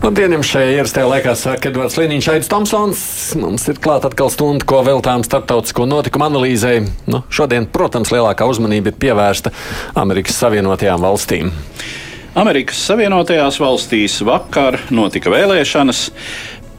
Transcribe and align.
Labdien, 0.00 0.32
jums 0.32 0.48
šajā 0.48 0.78
ierastajā 0.78 1.08
laikā 1.10 1.32
saka 1.36 1.68
Edvards 1.68 1.98
Liniņš, 2.00 2.26
Aits 2.32 2.48
Tomsons. 2.48 3.00
Mums 3.36 3.66
ir 3.68 3.76
klāta 3.84 4.08
atkal 4.08 4.30
stunda, 4.32 4.64
ko 4.64 4.78
veltām 4.86 5.20
starptautisko 5.26 5.84
notikumu 5.84 6.24
analīzei. 6.24 6.86
Nu, 7.04 7.20
šodien, 7.28 7.66
protams, 7.68 8.08
lielākā 8.14 8.46
uzmanība 8.48 8.88
ir 8.88 8.96
pievērsta 9.02 9.52
Amerikas 10.00 10.38
Savienotajām 10.40 11.04
valstīm. 11.04 11.50
Amerikas 12.32 12.80
Savienotajās 12.88 13.60
valstīs 13.60 14.16
vakar 14.24 14.80
notika 14.88 15.34
vēlēšanas. 15.34 16.06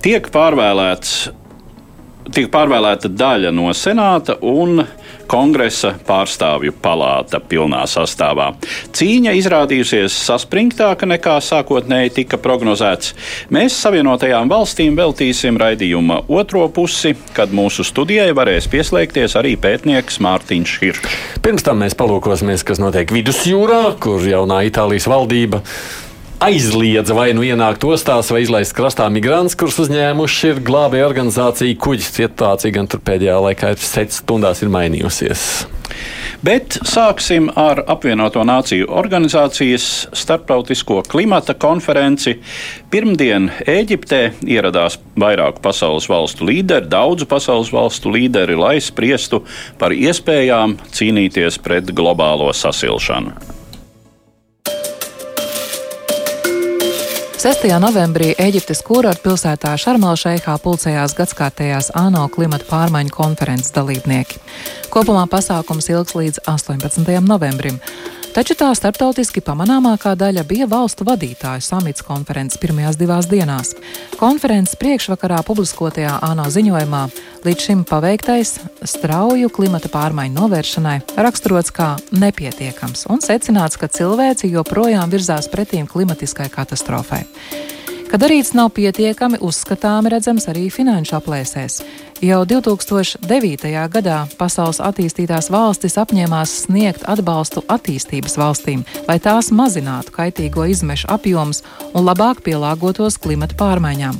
Tiek 0.01 0.31
pārvēlēts 0.33 1.13
tiek 2.33 2.49
pārvēlēta 2.51 3.09
daļa 3.11 3.51
no 3.53 3.69
senāta 3.77 4.37
un 4.41 4.81
kongresa 5.31 5.93
pārstāvju 6.07 6.73
palāta 6.83 7.39
pilnā 7.39 7.85
sastāvā. 7.89 8.51
Cīņa 8.95 9.33
izrādījusies 9.39 10.15
saspringtāka 10.27 11.07
nekā 11.07 11.37
sākotnēji 11.45 12.15
tika 12.21 12.39
prognozēts. 12.41 13.15
Mēs 13.53 13.79
Savienotajām 13.81 14.51
valstīm 14.51 14.99
veltīsim 14.99 15.59
raidījuma 15.61 16.21
otro 16.27 16.67
pusi, 16.73 17.15
kad 17.37 17.55
mūsu 17.55 17.87
studijai 17.87 18.29
varēs 18.37 18.67
pieslēgties 18.71 19.37
arī 19.39 19.55
pētnieks 19.61 20.19
Mārtiņš 20.23 20.77
Hiršs. 20.83 21.17
Pirms 21.41 21.65
tam 21.65 21.81
mēs 21.85 21.97
palūkosimies, 21.97 22.67
kas 22.67 22.83
notiek 22.83 23.11
vidusjūrā, 23.15 23.83
kur 24.03 24.23
jaunā 24.27 24.63
Itālijas 24.67 25.07
valdība 25.09 25.63
aizliedza 26.41 27.13
vai 27.13 27.31
nu 27.37 27.43
ienākt 27.45 27.83
ostās, 27.85 28.31
vai 28.33 28.41
izlaist 28.45 28.73
krastā 28.77 29.05
migrants, 29.13 29.55
kurus 29.57 29.77
uzņēmuši 29.83 30.49
ir 30.49 30.63
glābēja 30.65 31.09
organizācija 31.09 31.77
kuģis. 31.81 32.09
Situācija 32.17 32.73
gan 32.75 32.89
tur 32.89 33.03
pēdējā 33.05 33.37
laikā 33.45 33.75
ir 33.75 33.85
sets 33.85 34.23
stundās 34.23 34.63
ir 34.65 34.73
mainījusies. 34.73 35.45
Bet 36.41 36.79
sāksim 36.87 37.51
ar 37.59 37.83
apvienoto 37.93 38.41
nāciju 38.47 38.87
organizācijas 38.97 39.85
starptautisko 40.17 41.03
klimata 41.05 41.53
konferenci. 41.53 42.39
Pirmdien 42.89 43.51
Eģiptē 43.69 44.23
ieradās 44.49 44.97
vairāku 45.21 45.61
pasaules 45.61 46.09
valstu 46.09 46.49
līderi, 46.49 46.89
daudzu 46.89 47.29
pasaules 47.29 47.69
valstu 47.75 48.15
līderi, 48.17 48.57
lai 48.57 48.79
spriestu 48.81 49.43
par 49.77 49.93
iespējām 49.93 50.79
cīnīties 50.89 51.61
pret 51.61 51.93
globālo 51.93 52.49
sasilšanu. 52.49 53.60
6. 57.41 57.63
novembrī 57.81 58.35
Eģiptes 58.37 58.83
kurorta 58.85 59.23
pilsētā 59.23 59.71
Šarmalšeihā 59.81 60.59
pulcējās 60.61 61.15
gadskārtējās 61.17 61.87
ANO 61.97 62.27
klimata 62.29 62.67
pārmaiņu 62.69 63.09
konferences 63.15 63.73
dalībnieki. 63.73 64.37
Kopumā 64.93 65.23
pasākums 65.25 65.89
ilgs 65.89 66.13
līdz 66.19 66.43
18. 66.45 67.17
novembrim. 67.25 67.81
Taču 68.31 68.55
tā 68.55 68.69
starptautiski 68.71 69.41
pamanāmākā 69.43 70.13
daļa 70.15 70.45
bija 70.47 70.63
valstu 70.71 71.03
vadītāju 71.03 71.65
samits 71.65 72.05
konferences 72.07 72.61
pirmajās 72.63 72.95
divās 72.95 73.27
dienās. 73.27 73.73
Konferences 74.15 74.77
priekšvakarā 74.79 75.41
publiskotajā 75.43 76.13
ANO 76.23 76.45
ziņojumā 76.55 77.01
līdz 77.43 77.65
šim 77.65 77.81
paveiktais 77.89 78.53
strauju 78.87 79.51
klimata 79.51 79.91
pārmaiņu 79.91 80.37
novēršanai 80.37 80.95
raksturots 81.19 81.75
kā 81.75 81.89
nepietiekams 82.23 83.03
un 83.11 83.19
secināts, 83.19 83.75
ka 83.75 83.91
cilvēci 83.91 84.53
joprojām 84.55 85.11
virzās 85.11 85.51
pretīm 85.51 85.91
klimatiskai 85.91 86.47
katastrofai. 86.55 87.25
Ka 88.11 88.17
darīts 88.19 88.49
nav 88.51 88.73
pietiekami 88.75 89.37
uzskatāmi 89.39 90.09
redzams 90.11 90.49
arī 90.51 90.65
finanšu 90.67 91.13
aplēsēs. 91.15 91.77
Jau 92.19 92.41
2009. 92.43 93.71
gadā 93.93 94.17
pasaules 94.35 94.81
attīstītās 94.83 95.47
valstis 95.53 95.95
apņēmās 96.01 96.57
sniegt 96.65 97.07
atbalstu 97.07 97.63
attīstības 97.71 98.35
valstīm, 98.41 98.83
lai 99.07 99.15
tās 99.23 99.53
mazinātu 99.55 100.11
kaitīgo 100.17 100.67
izmešu 100.73 101.07
apjomus 101.15 101.63
un 101.93 102.03
labāk 102.03 102.43
pielāgotos 102.43 103.15
klimata 103.15 103.55
pārmaiņām. 103.55 104.19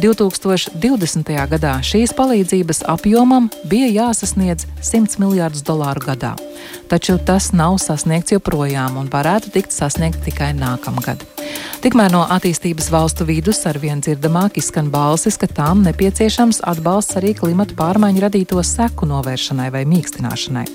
2020. 0.00 1.28
gadā 1.50 1.74
šīs 1.84 2.14
palīdzības 2.16 2.78
apjomam 2.88 3.50
bija 3.68 3.88
jāsasniedz 3.92 4.64
100 4.80 5.20
miljardus 5.20 5.60
dolāru 5.66 6.00
gadā. 6.06 6.30
Taču 6.88 7.18
tas 7.26 7.50
nav 7.52 7.76
sasniegts 7.82 8.32
joprojām 8.32 8.96
un 8.96 9.10
varētu 9.12 9.52
tikt 9.52 9.76
sasniegts 9.76 10.24
tikai 10.24 10.54
nākamgad. 10.56 11.26
Tikmēr 11.84 12.14
no 12.14 12.22
attīstības 12.32 12.88
valstu 12.92 13.28
vidus 13.28 13.60
arvien 13.68 14.00
dzirdamāk 14.00 14.56
izskan 14.62 14.88
balsis, 14.94 15.36
ka 15.36 15.50
tām 15.60 15.84
nepieciešams 15.84 16.62
atbalsts 16.72 17.20
arī 17.20 17.34
klimata 17.36 17.76
pārmaiņu 17.76 18.24
radīto 18.24 18.64
seku 18.64 19.08
novēršanai 19.10 19.68
vai 19.74 19.84
mīkstināšanai. 19.90 20.66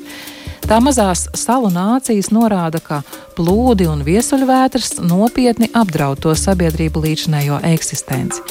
Tā 0.66 0.80
mazās 0.82 1.28
salu 1.38 1.70
nācijas 1.70 2.32
norāda, 2.34 2.80
ka 2.82 3.04
plūdi 3.36 3.90
un 3.92 4.04
viesuļvētras 4.08 5.00
nopietni 5.04 5.70
apdraud 5.76 6.22
to 6.24 6.36
sabiedrību 6.40 7.04
līdzinējo 7.06 7.60
eksistenci. 7.74 8.44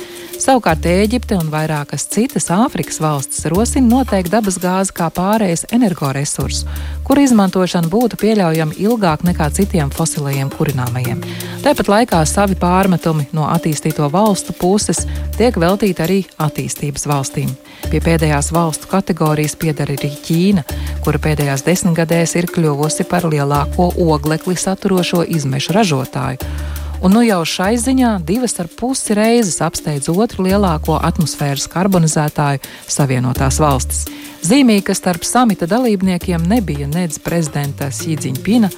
Savukārt 0.45 0.85
Ēģipte 0.85 1.37
un 1.39 1.47
vairākas 1.49 2.09
citas 2.11 2.49
Āfrikas 2.53 2.99
valstis 3.01 3.47
rosina 3.49 3.87
noteikti 3.87 4.33
dabas 4.33 4.59
gāzi 4.61 4.93
kā 4.97 5.07
pārējais 5.15 5.63
energoresursu, 5.73 6.67
kur 7.07 7.21
izmantošana 7.23 7.89
būtu 7.89 8.19
pieļaujama 8.21 8.75
ilgāk 8.83 9.23
nekā 9.25 9.47
citiem 9.55 9.93
fosilajiem 9.95 10.51
kurināmajiem. 10.53 11.23
Tāpat 11.65 11.91
laikā 11.93 12.21
savi 12.29 12.59
pārmetumi 12.61 13.29
no 13.33 13.47
attīstīto 13.53 14.11
valstu 14.13 14.57
puses 14.59 15.05
tiek 15.39 15.55
veltīti 15.57 16.05
arī 16.05 16.19
attīstības 16.43 17.07
valstīm. 17.09 17.55
Pie 17.89 18.03
pēdējās 18.03 18.51
valstu 18.53 18.91
kategorijas 18.91 19.55
pieder 19.61 19.95
arī 19.95 20.11
Ķīna, 20.27 20.65
kura 21.05 21.21
pēdējās 21.23 21.65
desmitgadēs 21.65 22.35
ir 22.41 22.51
kļuvusi 22.51 23.07
par 23.09 23.29
lielāko 23.31 23.93
oglekli 24.03 24.57
saturošo 24.75 25.25
izmešu 25.39 25.79
ražotāju 25.79 26.83
un 27.05 27.13
nu 27.13 27.21
jau 27.21 27.43
šai 27.45 27.75
ziņā 27.77 28.15
divas 28.25 28.57
ar 28.63 28.69
pusi 28.81 29.13
reizes 29.17 29.61
apsteidz 29.65 30.09
otru 30.09 30.47
lielāko 30.47 30.97
atmosfēras 31.05 31.67
karbonizētāju 31.69 32.63
Savienotās 32.89 33.61
valstis. 33.61 34.07
Zīmīgi, 34.45 34.87
ka 34.89 34.97
starp 34.97 35.25
samita 35.29 35.69
dalībniekiem 35.69 36.47
nebija 36.49 36.89
nedz 36.89 37.21
prezidenta 37.21 37.91
Sīdziņpina, 37.93 38.71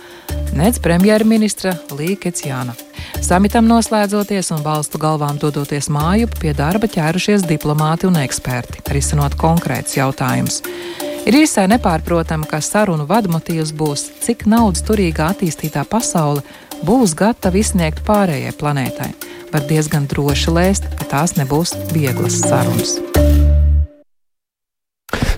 nedz 0.58 0.82
premjerministra 0.82 1.76
Līkeciāna. 1.94 2.74
Samitam 3.22 3.66
noslēdzoties 3.70 4.50
un 4.54 4.62
valstu 4.66 4.98
galvām 5.02 5.38
dodoties 5.42 5.86
māju, 5.90 6.30
pie 6.40 6.54
darba 6.54 6.90
ķērušies 6.90 7.46
diplomāti 7.46 8.10
un 8.10 8.18
eksperti, 8.22 8.82
risinot 8.90 9.38
konkrētus 9.38 10.00
jautājumus. 10.00 10.62
Ir 11.26 11.34
visai 11.34 11.64
nepārprotami, 11.66 12.47
ka 12.47 12.60
sarunu 12.62 13.03
vadmotīvs 13.10 13.72
būs, 13.75 14.04
cik 14.22 14.44
naudas 14.47 14.84
turīgā 14.87 15.32
attīstītā 15.34 15.82
pasaule 15.91 16.44
būs 16.87 17.16
gatavi 17.19 17.64
izsniegt 17.64 18.04
pārējai 18.06 18.54
planētai. 18.60 19.10
Var 19.50 19.66
diezgan 19.66 20.06
droši 20.06 20.54
lēst, 20.54 20.88
ka 21.00 21.10
tās 21.16 21.34
nebūs 21.41 21.75
vieglas 21.91 22.38
sarunas. 22.47 22.98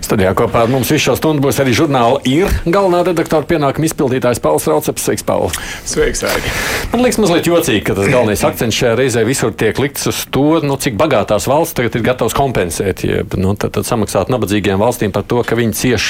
Studijā 0.09 0.31
kopā 0.33 0.63
ar 0.65 0.71
mums 0.73 0.89
visu 0.89 1.03
šo 1.03 1.13
stundu 1.19 1.43
būs 1.43 1.59
arī 1.61 1.69
žurnāla 1.77 2.17
ir 2.25 2.49
galvenā 2.65 3.03
redaktora 3.05 3.45
pienākuma 3.45 3.85
izpildītājs 3.85 4.39
Pauls 4.41 4.63
Rauceps. 4.65 5.03
Sveiks, 5.05 5.21
Paul! 5.21 5.51
Sveiks, 5.85 6.23
Agi! 6.25 6.49
Man 6.89 7.03
liekas 7.05 7.19
mazliet 7.21 7.45
jocīgi, 7.45 7.83
ka 7.85 7.93
tas 7.93 8.09
galvenais 8.09 8.41
akcents 8.47 8.73
šajā 8.73 8.95
reizē 8.97 9.21
visur 9.27 9.53
tiek 9.53 9.77
likts 9.77 10.09
uz 10.09 10.23
to, 10.33 10.47
nu, 10.65 10.79
cik 10.81 10.97
bagātās 10.97 11.45
valsts 11.51 11.77
tagad 11.77 11.99
ir 11.99 12.07
gatavas 12.07 12.33
kompensēt, 12.33 13.03
jeb 13.05 13.37
nu, 13.37 13.53
tad, 13.53 13.75
tad 13.77 13.85
samaksāt 13.85 14.33
nabadzīgajām 14.33 14.81
valstīm 14.81 15.13
par 15.13 15.27
to, 15.29 15.43
ka 15.45 15.59
viņi 15.59 15.77
cieš 15.77 16.09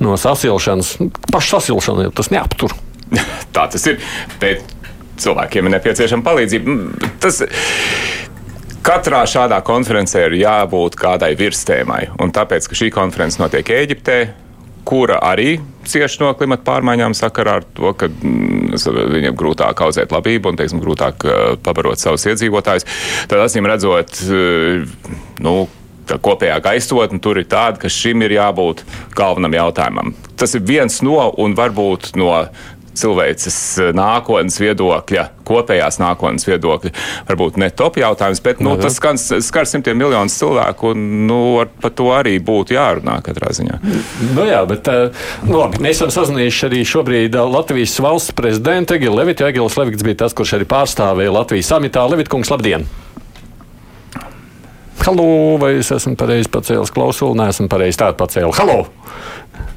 no 0.00 0.16
sasilšanas. 0.16 0.94
Pašu 1.28 1.58
sasilšanu 1.58 2.14
tas 2.16 2.32
neaptur. 2.32 2.72
Tā 3.54 3.68
tas 3.68 3.84
ir. 3.92 4.00
Bet 4.40 4.64
cilvēkiem 5.20 5.68
ir 5.68 5.76
nepieciešama 5.76 6.24
palīdzība. 6.24 6.80
Tas, 7.20 7.44
Katrā 8.84 9.22
šādā 9.24 9.62
konferencē 9.64 10.26
ir 10.26 10.34
jābūt 10.42 10.98
kādai 11.00 11.30
virstēmai. 11.40 12.02
Un 12.20 12.32
tāpēc, 12.36 12.66
ka 12.68 12.76
šī 12.76 12.90
konference 12.92 13.40
notiek 13.40 13.70
Ēģiptē, 13.72 14.16
kura 14.84 15.22
arī 15.24 15.54
cieši 15.88 16.20
no 16.20 16.32
klimata 16.36 16.66
pārmaiņām 16.66 17.16
sakarā 17.16 17.54
ar 17.62 17.64
to, 17.76 17.94
ka 17.96 18.10
mm, 18.12 18.74
viņiem 19.14 19.38
grūtāk 19.40 19.80
audzēt 19.86 20.12
labību 20.12 20.52
un, 20.52 20.58
teiksim, 20.60 20.82
grūtāk 20.84 21.24
pabarot 21.64 22.02
savus 22.02 22.26
iedzīvotājus, 22.28 22.84
tad, 23.30 23.40
acīm 23.46 23.68
redzot, 23.72 24.20
nu, 25.44 25.54
tā 26.08 26.18
kopējā 26.20 26.60
gaisotne 26.64 27.20
tur 27.24 27.40
ir 27.40 27.48
tāda, 27.48 27.80
ka 27.80 27.88
šim 27.88 28.24
ir 28.26 28.36
jābūt 28.36 28.84
galvenam 29.16 29.56
jautājumam. 29.56 30.12
Tas 30.36 30.52
ir 30.56 30.64
viens 30.66 31.00
no 31.06 31.30
un 31.40 31.56
varbūt 31.56 32.12
no 32.20 32.30
cilvēces 32.98 33.58
nākotnes 33.96 34.58
viedokļa, 34.62 35.26
kopējās 35.46 35.98
nākotnes 36.00 36.46
viedokļa, 36.48 36.92
varbūt 37.28 37.58
ne 37.60 37.70
top 37.74 37.98
jautājums, 38.00 38.42
bet 38.44 38.62
nu, 38.64 38.76
tas 38.80 38.96
skars, 38.98 39.26
skar 39.44 39.68
simtiem 39.68 39.98
miljonus 40.00 40.36
cilvēku, 40.40 40.94
nu, 40.96 41.40
par 41.82 41.94
to 41.96 42.10
arī 42.14 42.36
būtu 42.42 42.76
jārunā 42.76 43.18
katrā 43.26 43.52
ziņā. 43.56 43.80
Nu 44.34 44.48
jā, 44.48 44.62
bet 44.70 44.90
nu, 45.44 45.58
labi, 45.58 45.82
mēs 45.84 46.00
esam 46.00 46.12
sazinājuši 46.14 46.68
arī 46.70 46.84
šobrīd 46.88 47.38
Latvijas 47.54 47.96
valsts 48.04 48.34
prezidentu 48.36 48.98
Egilu 48.98 49.18
Levitu. 49.20 49.46
Egils 49.48 49.78
Levits 49.80 50.06
bija 50.06 50.24
tas, 50.24 50.36
kurš 50.36 50.56
arī 50.58 50.68
pārstāvēja 50.68 51.34
Latvijas 51.34 51.72
samitā. 51.74 52.06
Levitkungs, 52.10 52.52
labdien! 52.54 52.86
Halo, 55.04 55.58
vai 55.60 55.74
es 55.82 55.90
esmu 55.92 56.14
pareizi 56.16 56.48
pacēlis 56.48 56.92
klausuli? 56.94 57.36
Nē, 57.36 57.50
esmu 57.52 57.68
pareizi 57.68 58.00
tādu 58.00 58.16
pacēlis. 58.22 58.56
Halo! 58.56 58.86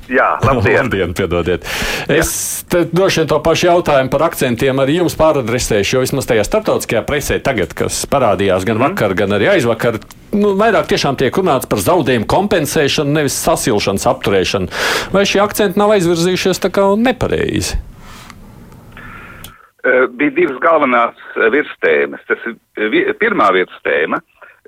Jā, 0.08 0.28
labdien! 0.40 0.86
labdien 0.86 1.14
piedodiet. 1.16 1.66
Es 2.12 2.64
droši 2.70 3.22
vien 3.22 3.30
to 3.32 3.40
pašu 3.44 3.68
jautājumu 3.68 4.12
par 4.14 4.28
akcentiem 4.30 4.80
arī 4.80 5.02
jums 5.02 5.18
pāradresēšu, 5.20 5.98
jo 5.98 6.04
vismaz 6.06 6.30
tajā 6.30 6.46
starptautiskajā 6.48 7.02
presē 7.08 7.40
tagad, 7.44 7.76
kas 7.78 8.06
parādījās 8.12 8.68
gan 8.68 8.80
mm. 8.80 8.86
vakar, 8.88 9.16
gan 9.20 9.36
arī 9.36 9.50
aizvakar, 9.58 10.00
nu, 10.32 10.54
vairāk 10.60 10.88
tiešām 10.94 11.20
tiek 11.20 11.36
runāts 11.36 11.68
par 11.70 11.84
zaudējumu 11.84 12.30
kompensēšanu, 12.32 13.18
nevis 13.20 13.36
sasilšanas 13.44 14.08
apturēšanu. 14.14 14.72
Vai 15.16 15.28
šie 15.28 15.44
akcenti 15.44 15.80
nav 15.80 15.98
aizvirzījušies 15.98 16.64
tā 16.64 16.72
kā 16.72 16.88
nepareizi? 17.02 17.82
Bija 19.88 20.34
divas 20.36 20.58
galvenās 20.64 21.20
virstēmas. 21.54 22.24
Tas 22.28 22.42
ir 22.48 23.14
pirmā 23.22 23.52
virstēma 23.56 24.20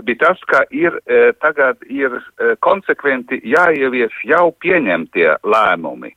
bija 0.04 0.28
tas, 0.28 0.42
ka 0.48 0.63
ir 0.72 0.96
tagad 1.44 1.81
ir 1.90 2.16
konsekventi 2.66 3.42
jāievieš 3.44 4.22
jau 4.30 4.50
pieņemtie 4.63 5.28
lēmumi, 5.44 6.13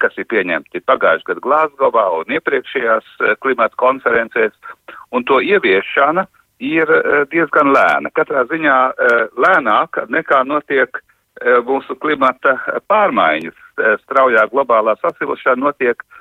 kas 0.00 0.16
ir 0.20 0.28
pieņemti 0.30 0.82
pagājušajā 0.88 1.28
gadā 1.28 1.44
Glāzgovā 1.46 2.06
un 2.18 2.36
iepriekšējās 2.36 3.10
klimata 3.44 3.76
konferencēs, 3.80 4.56
un 5.12 5.24
to 5.24 5.40
ieviešana 5.40 6.26
ir 6.60 6.90
diezgan 7.32 7.72
lēna. 7.72 8.12
Katrā 8.16 8.44
ziņā 8.50 8.78
lēnāk 9.40 10.02
nekā 10.08 10.42
notiek 10.48 11.00
mūsu 11.64 11.96
klimata 12.00 12.58
pārmaiņas. 12.90 13.56
Straujā 14.02 14.42
globālā 14.52 14.92
sasilšana 15.00 15.70
notiek 15.70 16.02
uh, 16.02 16.20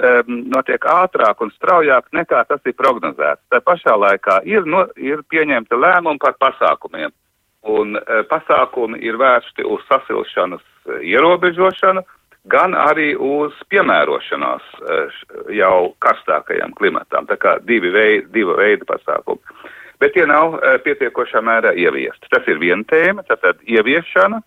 um, 0.00 0.36
notiek 0.52 0.84
ātrāk 0.84 1.42
un 1.44 1.52
straujāk 1.54 2.08
nekā 2.16 2.44
tas 2.48 2.62
ir 2.66 2.76
prognozēts. 2.78 3.42
Tā 3.52 3.60
pašā 3.64 3.96
laikā 3.96 4.40
ir, 4.48 4.66
no, 4.66 4.86
ir 4.96 5.22
pieņemta 5.30 5.78
lēmuma 5.78 6.20
par 6.22 6.36
pasākumiem, 6.40 7.12
un 7.68 7.98
uh, 7.98 8.22
pasākumi 8.30 9.02
ir 9.04 9.20
vērsti 9.20 9.66
uz 9.68 9.84
sasilšanas 9.88 10.64
uh, 10.64 10.98
ierobežošanu, 11.04 12.04
gan 12.50 12.74
arī 12.74 13.12
uz 13.14 13.56
piemērošanās 13.72 14.70
uh, 14.80 15.18
jau 15.54 15.92
karstākajam 16.00 16.72
klimatam. 16.78 17.28
Tā 17.28 17.36
kā 17.40 17.58
divi 17.64 17.92
veidi, 17.94 18.26
divi 18.32 18.56
veidi 18.56 18.88
pasākumi. 18.88 19.68
Bet 20.00 20.16
tie 20.16 20.24
nav 20.28 20.56
uh, 20.56 20.78
pietiekošā 20.84 21.44
mērā 21.44 21.74
ieviesti. 21.76 22.32
Tas 22.32 22.46
ir 22.48 22.62
viena 22.62 22.86
tēma, 22.88 23.26
tātad 23.28 23.60
ieviešana, 23.68 24.40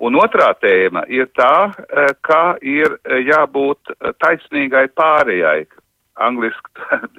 Un 0.00 0.16
otrā 0.16 0.54
tēma 0.56 1.02
ir 1.12 1.28
tā, 1.36 1.72
eh, 1.92 2.12
ka 2.24 2.56
ir 2.64 2.96
eh, 3.04 3.20
jābūt 3.28 3.92
eh, 3.92 4.14
taisnīgai 4.24 4.88
pārējai. 4.96 5.66
Angliski 6.20 6.72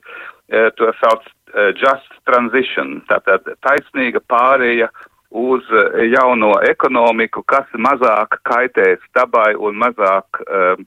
to 0.78 0.90
sauc 1.00 1.24
just 1.80 2.12
transition, 2.28 3.00
tātad 3.10 3.48
taisnīga 3.66 4.20
pārēja 4.30 4.90
uz 5.32 5.66
jauno 6.12 6.52
ekonomiku, 6.68 7.42
kas 7.50 7.72
mazāk 7.82 8.38
kaitēs 8.46 9.02
dabai 9.18 9.56
un 9.56 9.80
mazāk 9.80 10.42
um, 10.44 10.84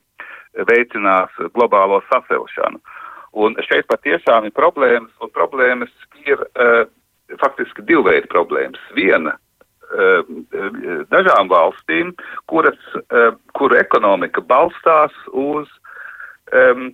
veicinās 0.68 1.32
globālo 1.56 2.02
sasilšanu. 2.12 2.78
Un 3.34 3.58
šeit 3.66 3.88
patiešām 3.90 4.46
ir 4.46 4.54
problēmas, 4.54 5.10
un 5.24 5.32
problēmas 5.34 5.90
ir 6.22 6.38
uh, 6.44 6.84
faktiski 7.40 7.82
divu 7.88 8.04
veidu 8.12 8.30
problēmas. 8.30 8.84
Viena 8.94 9.34
dažām 11.10 11.48
valstīm, 11.48 12.14
kuras, 12.46 12.78
eh, 13.10 13.32
kuru 13.54 13.76
ekonomika 13.76 14.40
balstās 14.40 15.12
uz, 15.32 15.68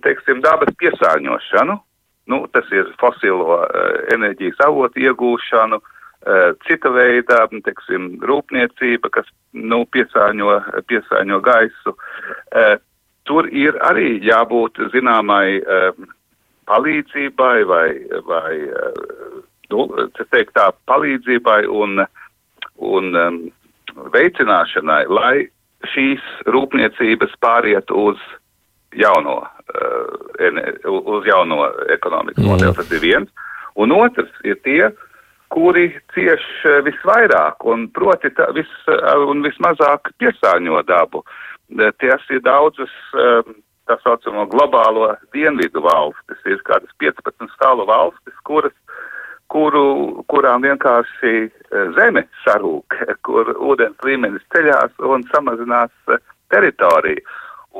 teiksim, 0.01 0.41
dabas 0.41 0.73
piesārņošanu. 0.79 1.79
Nu, 2.27 2.47
tas 2.53 2.65
ir 2.71 2.87
fosilo 2.99 3.63
eh, 3.63 4.13
enerģijas 4.15 4.61
avotu 4.65 4.99
iegūšanu, 4.99 5.81
cita 6.67 6.89
veida, 6.93 7.47
teiksim, 7.65 8.19
rūpniecība, 8.21 9.09
kas, 9.09 9.25
nu, 9.53 9.87
piesārņo, 9.89 10.51
piesārņo 10.85 11.39
gaisu. 11.41 11.95
Tur 13.25 13.49
ir 13.49 13.73
arī 13.81 14.21
jābūt 14.21 14.77
zināmai 14.93 15.63
palīdzībai 16.69 17.65
vai, 17.65 17.87
vai 18.29 18.53
nu, 19.73 19.87
teikt 20.29 20.53
tā, 20.53 20.69
palīdzībai 20.85 21.65
un 21.65 22.05
uh, 22.05 22.20
un 22.81 23.15
um, 23.15 23.39
veicināšanai, 24.13 25.05
lai 25.11 25.35
šīs 25.93 26.23
rūpniecības 26.53 27.37
pāriet 27.41 27.93
uz 27.93 28.19
jauno, 28.97 29.41
uh, 29.45 30.91
uz 30.91 31.29
jauno 31.29 31.69
ekonomikas 31.93 32.45
modeli. 32.45 32.75
Tas 32.77 32.91
ir 32.91 33.03
viens. 33.03 33.47
Un 33.79 33.93
otrs 33.95 34.31
ir 34.43 34.59
tie, 34.65 34.91
kuri 35.53 35.89
cieš 36.15 36.43
uh, 36.65 36.79
visvairāk 36.87 37.65
un 37.69 37.87
proti 37.93 38.33
tā, 38.35 38.51
vis, 38.57 38.69
uh, 38.91 39.25
un 39.31 39.45
vismazāk 39.45 40.13
piesāņo 40.21 40.83
dabu. 40.89 41.25
Tās 41.71 42.23
ir 42.35 42.41
daudzas 42.43 42.91
um, 43.15 43.53
tā 43.87 43.97
saucamo 44.03 44.45
globālo 44.51 45.13
dienvidu 45.35 45.83
valstis. 45.85 46.41
Ir 46.45 46.59
kādas 46.67 46.91
15 46.99 47.53
stāvu 47.55 47.87
valstis, 47.89 48.35
kuras 48.47 48.75
kuru, 49.51 49.85
kurām 50.31 50.63
vienkārši 50.65 51.33
e, 51.43 51.49
zeme 51.97 52.25
sarūk, 52.45 52.95
kur 53.27 53.51
ūdens 53.57 53.99
līmenis 54.07 54.45
ceļās 54.55 54.95
un 55.11 55.25
samazinās 55.33 55.91
e, 56.07 56.19
teritoriju. 56.53 57.23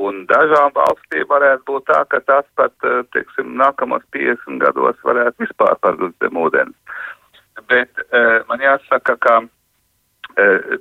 Un 0.01 0.21
dažām 0.29 0.71
valstīm 0.75 1.25
varētu 1.27 1.65
būt 1.67 1.89
tā, 1.89 2.03
ka 2.11 2.21
tas 2.27 2.45
pat, 2.59 2.75
e, 2.87 3.01
teiksim, 3.15 3.55
nākamos 3.59 4.03
50 4.15 4.61
gados 4.63 4.99
varētu 5.07 5.45
vispār 5.45 5.79
pazust 5.83 6.15
zem 6.23 6.39
ūdens. 6.39 6.99
Bet 7.67 7.99
man 8.47 8.63
jāsaka, 8.63 9.17
ka 9.21 9.33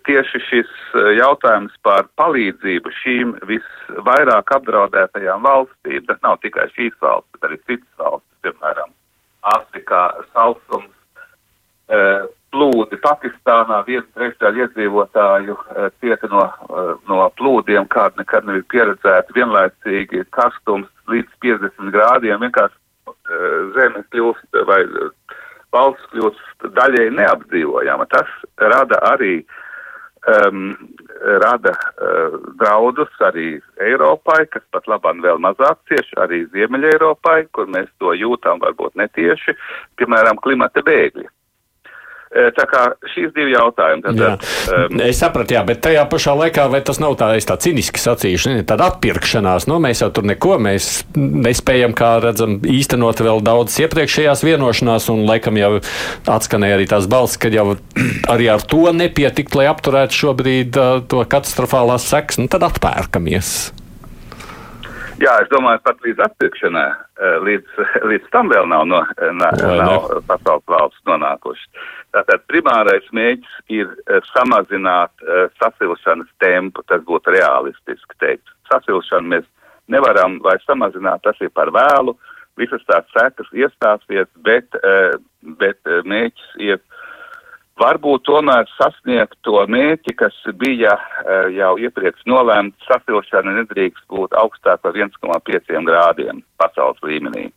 tieši 0.06 0.40
šis 0.46 0.70
jautājums 1.19 1.75
par 1.87 2.06
palīdzību 2.19 2.94
šīm 3.00 3.34
visvairāk 3.50 4.54
apdraudētajām 4.56 5.44
valstīm, 5.44 6.06
tas 6.06 6.22
nav 6.22 6.38
tikai 6.46 6.70
šīs 6.76 6.94
valstis, 7.02 7.34
bet 7.34 7.50
arī 7.50 7.60
citas 7.66 8.00
valstis, 8.00 8.38
piemēram, 8.46 8.94
Āfrikā 9.40 10.02
sausums, 10.34 10.92
e, 11.88 12.00
plūdi. 12.52 12.98
Pakistānā, 13.04 13.81
viena 13.87 14.04
trešdaļa 14.16 14.66
iedzīvotāju 14.66 15.56
e, 15.56 15.88
cieta 16.02 16.28
no, 16.32 16.44
e, 16.44 16.84
no 17.08 17.28
plūdiem, 17.40 17.88
kāda 17.92 18.20
nekad 18.20 18.48
nebija 18.48 18.69
pieredzēta, 18.75 19.37
vienlaicīgi 19.37 20.26
karstums 20.37 20.90
līdz 21.10 21.40
50 21.46 21.94
grādiem, 21.94 22.42
vienkārši 22.42 22.76
zeme 23.76 24.02
kļūst 24.11 24.61
vai 24.66 24.80
valsts 25.73 26.06
kļūst 26.12 26.70
daļai 26.75 27.09
neapdzīvojama. 27.14 28.06
Tas 28.11 28.30
rada 28.59 28.99
arī 29.06 29.37
uh, 29.38 29.59
um, 30.28 30.76
rada 31.42 31.72
uh, 31.72 32.36
draudus 32.60 33.12
arī 33.24 33.60
Eiropai, 33.80 34.44
kas 34.52 34.64
pat 34.74 34.88
labāk 34.90 35.22
vēl 35.24 35.40
mazāk 35.42 35.80
cieši 35.88 36.20
arī 36.20 36.44
Ziemeļa 36.54 36.94
Eiropai, 36.94 37.44
kur 37.52 37.70
mēs 37.72 37.88
to 38.02 38.14
jūtam 38.16 38.60
varbūt 38.62 38.96
netieši, 39.00 39.56
piemēram, 40.00 40.40
klimata 40.44 40.84
bēgļi. 40.86 41.28
Tā 42.30 42.62
kā 42.70 42.84
šīs 43.10 43.32
divi 43.34 43.56
jautājumi. 43.56 44.04
Tad, 44.04 44.20
jā. 44.22 44.28
Um, 44.70 45.00
es 45.02 45.18
sapratu, 45.18 45.56
jā, 45.56 45.64
bet 45.66 45.80
tajā 45.82 46.04
pašā 46.06 46.37
laikā, 46.38 46.68
vai 46.70 46.78
tas 46.87 47.00
nav 47.02 47.16
tā, 47.18 47.32
tā 47.42 47.56
ciniski 47.58 47.99
sacīšu, 47.99 48.52
ne, 48.52 48.66
tāda 48.66 48.87
atpirkšanās, 48.92 49.66
nu, 49.66 49.80
mēs 49.82 50.04
jau 50.04 50.12
tur 50.14 50.28
neko, 50.30 50.54
mēs 50.62 51.02
nespējam, 51.18 51.96
kā 51.99 52.12
redzam, 52.22 52.60
īstenot 52.62 53.25
vēl 53.26 53.42
daudz 53.42 53.80
iepriekšējās 53.82 54.44
vienošanās, 54.46 55.10
un 55.10 55.26
laikam 55.26 55.58
jau 55.58 55.72
atskanēja 56.30 56.78
arī 56.78 56.87
tās 56.92 57.10
balss, 57.10 57.40
ka 57.40 57.50
jau 57.50 57.75
arī 58.37 58.46
ar 58.54 58.62
to 58.62 58.87
nepietikt, 58.94 59.58
lai 59.58 59.66
apturētu 59.72 60.22
šobrīd 60.22 60.78
uh, 60.78 61.02
to 61.10 61.26
katastrofālās 61.26 62.06
seks, 62.14 62.38
nu, 62.38 62.46
tad 62.52 62.62
atpērkamies. 62.70 63.72
Jā, 65.20 65.34
es 65.42 65.50
domāju, 65.52 65.82
pat 65.84 65.99
līdz 66.06 66.22
atpirkšanai, 66.25 66.88
līdz, 67.44 67.80
līdz 68.12 68.30
tam 68.32 68.49
vēl 68.52 68.70
nav, 68.70 68.87
no, 68.88 69.02
nav, 69.37 69.58
nav 69.82 70.06
pasaules 70.30 70.70
valsts 70.70 71.10
nonākuši. 71.10 71.66
Tātad 72.14 72.43
primārais 72.50 73.07
mēģis 73.14 73.52
ir 73.71 73.90
samazināt 74.33 75.12
sasilšanas 75.61 76.31
tempu, 76.43 76.83
tas 76.90 77.05
būtu 77.07 77.37
realistiski 77.37 78.19
teikt. 78.19 78.50
Sasilšanu 78.71 79.35
mēs 79.37 79.47
nevaram 79.90 80.38
vairs 80.43 80.67
samazināt, 80.67 81.23
tas 81.23 81.38
ir 81.40 81.52
par 81.55 81.71
vēlu, 81.75 82.17
visas 82.59 82.83
tās 82.88 83.07
sekas 83.14 83.50
iestāsies, 83.55 84.26
bet, 84.47 84.75
bet 85.62 85.93
mēģis 86.07 86.50
ir 86.67 86.83
varbūt 87.81 88.26
tomēr 88.29 88.69
sasniegt 88.76 89.38
to 89.47 89.62
mērķi, 89.73 90.14
kas 90.21 90.37
bija 90.61 90.93
uh, 90.97 91.49
jau 91.55 91.73
iepriekš 91.81 92.26
nolēmts, 92.29 92.88
sasilšana 92.88 93.57
nedrīkst 93.61 94.05
būt 94.12 94.37
augstāk 94.37 94.83
par 94.85 94.99
1,5 94.99 95.87
grādiem 95.88 96.43
pasaules 96.61 97.00
līmenī. 97.07 97.49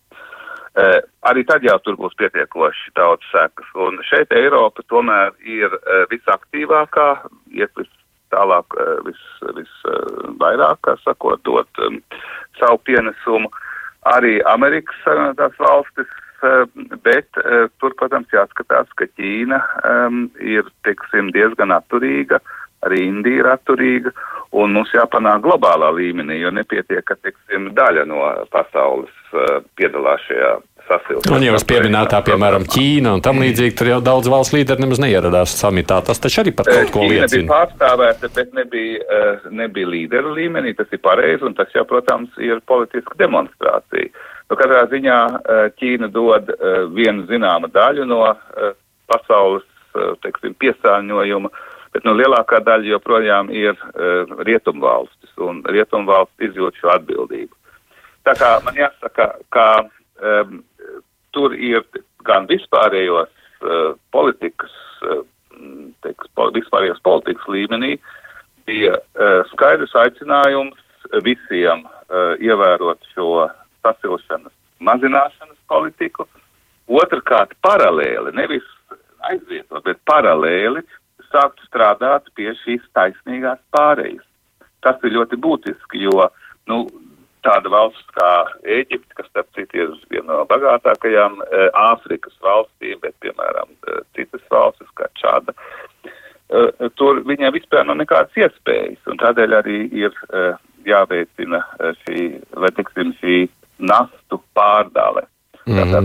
Uh, 0.73 0.97
arī 1.29 1.43
tad 1.45 1.65
jau 1.65 1.75
tur 1.85 1.99
būs 1.99 2.15
pietiekoši 2.17 2.95
daudz 2.97 3.25
sekas. 3.29 3.67
Un 3.77 3.99
šeit 4.09 4.33
Eiropa 4.33 4.81
tomēr 4.89 5.35
ir 5.45 5.69
uh, 5.69 6.05
visaktīvākā, 6.09 7.09
iet 7.53 7.69
vis 7.77 7.91
tālāk, 8.33 8.73
uh, 8.81 8.97
vis, 9.05 9.21
visvairāk, 9.59 10.79
uh, 10.79 10.83
kā 10.87 10.97
sakot, 11.03 11.43
dot 11.45 11.85
um, 11.85 12.01
savu 12.57 12.81
pienesumu. 12.89 13.53
Arī 14.09 14.39
Amerikas 14.49 14.97
Savienotās 15.05 15.61
valstis 15.61 16.09
Eh, 16.43 16.65
bet 17.03 17.29
eh, 17.39 17.69
tur, 17.79 17.93
protams, 17.95 18.27
jāskatās, 18.35 18.89
ka 18.99 19.05
Ķīna 19.15 19.61
um, 19.87 20.25
ir, 20.43 20.67
teiksim, 20.83 21.29
diezgan 21.31 21.71
atturīga, 21.71 22.41
arī 22.87 23.07
Indija 23.07 23.43
ir 23.43 23.49
atturīga, 23.53 24.13
un 24.53 24.75
mums 24.75 24.91
jāpanāk 24.93 25.41
globālā 25.45 25.89
līmenī, 25.95 26.39
jo 26.43 26.51
nepietiek, 26.53 27.03
ka, 27.07 27.17
teiksim, 27.21 27.71
daļa 27.77 28.05
no 28.09 28.27
pasaules 28.53 29.13
uh, 29.33 29.61
piedalās 29.79 30.21
šajā 30.27 30.51
sasilšanā. 30.87 31.37
Un 31.37 31.45
jau 31.47 31.55
es 31.57 31.65
pieminētā, 31.67 32.19
piemēram, 32.27 32.67
Ķīna 32.69 33.15
un 33.17 33.23
tam 33.25 33.41
līdzīgi, 33.41 33.75
tur 33.79 33.89
jau 33.93 34.01
daudz 34.03 34.29
valsts 34.29 34.53
līderi 34.55 34.83
nemaz 34.83 35.01
neieradās 35.01 35.55
samitā. 35.57 36.01
Tas 36.05 36.21
taču 36.21 36.43
arī 36.43 36.53
par 36.57 36.69
kaut 36.69 36.93
ko 36.93 37.05
Ķīna 37.05 37.23
liecina. 37.23 37.39
bija 37.39 37.49
pārstāvēta, 37.53 38.29
bet 38.35 38.53
nebija, 38.59 39.23
nebija 39.63 39.89
līderu 39.95 40.35
līmenī, 40.37 40.75
tas 40.77 40.91
ir 40.91 41.01
pareizi, 41.01 41.47
un 41.47 41.57
tas 41.57 41.71
jau, 41.73 41.87
protams, 41.89 42.35
ir 42.37 42.61
politiska 42.69 43.17
demonstrācija. 43.23 44.11
Nu, 44.53 44.57
katrā 44.59 44.83
ziņā 44.91 45.19
eh, 45.33 45.67
Ķīna 45.79 46.09
dod 46.13 46.51
eh, 46.53 46.83
vienu 46.93 47.27
zināmu 47.29 47.71
daļu 47.73 48.07
no 48.09 48.25
eh, 48.29 48.73
pasaules 49.09 49.65
teiksim, 50.23 50.55
piesārņojuma, 50.57 51.49
bet 51.93 52.05
nu, 52.07 52.15
lielākā 52.17 52.59
daļa 52.65 52.89
joprojām 52.95 53.51
ir 53.53 53.77
rietumvalstis, 54.47 55.33
un 55.37 55.61
rietumvalstis 55.69 56.49
izjūt 56.49 56.79
šo 56.81 56.93
atbildību. 56.97 57.53
Tā 58.23 58.35
kā 58.39 58.49
man 58.63 58.77
jāsaka, 58.79 59.27
ka 59.51 59.67
um, 59.83 60.61
tur 61.35 61.55
ir 61.57 61.83
gan 62.27 62.47
vispārējos 62.47 63.29
uh, 63.29 63.95
politikas, 64.15 64.75
uh, 65.03 65.23
teiks, 66.05 66.29
pol 66.37 66.53
vispārējos 66.55 67.01
politikas 67.03 67.49
līmenī, 67.51 67.97
bija 68.67 68.95
uh, 68.95 69.41
skaidrs 69.51 69.95
aicinājums 70.05 70.79
visiem 71.25 71.83
uh, 71.83 72.33
ievērot 72.39 73.03
šo 73.11 73.49
sasilšanas 73.83 74.53
mazināšanas 74.83 75.59
politiku. 75.67 76.27
Otrakārt, 76.87 77.55
paralēli, 77.63 78.31
nevis 78.35 78.65
aizvietot, 79.29 79.83
bet 79.83 79.99
paralēli 80.07 80.83
sākt 81.33 81.63
strādāt 81.67 82.29
pie 82.37 82.53
šīs 82.63 82.83
taisnīgās 82.97 83.61
pārējas. 83.75 84.25
Tas 84.83 84.99
ir 85.03 85.15
ļoti 85.17 85.39
būtiski, 85.39 86.03
jo 86.05 86.27
nu, 86.69 86.83
tāda 87.43 87.71
valsts 87.71 88.15
kā 88.15 88.29
Ēģipte, 88.63 89.17
kas 89.17 89.29
starp 89.31 89.49
citu 89.57 89.79
ir 89.79 89.95
viena 90.11 90.39
no 90.39 90.45
bagātākajām 90.49 91.39
e, 91.43 91.65
Āfrikas 91.85 92.35
valstīm, 92.43 92.99
bet, 93.03 93.15
piemēram, 93.23 93.71
e, 93.87 94.01
citas 94.17 94.43
valstis 94.51 94.91
kā 94.99 95.09
Čāda, 95.19 95.55
e, 96.05 96.89
tur 96.99 97.23
viņiem 97.27 97.55
vispār 97.55 97.87
nav 97.87 97.99
nekādas 97.99 98.39
iespējas, 98.39 99.01
un 99.11 99.19
tādēļ 99.23 99.57
arī 99.59 99.79
ir 100.03 100.15
jāveicina 100.87 101.63
šī, 102.03 102.27
vai 102.59 102.71
tiksim, 102.75 103.15
šī 103.21 103.37
nastu 103.79 104.39
pārdale. 104.55 105.27
Mm 105.63 105.73
-hmm. 105.73 105.79
Tātad 105.79 106.03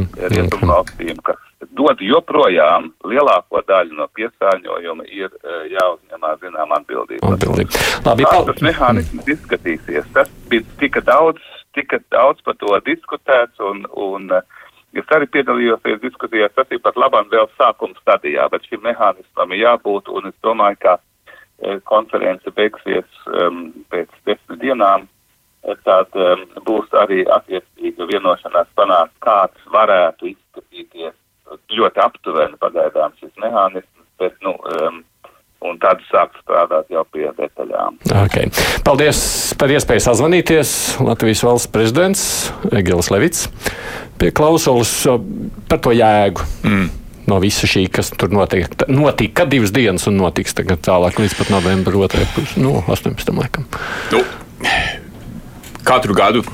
mhm. 1.03 1.21
kas 1.27 1.48
dod 1.79 2.03
joprojām 2.05 2.93
lielāko 3.09 3.63
daļu 3.67 3.99
no 3.99 4.07
piesārņojuma, 4.15 5.09
ir 5.11 5.31
uh, 5.31 5.65
jāuzņemās 5.73 6.43
zinām 6.45 6.75
atbildība. 6.79 7.35
atbildība. 7.35 7.83
Labi, 8.07 8.29
Kā 8.29 8.45
tas 8.51 8.63
mehānisms 8.63 9.33
izskatīsies? 9.35 10.07
Tas 10.15 10.31
bija 10.53 10.67
tika 10.83 11.03
daudz, 11.05 11.43
tika 11.75 11.99
daudz 12.15 12.45
par 12.47 12.57
to 12.63 12.79
diskutēts 12.87 13.59
un, 13.71 13.85
un 13.95 14.31
uh, 14.39 14.47
Es 14.97 15.11
arī 15.13 15.27
piedalījos 15.29 15.85
diskusijās, 16.01 16.55
tas 16.57 16.71
ir 16.73 16.81
pat 16.81 16.97
labam 16.97 17.29
vēl 17.29 17.47
sākuma 17.59 17.95
stadijā, 18.01 18.49
bet 18.49 18.65
šim 18.65 18.81
mehānismam 18.87 19.53
ir 19.53 19.67
jābūt, 19.67 20.09
un 20.09 20.31
es 20.31 20.37
domāju, 20.43 20.79
ka 20.81 20.95
e, 20.97 21.77
konference 21.91 22.51
beigsies 22.57 23.29
um, 23.29 23.67
pēc 23.93 24.09
desmit 24.25 24.63
dienām, 24.63 25.05
tad 25.85 26.17
um, 26.17 26.47
būs 26.65 26.89
arī 26.97 27.21
attiecīga 27.37 28.09
vienošanās 28.09 28.71
panākt, 28.79 29.13
kāds 29.21 29.69
varētu 29.75 30.33
ļoti 31.75 32.03
aptuveni 32.03 32.59
pagaidām 32.61 33.15
šis 33.21 33.33
mehānisms, 33.43 34.07
bet, 34.21 34.35
nu, 34.45 34.55
um, 34.57 35.03
un 35.69 35.79
tad 35.83 36.03
sākt 36.09 36.39
strādāt 36.43 36.91
jau 36.93 37.03
pie 37.13 37.27
detaļām. 37.39 37.99
Okay. 38.27 38.53
Paldies 38.87 39.21
par 39.59 39.73
iespēju 39.75 40.05
sazvanīties. 40.07 40.71
Latvijas 41.03 41.43
valsts 41.47 41.73
prezidents 41.75 42.23
Egils 42.71 43.11
Levits 43.15 43.49
pie 44.19 44.33
klausulas 44.35 44.93
par 45.71 45.83
to 45.83 45.95
jēgu. 45.95 46.47
Mm. 46.67 46.89
No 47.29 47.37
visa 47.43 47.69
šī, 47.69 47.85
kas 47.93 48.09
tur 48.17 48.33
notiek, 48.33 48.73
notika 48.89 49.45
divas 49.45 49.73
dienas 49.77 50.07
un 50.09 50.17
notiks 50.17 50.57
tagad 50.57 50.81
tālāk 50.87 51.19
līdz 51.21 51.35
pat 51.37 51.51
novembra 51.53 51.93
2. 51.93 52.25
pusē, 52.33 52.63
no 52.63 52.79
18. 52.89 53.35
laikam. 53.37 53.67
Nu, 54.15 54.23
katru 55.85 56.17
gadu, 56.17 56.45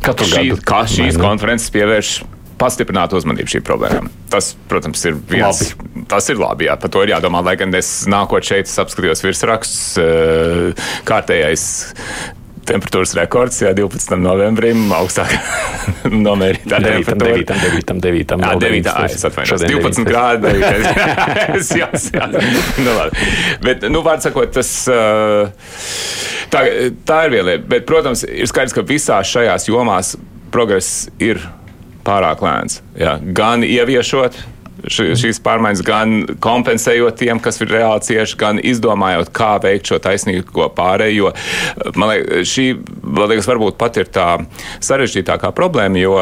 katru 0.00 0.30
šī, 0.30 0.46
gadu. 0.54 0.62
kā 0.64 0.80
šīs 0.88 1.18
Vai, 1.18 1.26
konferences 1.26 1.68
pievērš 1.74 2.14
pastiprināt 2.62 3.14
uzmanību 3.16 3.56
šīm 3.56 3.64
problēmām. 3.66 4.10
Tas, 4.32 4.52
protams, 4.70 5.02
ir 5.08 5.18
viens. 5.30 5.72
Labi. 5.72 6.04
Tas 6.12 6.28
ir 6.32 6.38
labi, 6.40 6.68
jā, 6.68 6.76
par 6.80 6.92
to 6.92 7.02
ir 7.04 7.14
jādomā. 7.14 7.42
Lai 7.46 7.56
gan 7.60 7.74
es 7.78 7.90
nākot 8.10 8.46
šeit, 8.46 8.70
apskatījos 8.82 9.24
virsrakstus, 9.26 9.98
eh, 10.02 10.86
kārtējais 11.08 11.66
temperatūras 12.68 13.14
rekords, 13.18 13.58
jā, 13.64 13.72
12. 13.74 14.16
novembrim 14.22 14.92
augstāk 14.94 15.32
nomērītā 16.26 16.78
temperatūra. 16.84 17.56
9. 17.58 17.96
9. 17.98 18.04
9. 18.04 18.36
Jā, 18.38 18.52
9. 18.62 18.90
Jā, 18.90 19.06
es 19.10 19.26
atvainojos. 19.26 19.64
12 19.66 20.06
grādi. 20.06 20.52
es 21.58 21.72
jā, 21.74 21.88
jā. 22.14 22.28
Nu, 22.30 22.94
labi. 22.94 23.30
Bet, 23.66 23.88
nu, 23.90 24.04
vārds 24.06 24.28
sakot, 24.28 24.52
tas. 24.54 24.70
Tā, 26.52 26.62
tā 27.08 27.18
ir 27.26 27.34
viena 27.34 27.48
lieta. 27.50 27.66
Bet, 27.74 27.88
protams, 27.88 28.22
ir 28.28 28.50
skaidrs, 28.50 28.76
ka 28.76 28.86
visās 28.86 29.30
šajās 29.32 29.66
jomās 29.70 30.14
progress 30.52 31.08
ir 31.22 31.40
pārāk 32.06 32.42
lēns. 32.44 32.80
Jā. 32.98 33.18
Gan 33.22 33.64
ieviešot 33.66 34.40
šīs 34.90 35.38
pārmaiņas, 35.44 35.82
gan 35.86 36.14
kompensējot 36.42 37.20
tiem, 37.20 37.40
kas 37.42 37.60
ir 37.62 37.70
reāli 37.70 38.02
cieši, 38.08 38.38
gan 38.40 38.58
izdomājot, 38.58 39.30
kā 39.34 39.54
veikt 39.62 39.92
šo 39.92 40.00
taisnīgo 40.02 40.68
pārēju. 40.76 41.30
Jo 41.30 41.92
man 41.98 42.12
liekas, 42.12 42.50
šī 42.50 42.66
man 43.02 43.30
liekas, 43.30 43.48
varbūt 43.50 43.78
pat 43.80 44.00
ir 44.02 44.10
tā 44.12 44.28
sarežģītākā 44.82 45.52
problēma, 45.56 46.02
jo 46.02 46.16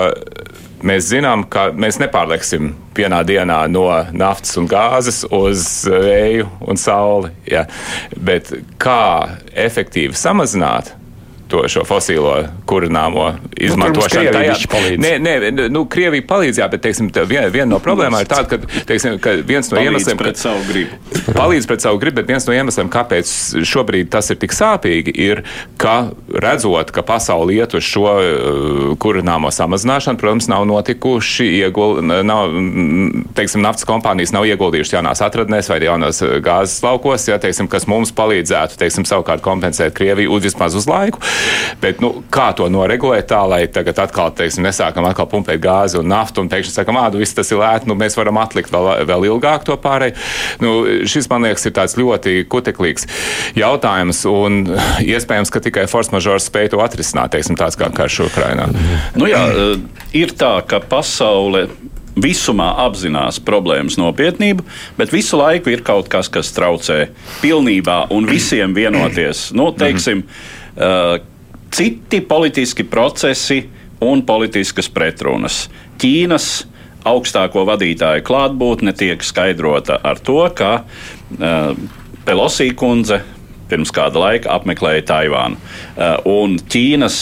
mēs 0.86 1.10
zinām, 1.10 1.44
ka 1.50 1.68
mēs 1.76 2.00
nepārlieksim 2.00 2.72
vienā 2.96 3.22
dienā 3.28 3.62
no 3.72 3.86
naftas 4.16 4.56
un 4.60 4.68
gāzes 4.70 5.22
uz 5.28 5.66
vēju 5.88 6.48
un 6.68 6.80
sauli. 6.80 7.32
Ja. 7.48 7.66
Bet 8.16 8.52
kā 8.80 9.38
efektīvi 9.68 10.16
samazināt 10.16 10.94
to 11.50 11.62
šo 11.68 11.84
fosilo 11.84 12.34
kurināmo 12.66 13.34
izmantošanu. 13.56 14.24
Nu, 14.24 14.30
Tajā, 14.30 14.54
nē, 15.00 15.12
nē, 15.22 15.68
nu, 15.72 15.84
Krievija 15.90 16.24
palīdz, 16.28 16.60
jā, 16.62 16.68
bet 16.70 16.84
teiksim, 16.84 17.10
viena, 17.28 17.48
viena 17.52 17.68
no 17.72 17.80
problēmām 17.82 18.22
ir 18.22 18.30
tāda, 18.30 18.46
ka, 18.52 18.82
teiksim, 18.88 19.18
ka 19.22 19.34
viens 19.46 19.70
no 19.70 19.78
palīdz 19.78 19.90
iemesliem, 19.90 20.20
pret 20.20 20.40
savu 20.40 20.62
gribu. 20.68 20.98
palīdz 21.36 21.68
pret 21.70 21.84
savu 21.86 22.00
gribu, 22.02 22.20
bet 22.20 22.30
viens 22.30 22.46
no 22.46 22.54
iemesliem, 22.54 22.90
kāpēc 22.92 23.32
šobrīd 23.66 24.10
tas 24.12 24.30
ir 24.32 24.38
tik 24.42 24.54
sāpīgi, 24.54 25.14
ir, 25.26 25.42
ka 25.80 25.96
redzot, 26.30 26.92
ka 26.94 27.04
pasauli 27.06 27.58
iet 27.58 27.74
uz 27.78 27.86
šo 27.86 28.06
uh, 28.06 28.80
kurināmo 29.02 29.50
samazināšanu, 29.54 30.20
protams, 30.20 30.50
nav 30.52 30.66
notikuši 30.70 31.48
iegul, 31.60 31.98
nav, 32.04 32.54
teiksim, 33.38 33.64
naftas 33.64 33.88
kompānijas 33.88 34.34
nav 34.36 34.46
ieguldījušas 34.48 34.96
jaunās 34.98 35.24
atradnēs 35.26 35.70
vai 35.72 35.80
jaunās 35.84 36.22
uh, 36.24 36.38
gāzes 36.44 36.78
laukos, 36.86 37.26
ja, 37.30 37.40
teiksim, 37.42 37.70
kas 37.70 37.88
mums 37.90 38.14
palīdzētu, 38.16 38.78
teiksim, 38.80 39.08
savukārt 39.08 39.44
kompensēt 39.44 39.96
Krieviju 39.96 40.38
vismaz 40.40 40.74
uz 40.78 40.86
laiku. 40.88 41.20
Bet, 41.80 42.00
nu, 42.04 42.12
kā 42.32 42.50
to 42.56 42.66
noregulēt 42.72 43.28
tā, 43.30 43.40
lai 43.48 43.62
tagad 43.72 43.98
atkal, 44.02 44.32
teiksim, 44.36 44.64
nesākam 44.66 45.06
atkal 45.08 45.28
pumpēt 45.30 45.60
gāzi 45.62 46.00
un 46.00 46.10
naftu 46.10 46.44
un 46.44 46.50
pēkšņi 46.52 46.74
sakam, 46.74 46.98
ah, 47.00 47.08
viss 47.14 47.36
tas 47.36 47.50
ir 47.52 47.60
lēti, 47.60 47.88
nu, 47.90 47.96
mēs 47.98 48.18
varam 48.18 48.40
atlikt 48.42 48.72
vēl, 48.74 48.90
vēl 49.08 49.28
ilgāk 49.30 49.64
to 49.68 49.76
pārēju. 49.80 50.16
Nu, 50.64 50.74
šis, 51.08 51.28
man 51.32 51.46
liekas, 51.48 51.66
ir 51.68 51.76
tāds 51.76 51.96
ļoti 52.00 52.36
kuteklīgs 52.50 53.08
jautājums 53.58 54.24
un 54.30 54.62
iespējams, 55.04 55.52
ka 55.52 55.64
tikai 55.64 55.86
force 55.90 56.14
majeure 56.14 56.42
spēj 56.42 56.74
to 56.74 56.82
atrisināt, 56.84 57.32
teiksim, 57.34 57.58
tāds 57.60 57.78
kā 57.80 57.90
karš 57.94 58.24
Ukrainā. 58.28 58.68
Nu, 59.16 59.28
jā, 59.30 59.44
ir 60.16 60.34
tā, 60.38 60.58
ka 60.68 60.82
pasaule 60.84 61.68
visumā 62.20 62.72
apzinās 62.84 63.38
problēmas 63.42 63.96
nopietnību, 64.00 64.64
bet 64.98 65.12
visu 65.14 65.38
laiku 65.40 65.72
ir 65.72 65.84
kaut 65.86 66.10
kas, 66.12 66.30
kas 66.32 66.52
traucē 66.56 67.04
pilnībā 67.40 68.02
un 68.14 68.26
visiem 68.28 68.74
vienoties. 68.76 69.48
Nu, 69.56 69.70
teiksim, 69.76 70.24
uh, 70.26 71.20
citi 71.70 72.20
politiski 72.20 72.84
procesi 72.84 73.62
un 74.00 74.22
politiskas 74.26 74.88
pretrunas. 74.92 75.64
Ķīnas 76.00 76.48
augstāko 77.08 77.64
vadītāju 77.68 78.24
klātbūtne 78.26 78.94
tiek 78.96 79.22
skaidrota 79.24 80.00
ar 80.04 80.20
to, 80.20 80.42
ka 80.56 80.72
uh, 80.84 81.74
Pelosī 82.24 82.70
kundze 82.76 83.22
pirms 83.70 83.92
kāda 83.94 84.20
laika 84.20 84.54
apmeklēja 84.56 85.04
Taivānu. 85.08 85.58
Un 86.28 86.58
Ķīnas 86.70 87.20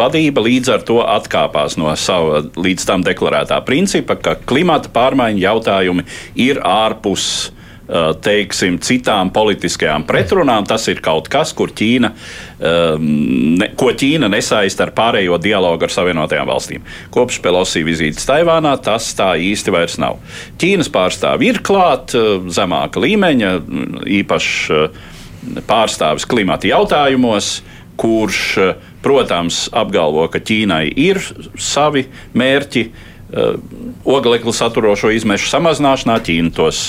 vadība 0.00 0.44
līdz 0.44 0.72
ar 0.76 0.84
to 0.88 0.98
atkāpās 1.04 1.76
no 1.80 1.92
sava 2.00 2.42
līdz 2.56 2.86
tam 2.88 3.04
deklarētā 3.06 3.60
principa, 3.66 4.16
ka 4.16 4.36
klimata 4.48 4.92
pārmaiņu 4.94 5.44
jautājumi 5.44 6.06
ir 6.40 6.62
ārpus 6.64 7.26
teiksim, 8.24 8.78
citām 8.80 9.30
politiskajām 9.34 10.06
pretrunām. 10.08 10.64
Tas 10.68 10.86
ir 10.88 11.02
kaut 11.04 11.28
kas, 11.32 11.52
kur 11.56 11.72
Ķīna, 11.76 12.12
ne, 13.02 13.68
ko 13.78 13.90
Ķīna 13.98 14.30
nesaista 14.32 14.86
ar 14.86 14.94
pārējo 14.96 15.38
dialogu 15.42 15.84
ar 15.86 15.92
Savienotajām 15.92 16.48
valstīm. 16.48 16.86
Kopš 17.12 17.40
Pelosī 17.44 17.84
vizītes 17.86 18.28
Taivānā 18.28 18.74
tas 18.82 19.10
tā 19.18 19.32
īsti 19.36 19.74
vairs 19.74 19.98
nav. 20.00 20.22
Ķīnas 20.62 20.92
pārstāvji 20.92 21.52
ir 21.52 21.62
klāt 21.66 22.16
zemāka 22.52 23.02
līmeņa, 23.02 23.52
īpaši 24.22 24.82
pārstāvis 25.68 26.28
klimata 26.30 26.70
jautājumos, 26.70 27.58
kurš, 28.00 28.42
protams, 29.04 29.66
apgalvo, 29.76 30.24
ka 30.32 30.40
Ķīnai 30.40 30.86
ir 30.96 31.20
savi 31.60 32.06
mērķi. 32.38 32.88
Oglekli 34.04 34.52
saturošo 34.52 35.12
izmešu 35.16 35.48
samazināšanā 35.52 36.18
Ķīna 36.24 36.52
tos 36.56 36.82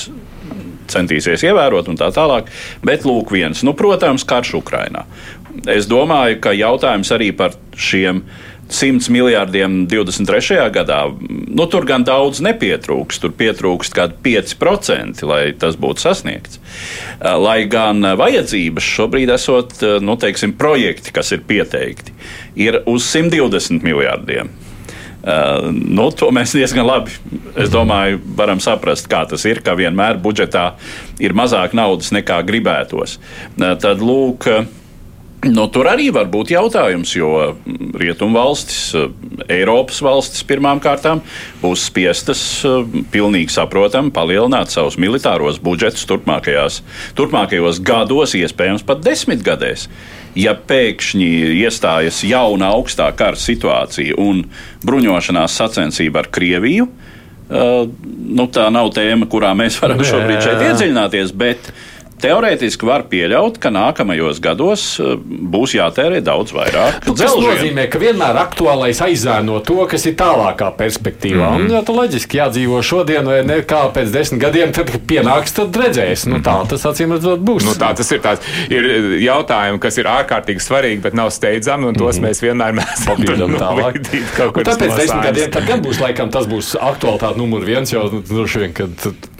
centīsies 0.93 1.45
ievērot 1.49 1.91
un 1.91 1.99
tā 1.99 2.09
tālāk. 2.15 2.49
Bet 2.85 3.07
lūk, 3.07 3.33
viens, 3.35 3.65
nu, 3.65 3.75
protams, 3.77 4.25
karš 4.27 4.57
Ukrainā. 4.61 5.05
Es 5.69 5.85
domāju, 5.89 6.39
ka 6.41 6.55
jautājums 6.57 7.11
arī 7.13 7.29
par 7.37 7.53
šiem 7.77 8.23
100 8.73 9.11
miljārdiem 9.13 9.83
23. 9.91 10.57
gadā, 10.73 10.99
nu, 11.29 11.65
tur 11.69 11.85
gan 11.85 12.05
daudz 12.07 12.41
nepietrūks. 12.43 13.19
Tur 13.21 13.33
pietrūkst 13.37 13.93
kaut 13.93 14.17
kādi 14.23 14.39
5%, 14.39 15.21
lai 15.29 15.41
tas 15.59 15.77
būtu 15.79 16.05
sasniegts. 16.07 16.61
Lai 17.21 17.63
gan 17.69 18.01
vajadzības 18.17 18.87
šobrīd 18.95 19.33
esot, 19.35 19.77
nu, 20.01 20.17
teiksim, 20.19 20.55
projekti, 20.57 21.13
kas 21.13 21.33
ir 21.35 21.43
pieteikti, 21.47 22.15
ir 22.59 22.81
uz 22.89 23.05
120 23.11 23.85
miljārdiem. 23.85 24.49
Uh, 25.23 25.69
nu, 25.71 26.09
to 26.11 26.27
mēs 26.35 26.51
diezgan 26.51 26.83
labi 26.83 27.13
domāju, 27.71 28.19
varam 28.35 28.59
saprast, 28.63 29.07
kā 29.07 29.23
tas 29.29 29.45
ir, 29.47 29.61
ka 29.63 29.77
vienmēr 29.79 30.19
budžetā 30.19 30.73
ir 31.23 31.35
mazāk 31.37 31.75
naudas 31.77 32.11
nekā 32.11 32.41
gribētos. 32.43 33.19
Uh, 33.55 33.71
tad, 33.79 34.03
lūk, 34.03 34.49
Nu, 35.43 35.65
tur 35.67 35.89
arī 35.91 36.05
var 36.15 36.29
būt 36.31 36.53
jautājums, 36.53 37.11
jo 37.17 37.29
rietumvalstis, 37.99 38.93
Eiropas 39.51 39.99
valstis 39.99 40.45
pirmām 40.47 40.79
kārtām 40.79 41.19
būs 41.59 41.83
spiestas 41.89 42.43
pilnīgi 43.11 43.51
saprotami 43.51 44.13
palielināt 44.15 44.71
savus 44.71 44.95
militāros 44.95 45.59
budžetus 45.59 46.07
turpmākajos 46.07 47.81
gados, 47.83 48.37
iespējams 48.39 48.87
pat 48.87 49.03
desmitgadēs 49.03 49.89
ja 50.39 50.55
pēkšņi 50.57 51.29
iestājas 51.61 52.23
jauna 52.27 52.73
augstā 52.73 53.09
kara 53.17 53.39
situācija 53.39 54.17
un 54.21 54.45
bruņošanās 54.85 55.57
sacensība 55.61 56.23
ar 56.23 56.29
Krieviju, 56.33 56.89
uh, 56.89 57.87
nu, 58.39 58.47
tā 58.53 58.69
nav 58.73 58.93
tēma, 58.95 59.29
kurā 59.31 59.53
mēs 59.57 59.79
varam 59.83 60.03
šobrīd 60.03 60.45
šeit 60.45 60.67
iedziļināties. 60.69 61.35
Bet, 61.37 61.69
uh, 61.69 61.92
Teorētiski 62.23 62.87
var 62.87 63.05
pieļaut, 63.11 63.59
ka 63.61 63.71
nākamajos 63.73 64.39
gados 64.43 64.85
eh, 65.03 65.15
būs 65.53 65.75
jātērē 65.77 66.21
daudz 66.23 66.53
vairāk. 66.55 67.01
Nu, 67.07 67.15
tas 67.19 67.35
nozīmē, 67.35 67.87
ka 67.91 68.01
vienmēr 68.01 68.39
aktuālais 68.45 69.01
aizēno 69.03 69.59
to, 69.67 69.81
kas 69.91 70.07
ir 70.09 70.15
tālākā 70.19 70.71
perspektīvā. 70.77 71.49
Mm 71.49 71.57
-hmm. 71.57 71.67
Un, 71.67 71.75
ja 71.77 71.83
tā 71.83 71.95
loģiski 71.97 72.39
jādzīvo 72.39 72.81
šodien, 72.81 73.27
vai 73.27 73.41
ne 73.47 73.59
kā 73.67 73.83
pēc 73.93 74.13
desmit 74.15 74.41
gadiem, 74.41 74.71
tad, 74.71 74.91
kad 74.91 75.03
pienāks, 75.07 75.55
tad 75.59 75.75
redzēs. 75.75 76.25
Nu, 76.31 76.39
tā 76.39 76.55
tas 76.69 76.85
acīm 76.85 77.11
redzot 77.17 77.43
būs. 77.43 77.67
Nu, 77.67 77.75
tā 77.75 77.93
tas 77.95 78.11
ir. 78.11 78.21
Tāds, 78.23 78.45
ir 78.71 78.85
jautājumi, 79.19 79.79
kas 79.83 79.97
ir 79.97 80.07
ārkārtīgi 80.07 80.63
svarīgi, 80.63 81.01
bet 81.03 81.13
nav 81.13 81.29
steidzami, 81.35 81.89
un 81.91 81.95
tos 81.95 82.19
mm 82.19 82.23
-hmm. 82.23 82.27
mēs 82.29 82.41
vienmēr 82.45 82.73
mēģinām 82.79 83.05
papildināt 83.09 83.59
tālāk. 83.59 83.99
Tāpēc 84.63 84.95
desmit 84.95 85.23
gadiem 85.27 85.67
gan 85.67 85.83
būs 85.83 85.99
laikam 85.99 86.31
tas 86.31 86.47
būs 86.47 86.75
aktualitāte 86.79 87.37
numur 87.37 87.65
viens, 87.65 87.93
jo 87.93 88.07
nu, 88.11 88.23
droši 88.29 88.59
vien, 88.63 88.73
kad 88.73 89.32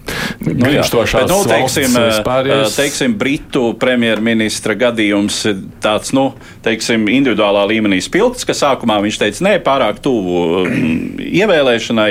Nu, 0.43 0.67
jā, 0.67 0.83
bet, 0.83 1.29
nu, 1.29 1.37
teiksim, 1.47 1.93
vispārējais... 1.95 2.75
teiksim, 2.75 3.13
Britu 3.19 3.69
premjerministra 3.79 4.75
gadījums 4.75 5.37
tāds, 5.83 6.11
nu, 6.15 6.31
teiksim, 6.65 7.07
individuālā 7.11 7.63
līmenī 7.71 8.01
spilgts, 8.03 8.43
ka 8.47 8.55
sākumā 8.57 8.99
viņš 9.05 9.19
teica, 9.21 9.45
nē, 9.47 9.53
pārāk 9.63 10.01
tuvu 10.03 10.65
ievēlēšanai, 11.43 12.09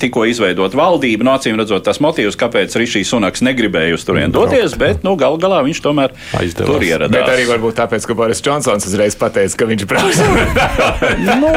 tikko 0.00 0.24
izveidot 0.28 0.74
valdību. 0.76 1.24
No 1.24 1.32
nu, 1.32 1.38
acīm 1.38 1.58
redzot, 1.58 1.84
tas 1.86 2.00
motīvs, 2.02 2.36
kāpēc 2.38 2.74
Rišijs 2.80 3.12
Sunaks 3.14 3.44
negribēja 3.44 3.96
uz 3.96 4.04
turieni 4.06 4.34
doties, 4.34 4.76
bet 4.78 5.04
nu, 5.06 5.14
gal 5.20 5.38
galā 5.40 5.60
viņš 5.66 5.80
tomēr 5.84 6.14
Aizdevās. 6.36 6.70
tur 6.70 6.84
ieradās. 6.84 7.14
Bet 7.14 7.30
arī 7.30 7.46
varbūt 7.48 7.78
tāpēc, 7.78 8.06
ka 8.08 8.16
Boris 8.18 8.42
Džonsons 8.44 8.88
uzreiz 8.88 9.16
pateica, 9.18 9.58
ka 9.60 9.68
viņš 9.70 9.86
brauks. 9.90 10.20
nu, 11.42 11.52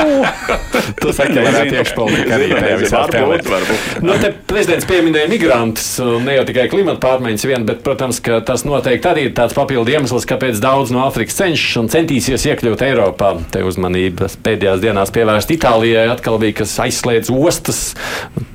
tas 1.02 1.22
ir 1.26 1.74
tieši 1.74 1.96
politika 1.98 2.38
arī 2.38 2.50
tajā 2.54 2.78
visā 2.82 3.04
varbūt, 3.12 3.50
varbūt. 3.52 4.02
Nu, 4.06 4.18
te 4.22 4.32
prezidents 4.50 4.88
pieminēja 4.90 5.32
migrantus, 5.32 5.90
ne 6.24 6.38
jau 6.38 6.46
tikai 6.48 6.68
klimata 6.72 7.02
pārmaiņas 7.04 7.48
vien, 7.50 7.66
bet, 7.68 7.82
protams, 7.86 8.22
ka 8.24 8.40
tas 8.46 8.66
noteikti 8.68 9.12
arī 9.12 9.28
ir 9.30 9.36
tāds 9.38 9.56
papildu 9.58 9.96
iemesls, 9.96 10.28
kāpēc 10.30 10.62
daudz 10.64 10.94
no 10.94 11.04
Āfrikas 11.08 11.38
cenšas 11.40 11.82
un 11.82 11.92
centīsies 11.92 12.48
iekļūt 12.52 12.86
Eiropā. 12.88 13.34
Te 13.54 13.64
uzmanības 13.66 14.38
pēdējās 14.46 14.84
dienās 14.84 15.14
pievērst 15.16 15.54
Itālijai 15.58 16.08
atkal 16.12 16.40
bija, 16.42 16.60
kas 16.62 16.76
aizslēdz 16.88 17.32
ostas 17.34 17.82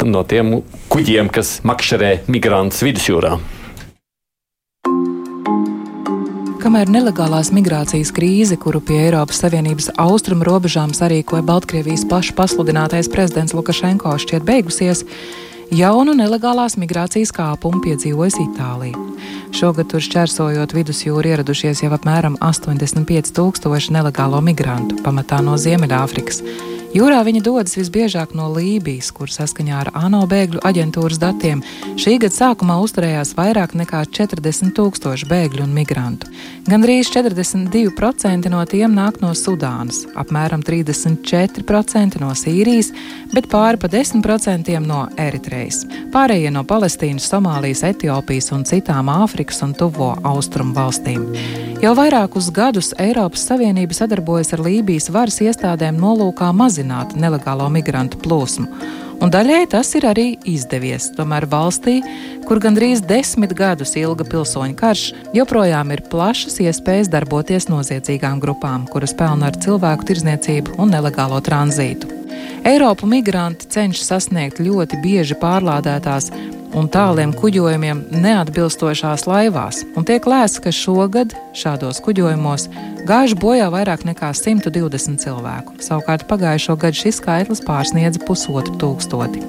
no 0.05 0.23
tiem 0.29 0.61
kuģiem, 0.93 1.31
kas 1.33 1.61
makšķerē 1.67 2.13
migrantus 2.33 2.83
vidusjūrā. 2.87 3.37
Kamēr 6.63 6.87
nelegālās 6.95 7.49
migrācijas 7.51 8.13
krīze, 8.15 8.55
kuru 8.55 8.79
pie 8.87 9.01
Eiropas 9.09 9.41
Savienības 9.43 9.89
austrumu 9.99 10.47
robežām 10.47 10.93
sarīkoja 10.95 11.43
Baltkrievijas 11.43 12.05
pašu 12.07 12.37
pasludinātais 12.39 13.11
prezidents 13.11 13.55
Lukašenko, 13.57 14.13
šķiet 14.23 14.47
beigusies, 14.47 15.03
jaunu 15.75 16.15
nelegālās 16.15 16.79
migrācijas 16.79 17.35
kāpumu 17.35 17.83
piedzīvojas 17.83 18.39
Itālija. 18.45 19.01
Šogad 19.53 19.91
tur 19.93 20.01
šķērsojot 20.01 20.73
vidusjūru 20.73 21.35
ieradušies 21.35 21.83
jau 21.85 21.91
apmēram 21.93 22.38
85 22.41 23.35
tūkstoši 23.37 23.93
nelegālo 23.93 24.41
migrantu, 24.45 24.97
pamatā 25.05 25.43
no 25.45 25.59
Ziemeļāfrikas. 25.61 26.41
Jūrā 26.93 27.23
viņi 27.25 27.41
dodas 27.41 27.73
visbiežāk 27.79 28.35
no 28.37 28.51
Lībijas, 28.53 29.07
kur 29.17 29.31
saskaņā 29.33 29.77
ar 29.81 29.91
ANO 29.97 30.27
bēgļu 30.29 30.61
aģentūras 30.69 31.17
datiem 31.23 31.62
šī 31.97 32.19
gada 32.21 32.37
sākumā 32.37 32.75
uzturējās 32.85 33.31
vairāk 33.38 33.73
nekā 33.81 34.03
40 34.12 34.75
tūkstoši 34.77 35.29
bēgļu 35.31 35.65
un 35.65 35.73
migrantu. 35.73 36.29
Gandrīz 36.69 37.09
42% 37.15 38.53
no 38.53 38.61
tiem 38.69 38.93
nāk 38.93 39.23
no 39.25 39.33
Sudānas, 39.33 40.03
apmēram 40.21 40.61
34% 40.61 42.21
no 42.21 42.35
Sīrijas, 42.37 42.93
bet 43.33 43.49
pāri 43.49 43.81
pa 43.81 43.88
10% 43.88 44.77
no 44.85 45.07
Eritrejas. 45.17 45.87
Pārējie 46.12 46.53
no 46.53 46.61
Palestīnas, 46.69 47.31
Somālijas, 47.33 47.87
Etiopijas 47.88 48.53
un 48.53 48.69
citām 48.69 49.09
Āfrikas 49.09 49.41
un 49.64 49.74
Tuvo 49.74 50.12
austrumu 50.22 50.74
valstīm. 50.76 51.24
Jau 51.83 51.96
vairākus 51.98 52.52
gadus 52.55 52.92
Eiropas 53.02 53.42
Savienība 53.48 53.96
sadarbojas 53.96 54.52
ar 54.55 54.62
Lībijas 54.62 55.11
varas 55.11 55.40
iestādēm 55.42 55.96
nolūkā 55.98 56.52
mazināt 56.55 57.16
nelegālo 57.18 57.66
migrantu 57.74 58.20
plūsmu. 58.22 58.68
Un 59.22 59.31
daļēji 59.31 59.68
tas 59.70 59.90
ir 59.98 60.07
arī 60.07 60.26
izdevies. 60.50 61.09
Tomēr 61.14 61.48
valstī, 61.50 62.00
kur 62.46 62.59
gandrīz 62.62 63.05
desmit 63.07 63.52
gadus 63.59 63.94
ilga 63.98 64.26
pilsoņu 64.26 64.74
karš, 64.78 65.05
joprojām 65.35 65.92
ir 65.94 66.02
plašas 66.11 66.59
iespējas 66.62 67.11
darboties 67.11 67.68
noziedzīgām 67.70 68.40
grupām, 68.42 68.88
kuras 68.90 69.14
pelna 69.14 69.50
ar 69.50 69.59
cilvēku 69.62 70.09
tirzniecību 70.11 70.74
un 70.83 70.90
nelegālo 70.94 71.38
tranzītu. 71.42 72.11
Eiropu 72.66 73.07
migranti 73.11 73.66
cenšas 73.74 74.11
sasniegt 74.11 74.62
ļoti 74.62 74.98
bieži 75.02 75.35
pārlādētās 75.38 76.31
un 76.79 76.89
tāliem 76.93 77.33
kuģojumiem 77.37 78.05
neatbilstošās 78.23 79.27
laivās, 79.29 79.83
un 79.97 80.07
tiek 80.09 80.25
lēsts, 80.29 80.61
ka 80.65 80.73
šogad 80.75 81.35
šādos 81.57 82.01
kuģojumos 82.05 82.69
gājuši 83.09 83.39
bojā 83.43 83.69
vairāk 83.73 84.05
nekā 84.09 84.31
120 84.37 85.21
cilvēku. 85.23 85.77
Savukārt 85.85 86.27
pagājušo 86.31 86.77
gadu 86.81 87.01
šis 87.03 87.19
skaitlis 87.21 87.63
pārsniedza 87.67 88.23
pusotru 88.27 88.77
tūkstoti. 88.81 89.43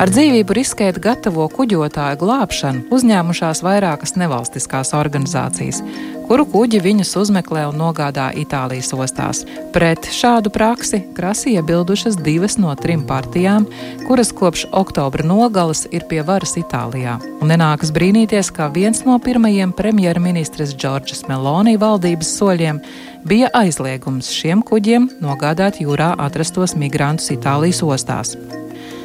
Ar 0.00 0.12
dzīvību 0.12 0.56
riskēt 0.56 1.00
gatavo 1.02 1.48
kuģotāju 1.52 2.20
glābšanu 2.22 2.86
uzņēmušās 2.94 3.64
vairākas 3.66 4.16
nevalstiskās 4.20 4.94
organizācijas, 4.96 5.82
kuru 6.30 6.44
kuģi 6.46 6.78
viņus 6.84 7.16
uzmeklē 7.18 7.64
un 7.66 7.80
nogādā 7.80 8.28
Itālijas 8.38 8.92
ostās. 8.94 9.40
Pret 9.74 10.06
šādu 10.14 10.52
praksi 10.54 11.00
krasi 11.16 11.56
iebildušas 11.56 12.20
divas 12.22 12.54
no 12.62 12.70
trim 12.78 13.02
partijām, 13.08 13.66
kuras 14.06 14.30
kopš 14.38 14.68
oktobra 14.70 15.26
nogalas 15.26 15.88
ir 15.90 16.06
pie 16.06 16.22
varas 16.22 16.54
Itālijā. 16.60 17.16
Un 17.42 17.50
nenākas 17.50 17.90
brīnīties, 17.90 18.52
ka 18.54 18.70
viens 18.70 19.02
no 19.08 19.18
pirmajiem 19.18 19.74
premjerministres 19.74 20.76
Džordžas 20.78 21.26
Meloni 21.26 21.74
valdības 21.82 22.30
soļiem 22.38 22.78
bija 23.26 23.50
aizliegums 23.64 24.30
šiem 24.30 24.62
kuģiem 24.62 25.10
nogādāt 25.18 25.82
jūrā 25.82 26.12
atrastos 26.14 26.78
migrantus 26.78 27.34
Itālijas 27.34 27.82
ostās. 27.82 28.36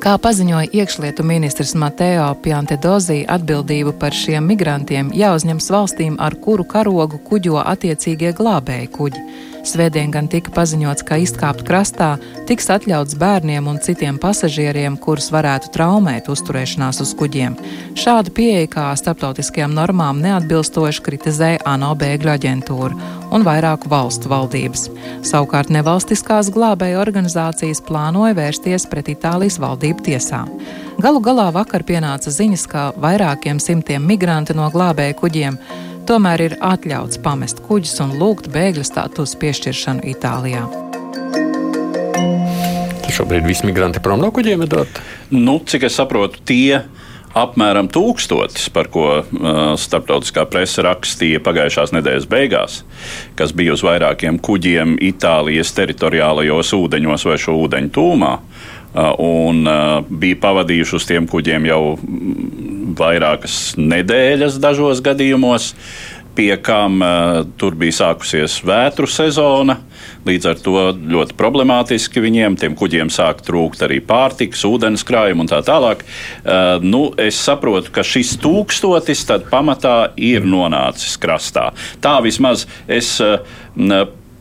Kā 0.05 0.11
paziņoja 0.21 0.67
iekšlietu 0.69 1.23
ministrs 1.25 1.71
Mateo 1.81 2.27
Piantedozī, 2.43 3.23
atbildību 3.35 3.95
par 3.97 4.13
šiem 4.13 4.45
migrantiem 4.51 5.07
jāuzņems 5.17 5.69
valstīm, 5.73 6.19
ar 6.21 6.35
kuru 6.43 6.61
karogu 6.69 7.17
kuģo 7.25 7.57
attiecīgie 7.63 8.35
glābēji 8.37 8.91
kuģi. 8.99 9.23
Svētdien 9.65 10.11
gan 10.13 10.27
tika 10.29 10.51
paziņots, 10.53 11.03
ka 11.07 11.17
izkāpt 11.17 11.63
krastā 11.65 12.11
tiks 12.45 12.67
atļauts 12.69 13.17
bērniem 13.17 13.65
un 13.65 13.79
citiem 13.81 14.19
pasažieriem, 14.21 14.93
kurus 15.01 15.31
varētu 15.33 15.71
traumēt 15.73 16.29
uzturēšanās 16.29 17.01
uz 17.01 17.13
kuģiem. 17.17 17.55
Šādu 17.97 18.33
pieeja 18.37 18.67
kā 18.75 18.85
starptautiskajām 19.01 19.73
normām 19.73 20.21
neatbilstoši 20.21 21.05
kritizēja 21.07 21.63
ANO 21.71 21.95
bēgļu 21.97 22.33
aģentūra 22.35 23.09
un 23.33 23.45
vairāku 23.47 23.89
valstu 23.89 24.29
valdības. 24.29 24.85
Savukārt 25.25 25.73
nevalstiskās 25.73 26.51
glābēju 26.53 27.01
organizācijas 27.01 27.81
plānoja 27.87 28.37
vērsties 28.37 28.85
pret 28.91 29.09
Itālijas 29.15 29.57
valdību 29.63 30.05
tiesā. 30.05 30.43
Galu 31.01 31.19
galā 31.25 31.49
vakar 31.57 31.83
pienāca 31.83 32.29
ziņas, 32.31 32.69
ka 32.69 32.85
vairākiem 33.01 33.57
simtiem 33.59 34.05
migrantu 34.05 34.53
no 34.55 34.69
glābēju 34.71 35.17
kuģiem 35.25 35.59
tomēr 36.09 36.43
ir 36.45 36.55
atļauts 36.63 37.19
pamest 37.25 37.61
kuģus 37.65 37.99
un 38.05 38.15
lūgt 38.19 38.49
bēgļu 38.53 38.85
statusu 38.85 39.39
piešķiršanu 39.41 40.05
Itālijā. 40.13 40.65
Šobrīd 43.15 43.47
visi 43.47 43.65
migranti 43.67 44.01
prom 44.03 44.21
no 44.21 44.29
kuģiem 44.35 44.65
ir 44.65 44.71
doti. 44.71 45.03
Nu, 45.31 45.57
cik 45.63 45.87
es 45.87 45.95
saprotu, 45.97 46.41
tie 46.45 46.83
apmēram 47.35 47.87
tūkstotis, 47.91 48.69
par 48.75 48.89
ko 48.91 49.07
uh, 49.19 49.61
starptautiskā 49.79 50.45
presa 50.51 50.85
rakstīja 50.87 51.41
pagājušās 51.43 51.95
nedēļas 51.95 52.27
beigās, 52.31 52.77
kas 53.39 53.55
bija 53.55 53.75
uz 53.75 53.83
vairākiem 53.83 54.39
kuģiem 54.43 54.97
Itālijas 55.03 55.73
teritoriālajos 55.75 56.73
ūdeņos 56.77 57.27
vai 57.31 57.39
šo 57.41 57.57
ūdeņu 57.65 57.93
tūmā. 57.95 58.33
Uh, 58.35 58.74
un 58.95 59.65
uh, 59.67 60.01
bija 60.07 60.39
pavadījuši 60.39 60.95
uz 60.95 61.07
tiem 61.07 61.27
kuģiem 61.27 61.67
jau 61.67 61.81
vairākas 62.95 63.75
nedēļas 63.79 64.59
dažos 64.63 65.01
gadījumos, 65.03 65.73
pie 66.35 66.53
kam 66.63 66.99
uh, 67.03 67.41
tur 67.59 67.75
bija 67.79 67.95
sākusies 67.99 68.57
vētru 68.67 69.07
sezona. 69.11 69.77
Līdz 70.27 70.49
ar 70.51 70.63
to 70.63 70.81
ļoti 70.95 71.35
problemātiski 71.37 72.23
viņiem, 72.23 72.57
tiem 72.59 72.75
kuģiem 72.79 73.11
sāk 73.13 73.43
trūkt 73.45 73.83
arī 73.85 74.01
pārtikas, 74.03 74.63
ūdens 74.67 75.05
krājuma 75.07 75.45
un 75.45 75.51
tā 75.51 75.61
tālāk. 75.65 76.03
Uh, 76.03 76.83
nu, 76.83 77.07
es 77.19 77.39
saprotu, 77.39 77.91
ka 77.95 78.03
šis 78.03 78.35
tūkstotis 78.43 79.27
pamatā 79.51 80.11
ir 80.15 80.47
nonācis 80.47 81.15
krastā. 81.19 81.71
Tā 82.03 82.19
vismaz 82.23 82.67
es. 82.87 83.17
Uh, 83.23 83.41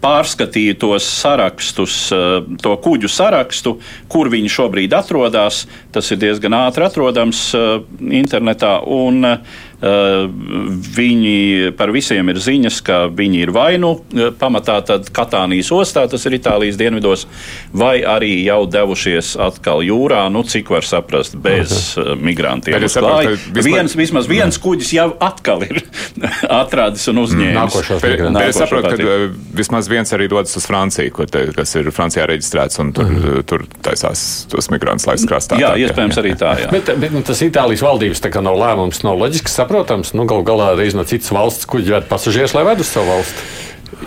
pārskatīju 0.04 0.76
tos 0.84 1.06
sarakstus, 1.08 1.96
eh, 2.12 2.40
to 2.62 2.76
kuģu 2.84 3.08
sarakstu, 3.08 3.78
kur 4.08 4.28
viņi 4.32 4.52
šobrīd 4.52 4.96
atrodas. 4.96 5.64
Tas 5.92 6.10
ir 6.12 6.20
diezgan 6.22 6.56
ātri 6.60 6.84
atrodams 6.86 7.46
eh, 7.54 7.78
internetā. 8.22 8.76
Un, 8.86 9.24
Uh, 9.24 9.38
viņi 9.84 11.74
par 11.76 11.92
visiem 11.92 12.28
ir 12.32 12.38
ziņas, 12.40 12.80
ka 12.84 12.98
viņi 13.12 13.42
ir 13.44 13.52
vai 13.54 13.74
nu 13.80 13.94
pamatā 14.40 14.80
Katānijas 15.14 15.70
ostā, 15.74 16.06
tas 16.10 16.24
ir 16.24 16.36
Itālijas 16.38 16.78
dienvidos, 16.80 17.26
vai 17.74 17.98
arī 18.06 18.32
jau 18.46 18.64
devušies 18.70 19.34
atkal 19.44 19.84
jūrā, 19.84 20.24
nu 20.32 20.44
cik 20.48 20.72
var 20.72 20.86
saprast, 20.88 21.36
bez 21.36 21.94
uh, 21.98 22.14
migrantiem. 22.16 22.80
Saprotu, 22.88 23.36
vispār... 23.50 23.68
viens, 23.68 23.96
vismaz 23.98 24.28
viens 24.30 24.58
kuģis 24.60 24.92
jau 24.96 25.08
atkal 25.24 25.66
ir 25.66 25.82
atradis 26.62 27.04
un 27.12 27.22
uzņēmis. 27.24 27.58
Nākošos 27.58 28.04
migrantus. 28.04 28.48
Es 28.48 28.60
saprotu, 28.62 28.94
ka 28.96 29.18
vismaz 29.60 29.90
viens 29.92 30.16
arī 30.16 30.28
dodas 30.32 30.56
uz 30.58 30.68
Franciju, 30.68 31.28
te, 31.30 31.46
kas 31.56 31.76
ir 31.76 31.90
Francijā 31.94 32.28
reģistrēts, 32.30 32.80
un 32.82 32.94
tur, 32.96 33.10
mm. 33.10 33.44
tur 33.50 33.66
taisās 33.84 34.44
tos 34.52 34.70
migrantus 34.72 35.08
laist 35.10 35.28
krastā. 35.28 35.60
Jā, 35.60 35.74
tā, 35.74 35.84
iespējams 35.84 36.18
jā. 36.18 36.24
arī 36.24 36.34
tā, 36.40 36.56
jā. 36.62 36.72
Bet, 36.72 36.92
bet 37.00 37.14
nu, 37.14 37.24
tas 37.26 37.42
Itālijas 37.44 37.84
valdības 37.84 38.24
tā 38.24 38.32
kā 38.34 38.44
nav 38.44 38.58
lēmums, 38.60 39.02
nav 39.06 39.18
loģiski 39.20 39.52
saprotams 39.52 39.73
saprotams. 39.74 40.14
Nu, 40.14 40.26
Galu 40.30 40.46
galā 40.46 40.72
reiz 40.78 40.94
no 40.94 41.04
citas 41.08 41.32
valsts 41.34 41.68
kuģi 41.70 41.98
ved 41.98 42.10
pasažierus, 42.10 42.54
lai 42.54 42.66
ved 42.68 42.82
uz 42.84 42.90
savu 42.90 43.10
valsti. 43.10 43.52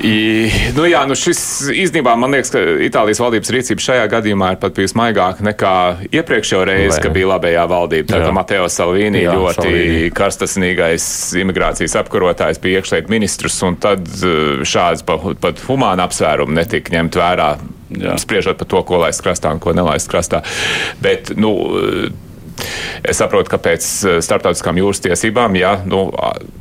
I, 0.04 0.50
nu 0.76 0.84
jā, 0.86 1.00
nu 1.10 1.16
šis 1.18 1.40
īstenībā 1.72 2.12
man 2.20 2.36
liekas, 2.36 2.52
ka 2.54 2.60
Itālijas 2.86 3.22
valdības 3.24 3.50
rīcība 3.54 3.82
šajā 3.82 4.04
gadījumā 4.12 4.52
ir 4.54 4.60
pat 4.62 4.76
bijusi 4.78 4.98
maigāka 5.00 5.46
nekā 5.48 5.72
iepriekšējā 6.12 6.66
reizē, 6.70 7.00
kad 7.02 7.16
bija 7.16 7.30
labējā 7.32 7.64
valdība. 7.72 8.10
Tā 8.12 8.20
kā 8.22 8.34
Mateo 8.36 8.68
Salvini 8.70 9.24
jā, 9.24 9.34
ļoti 9.34 9.64
Salvini. 9.64 10.12
karstasinīgais 10.18 11.08
imigrācijas 11.42 11.98
apkarotājs 12.04 12.62
bija 12.62 12.84
iekšlietu 12.84 13.14
ministrs, 13.16 13.58
un 13.66 13.80
tad 13.82 14.06
eh, 14.06 14.62
šāds 14.68 15.08
pat 15.08 15.66
humāna 15.66 16.06
apsvērumi 16.06 16.60
netika 16.60 16.94
ņemt 16.94 17.18
vērā. 17.18 17.50
Jā. 17.98 18.18
Spriežot 18.20 18.60
par 18.60 18.68
to, 18.68 18.84
ko 18.84 19.02
laist 19.06 19.24
krastā 19.24 19.56
un 19.56 19.64
ko 19.64 19.72
nelaist 19.74 20.12
krastā. 20.12 20.44
Bet, 21.02 21.32
nu, 21.40 21.56
Es 23.08 23.20
saprotu, 23.22 23.52
ka 23.54 23.60
pēc 23.62 23.86
eh, 23.86 24.20
starptautiskām 24.26 24.80
jūras 24.82 25.02
tiesībām, 25.06 25.56
ja 25.60 25.78
nu, 25.86 26.08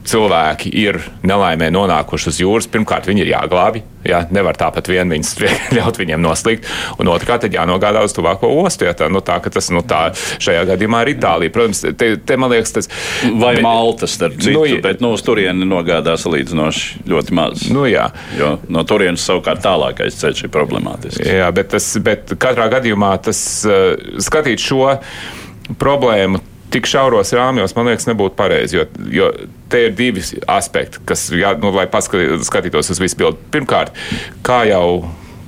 cilvēki 0.07 0.71
ir 0.83 1.01
nelaimē 1.27 1.71
nonākuši 1.75 2.33
uz 2.33 2.41
jūras, 2.43 2.71
pirmkārt 2.71 3.09
viņi 3.09 3.25
ir 3.25 3.35
jāglābj. 3.35 3.85
Ja, 4.07 4.21
nevar 4.31 4.55
tāpat 4.55 4.87
vien 4.87 5.11
viņus 5.11 5.33
ļaut 5.77 5.99
viņiem 5.99 6.21
noslīgt, 6.23 6.69
un 7.03 7.11
otrkārt, 7.11 7.43
tad 7.43 7.57
jānogādā 7.57 8.05
uz 8.07 8.15
tuvāko 8.15 8.53
ostu. 8.63 8.87
Ja, 8.87 8.95
tā, 8.95 9.09
nu, 9.11 9.23
tā, 9.25 9.41
tas 9.43 9.71
nu, 9.75 9.83
tā, 9.87 10.13
šajā 10.15 10.63
gadījumā 10.69 11.03
ir 11.03 11.13
Itālija. 11.17 11.55
Protams, 11.55 11.83
te, 11.99 12.13
te 12.23 12.37
man 12.39 12.53
liekas, 12.55 12.75
tas 12.77 12.91
vai 13.35 13.57
bet, 13.57 13.65
Malta 13.67 14.07
starp 14.11 14.39
citu, 14.39 14.61
nu, 14.61 14.81
bet 14.85 15.03
nu, 15.03 15.11
uz 15.17 15.25
turieni 15.27 15.67
nogādā 15.67 16.15
salīdzinoši 16.21 17.03
ļoti 17.11 17.37
maz. 17.37 17.67
Nu, 17.73 17.87
jā. 17.91 18.07
jo 18.39 18.53
no 18.71 18.85
turienes 18.87 19.27
savukārt 19.27 19.65
tālākais 19.67 20.21
ceļš 20.21 20.47
ir 20.47 20.55
problemātisks. 20.55 21.27
Jā, 21.27 21.51
bet, 21.57 21.73
tas, 21.75 21.89
bet 22.05 22.37
katrā 22.43 22.69
gadījumā 22.77 23.17
tas 23.27 23.41
uh, 23.67 23.97
skatīt 24.23 24.63
šo 24.63 24.93
problēmu 25.81 26.43
tik 26.71 26.89
šauros 26.91 27.31
rāmjos, 27.37 27.75
man 27.77 27.91
liekas, 27.91 28.09
nebūtu 28.09 28.37
pareizi. 28.39 28.81
Jo, 28.81 28.87
jo 29.13 29.29
te 29.71 29.87
ir 29.87 29.95
divi 29.97 30.25
aspekti, 30.51 31.03
kas, 31.09 31.29
jā, 31.35 31.55
nu, 31.63 31.71
lai 31.75 31.87
paskatītos 31.91 32.91
uz 32.93 33.03
visu 33.03 33.21
bildi. 33.21 33.41
Pirmkārt, 33.55 33.95
kā 34.47 34.65
jau 34.69 35.07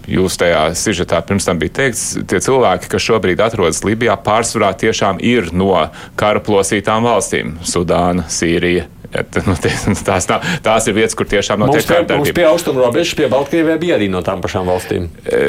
jūs 0.09 0.39
tajā 0.41 0.63
sižetā 0.79 1.21
pirms 1.27 1.49
tam 1.49 1.59
bija 1.61 1.75
teikts, 1.83 2.05
tie 2.31 2.41
cilvēki, 2.43 2.89
kas 2.93 3.05
šobrīd 3.05 3.43
atrodas 3.45 3.83
Libijā, 3.85 4.17
pārsvarā 4.25 4.73
tiešām 4.81 5.21
ir 5.25 5.51
no 5.53 5.75
kara 6.19 6.41
plosītām 6.45 7.05
valstīm- 7.05 7.59
Sudāna, 7.73 8.25
Sīrija, 8.33 8.87
Ja, 9.09 9.23
nu, 9.47 9.55
tās, 10.09 10.27
tā, 10.29 10.37
tās 10.65 10.87
ir 10.91 10.97
vietas, 10.99 11.17
kur 11.17 11.29
tiešām 11.29 11.63
notiek 11.65 11.87
kārdarbība. 11.89 12.21
Mums 12.21 12.35
pie 12.37 12.45
austrumu 12.45 12.83
robežas, 12.85 13.15
pie 13.17 13.29
Baltkrievijā 13.33 13.79
bija 13.81 13.97
arī 13.97 14.11
no 14.13 14.21
tām 14.25 14.43
pašām 14.45 14.69
valstīm. 14.69 15.07
E, 15.25 15.41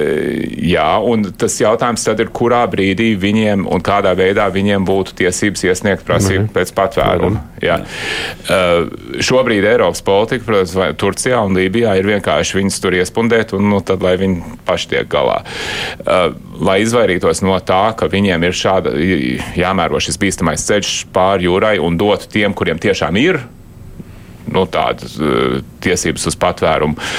jā, 0.69 0.87
un 1.03 1.27
tas 1.39 1.57
jautājums 1.59 2.05
tad 2.07 2.23
ir, 2.23 2.31
kurā 2.35 2.61
brīdī 2.71 3.11
viņiem 3.19 3.65
un 3.67 3.83
kādā 3.83 4.13
veidā 4.15 4.47
viņiem 4.53 4.87
būtu 4.87 5.17
tiesības 5.19 5.65
iesniegt 5.67 6.07
prasību 6.07 6.45
mm. 6.45 6.53
pēc 6.55 6.71
patvēruma. 6.77 7.43
Jā. 7.63 7.81
E, 8.47 8.61
šobrīd 9.27 9.67
Eiropas 9.73 10.03
politika, 10.07 10.47
protams, 10.47 10.95
Turcijā 10.99 11.43
un 11.43 11.59
Lībijā 11.59 11.97
ir 11.99 12.07
vienkārši 12.13 12.61
viņus 12.61 12.79
tur 12.79 12.95
iespundēt 12.95 13.51
un 13.59 13.67
nu, 13.73 13.83
tad, 13.83 14.07
lai 14.07 14.15
viņi 14.23 14.55
paši 14.69 14.93
tiek 14.95 15.11
galā. 15.11 15.41
E, 15.99 16.21
lai 16.63 16.79
izvairītos 16.85 17.43
no 17.43 17.59
tā, 17.59 17.89
ka 17.99 18.07
viņiem 18.07 18.47
ir 18.47 18.55
šāda 18.55 18.95
jāmēro 19.59 19.99
šis 19.99 20.19
bīstamais 20.21 20.63
ceļš 20.71 20.97
pāri 21.11 21.49
jūrai 21.49 21.75
un 21.83 21.99
dotu 21.99 22.31
tiem, 22.31 22.55
kuriem 22.55 22.79
tiešām 22.79 23.19
ir 23.19 23.43
nu, 24.53 24.65
tādas 24.71 25.17
uh, 25.21 25.59
tiesības 25.83 26.29
uz 26.31 26.39
patvērumu. 26.39 27.09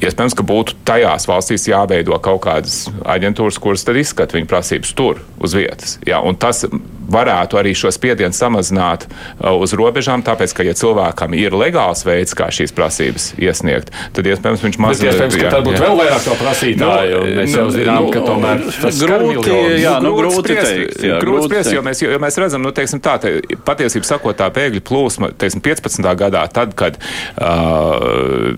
Iespējams, 0.00 0.36
ka 0.36 0.46
būtu 0.46 0.78
tajās 0.88 1.26
valstīs 1.28 1.66
jāveido 1.68 2.16
kaut 2.24 2.40
kādas 2.46 2.86
aģentūras, 3.04 3.60
kuras 3.60 3.84
tad 3.84 3.98
izskata 4.00 4.38
viņu 4.38 4.48
prasības 4.48 4.94
tur, 4.96 5.20
uz 5.40 5.56
vietas. 5.56 5.98
Jā, 6.08 6.22
tas 6.40 6.64
varētu 7.10 7.58
arī 7.58 7.72
šo 7.76 7.90
spiedienu 7.92 8.34
samazināt 8.36 9.06
uh, 9.08 9.56
uz 9.58 9.74
robežām, 9.76 10.22
tāpēc, 10.26 10.54
ka, 10.56 10.64
ja 10.66 10.76
cilvēkam 10.78 11.34
ir 11.36 11.56
legāls 11.58 12.04
veids, 12.06 12.36
kā 12.38 12.48
šīs 12.54 12.72
prasības 12.76 13.30
iesniegt, 13.40 13.90
tad 14.16 14.30
iespējams 14.30 14.64
viņš 14.66 14.78
mazliet. 14.80 15.10
Iespējams, 15.10 15.38
ka 15.42 15.52
tad 15.56 15.66
būtu 15.66 15.82
vēl 15.84 15.98
vairāk 16.00 16.24
to 16.28 16.38
prasītāju. 16.40 17.20
Nu, 17.26 17.36
mēs 17.40 17.58
jau 17.58 17.66
nu, 17.66 17.74
zinām, 17.74 18.06
nu, 18.06 18.14
ka 18.14 18.24
tomēr 18.28 18.64
tas 18.70 19.02
grūti, 19.02 19.58
jā, 19.82 19.96
nu, 20.04 20.14
grūti 20.16 20.46
spriest, 20.46 20.70
teikt. 20.70 21.04
Jā, 21.10 21.20
grūti 21.24 21.50
spriest, 21.50 21.74
jo 21.74 21.84
mēs, 21.86 22.04
jo 22.06 22.22
mēs 22.22 22.40
redzam, 22.44 22.64
nu, 22.64 22.74
teiksim 22.76 23.02
tā, 23.04 23.18
te, 23.22 23.36
patiesību 23.66 24.06
sakot, 24.06 24.38
tā 24.38 24.48
bēgļu 24.54 24.84
plūsma, 24.86 25.34
teiksim, 25.40 25.64
15. 25.66 26.10
gadā, 26.22 26.46
tad, 26.54 26.76
kad 26.78 27.00
uh, 27.00 28.54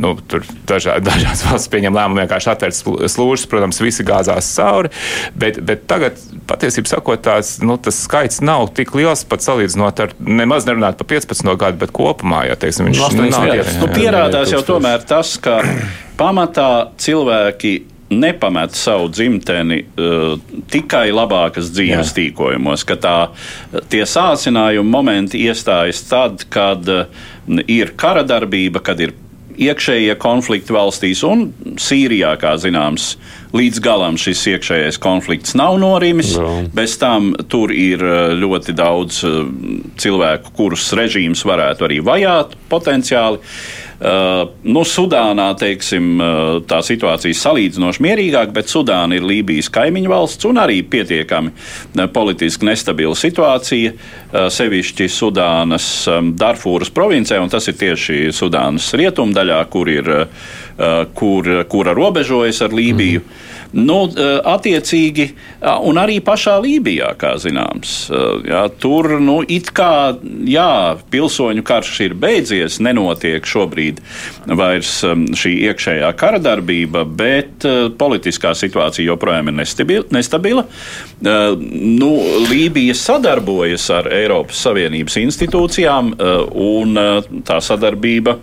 nu, 0.00 0.12
tur 0.28 0.44
dažā, 0.68 0.98
dažās 1.04 1.44
valsts 1.48 1.70
pieņem 1.72 1.96
lēmumu 1.96 2.22
vienkārši 2.22 2.50
atvērt 2.52 2.78
slūžas, 3.10 3.46
protams, 3.50 3.80
visi 3.82 4.04
gāzās 4.06 4.48
cauri, 4.56 4.92
bet, 5.38 5.60
bet 5.66 5.86
tagad, 5.90 6.18
patiesībā 6.50 6.92
sakot, 6.94 7.22
tās, 7.24 7.56
nu, 7.64 7.78
tas 7.80 8.02
skaits 8.04 8.42
nav 8.44 8.68
tik 8.76 8.94
liels, 8.98 9.24
pat 9.28 9.44
salīdzinot 9.46 10.04
ar, 10.04 10.16
nemaz 10.20 10.68
nerunāt 10.68 11.00
par 11.00 11.08
15 11.14 11.54
gadu, 11.60 11.80
bet 11.80 11.94
kopumā, 11.96 12.44
ja 12.50 12.58
teiksim, 12.60 12.90
viņš 12.90 13.04
nu, 13.16 13.30
nav. 13.32 13.48
Nu, 13.80 13.88
pierādās 13.94 14.52
jau 14.54 14.62
tomēr 14.66 15.04
tas, 15.08 15.36
ka 15.42 15.60
pamatā 16.20 16.90
cilvēki 17.00 17.78
nepamet 18.10 18.74
savu 18.74 19.06
dzimteni 19.08 19.84
uh, 19.84 20.34
tikai 20.70 21.12
labākas 21.14 21.70
dzīves 21.70 22.10
Jā. 22.10 22.14
tīkojumos, 22.16 22.82
ka 22.88 22.96
tā, 22.98 23.16
tie 23.92 24.02
sācinājuma 24.02 24.90
momenti 24.90 25.44
iestājas 25.46 26.02
tad, 26.10 26.42
kad 26.50 26.90
uh, 26.90 27.06
ir 27.70 27.94
kara 28.00 28.26
darbība, 28.26 28.82
kad 28.82 29.00
ir 29.06 29.14
iekšējie 29.60 30.16
konflikti 30.20 30.74
valstīs, 30.74 31.22
un 31.26 31.50
Sīrijā, 31.80 32.32
kā 32.40 32.54
zināms, 32.60 33.14
līdz 33.56 33.82
galam 33.84 34.16
šis 34.20 34.46
iekšējais 34.54 35.00
konflikts 35.02 35.56
nav 35.58 35.76
norimis. 35.82 36.32
No. 36.38 36.62
Bez 36.74 36.96
tam 37.00 37.32
tur 37.50 37.74
ir 37.74 38.02
ļoti 38.40 38.74
daudz 38.78 39.20
cilvēku, 40.00 40.54
kurus 40.56 40.88
režīms 40.96 41.44
varētu 41.46 41.88
arī 41.88 42.00
vajāt 42.06 42.56
potenciāli. 42.72 43.40
Uh, 43.40 43.89
nu, 44.00 44.80
Sudānā 44.88 45.50
teiksim, 45.60 46.06
uh, 46.16 46.54
tā 46.64 46.78
situācija 46.84 47.34
ir 47.34 47.36
salīdzinoši 47.36 48.04
mierīgāka, 48.06 48.54
bet 48.56 48.72
Sudāna 48.72 49.18
ir 49.18 49.26
Lībijas 49.28 49.68
kaimiņu 49.72 50.12
valsts 50.12 50.48
un 50.48 50.60
arī 50.62 50.78
pietiekami 50.88 51.52
uh, 51.52 52.06
politiski 52.12 52.68
nestabila 52.70 53.16
situācija. 53.18 53.92
Sevišķi 54.30 55.08
Sudānas 55.10 55.84
um, 56.08 56.32
Darfūras 56.38 56.92
provincē, 56.94 57.40
un 57.42 57.50
tas 57.52 57.66
ir 57.68 57.76
tieši 57.80 58.30
Sudānas 58.32 58.88
rietumdaļā, 58.96 59.58
kur, 59.72 59.90
ir, 59.90 60.10
kur, 61.18 61.48
kura 61.68 61.94
robežojas 61.96 62.62
ar 62.64 62.76
Lībiju. 62.76 63.24
Mm. 63.24 63.49
Nu, 63.72 63.98
eh, 64.10 64.40
attiecīgi, 64.50 65.28
un 65.86 65.98
arī 66.00 66.18
pašā 66.24 66.56
Lībijā, 66.62 67.12
kā 67.20 67.36
zināms, 67.38 67.92
jā, 68.46 68.64
tur 68.82 69.20
nu, 69.22 69.40
it 69.46 69.70
kā 69.76 70.16
jā, 70.48 70.96
pilsoņu 71.12 71.62
karš 71.66 72.00
ir 72.08 72.16
beidzies, 72.18 72.80
nenotiek 72.82 73.46
šobrīd 73.46 74.00
vairs 74.46 75.04
šī 75.38 75.54
iekšējā 75.70 76.10
kara 76.18 76.40
darbība, 76.42 77.04
bet 77.04 77.66
politiskā 78.00 78.54
situācija 78.58 79.06
joprojām 79.12 79.52
ir 79.52 79.58
nestabila. 80.10 80.66
Nu, 81.20 82.12
Lībija 82.50 82.96
sadarbojas 82.98 83.86
ar 83.94 84.10
Eiropas 84.12 84.64
Savienības 84.66 85.20
institūcijām, 85.22 86.14
un 86.50 87.02
tā 87.46 87.60
sadarbība 87.62 88.38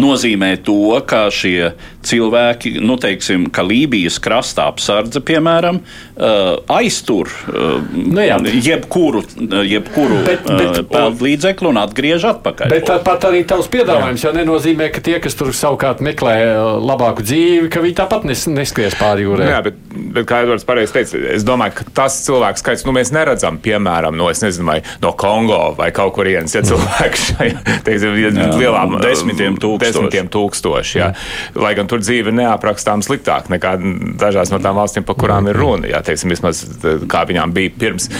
nozīmē 0.00 0.56
to, 0.64 0.96
ka 1.08 1.26
šie 1.32 1.72
cilvēki, 2.06 2.76
nu, 2.84 2.96
teiksim, 3.00 3.48
ka 3.54 3.64
Lībijas 3.66 4.18
krasta 4.22 4.66
apsardze, 4.70 5.20
piemēram, 5.26 5.80
uh, 5.80 6.56
aiztur 6.76 7.30
uh, 7.30 7.80
nu, 7.92 8.22
jā. 8.22 8.38
jebkuru, 8.66 9.22
jebkuru 9.66 10.20
bet, 10.26 10.46
bet, 10.46 10.80
peldu 10.92 11.26
līdzekli 11.28 11.70
un 11.70 11.80
atgriež 11.82 12.28
atpakaļ. 12.32 12.72
Bet 12.72 12.88
tāpat 12.90 13.28
arī 13.30 13.42
tavs 13.48 13.70
piedāvājums 13.72 14.24
jā. 14.24 14.30
jau 14.30 14.36
nenozīmē, 14.38 14.90
ka 14.94 15.02
tie, 15.04 15.18
kas 15.22 15.38
tur 15.38 15.52
savukārt 15.56 16.02
meklē 16.04 16.36
labāku 16.82 17.24
dzīvi, 17.26 17.70
ka 17.72 17.82
viņi 17.84 17.98
tāpat 18.02 18.26
nes, 18.28 18.46
neskries 18.50 18.96
pāri 19.00 19.26
jūrai. 19.26 19.50
Jā, 19.50 19.60
bet, 19.66 19.80
bet 20.16 20.28
kā 20.28 20.42
Edvards 20.46 20.66
pareizi 20.68 20.96
teica, 20.96 21.22
es 21.34 21.46
domāju, 21.46 21.78
ka 21.80 21.88
tas 22.02 22.18
cilvēks 22.26 22.64
skaits, 22.64 22.86
nu, 22.88 22.94
mēs 22.96 23.12
neredzam, 23.14 23.60
piemēram, 23.62 24.16
no, 24.18 24.30
nezinu, 24.30 24.68
vai, 24.68 24.78
no 25.02 25.12
Kongo 25.18 25.60
vai 25.78 25.90
kaut 25.96 26.14
kurienes, 26.16 26.54
ja 26.56 26.62
cilvēki 26.66 27.22
šajā, 27.26 27.64
teiksim, 27.86 28.16
lielām 28.56 28.98
desmitiem 29.02 29.58
tūkstoši. 29.60 29.86
Desmitiem 29.86 30.30
tūkstoši 30.32 31.00
jā. 31.00 31.10
Lai 31.58 31.72
gan 31.78 31.88
tur 31.90 31.95
dzīve 32.02 32.32
ir 32.32 32.38
neaprakstām 32.40 33.04
sliktāk 33.04 33.50
nekā 33.52 33.76
dažās 34.20 34.52
no 34.52 34.60
tām 34.62 34.78
valstīm, 34.80 35.06
par 35.06 35.18
kurām 35.20 35.48
ir 35.50 35.58
runa. 35.60 35.90
Jā, 35.90 36.02
teiksim, 36.06 36.34
vismaz 36.34 36.64
kā 37.10 37.24
viņām 37.28 37.54
bija 37.56 37.74
pirms, 37.78 38.10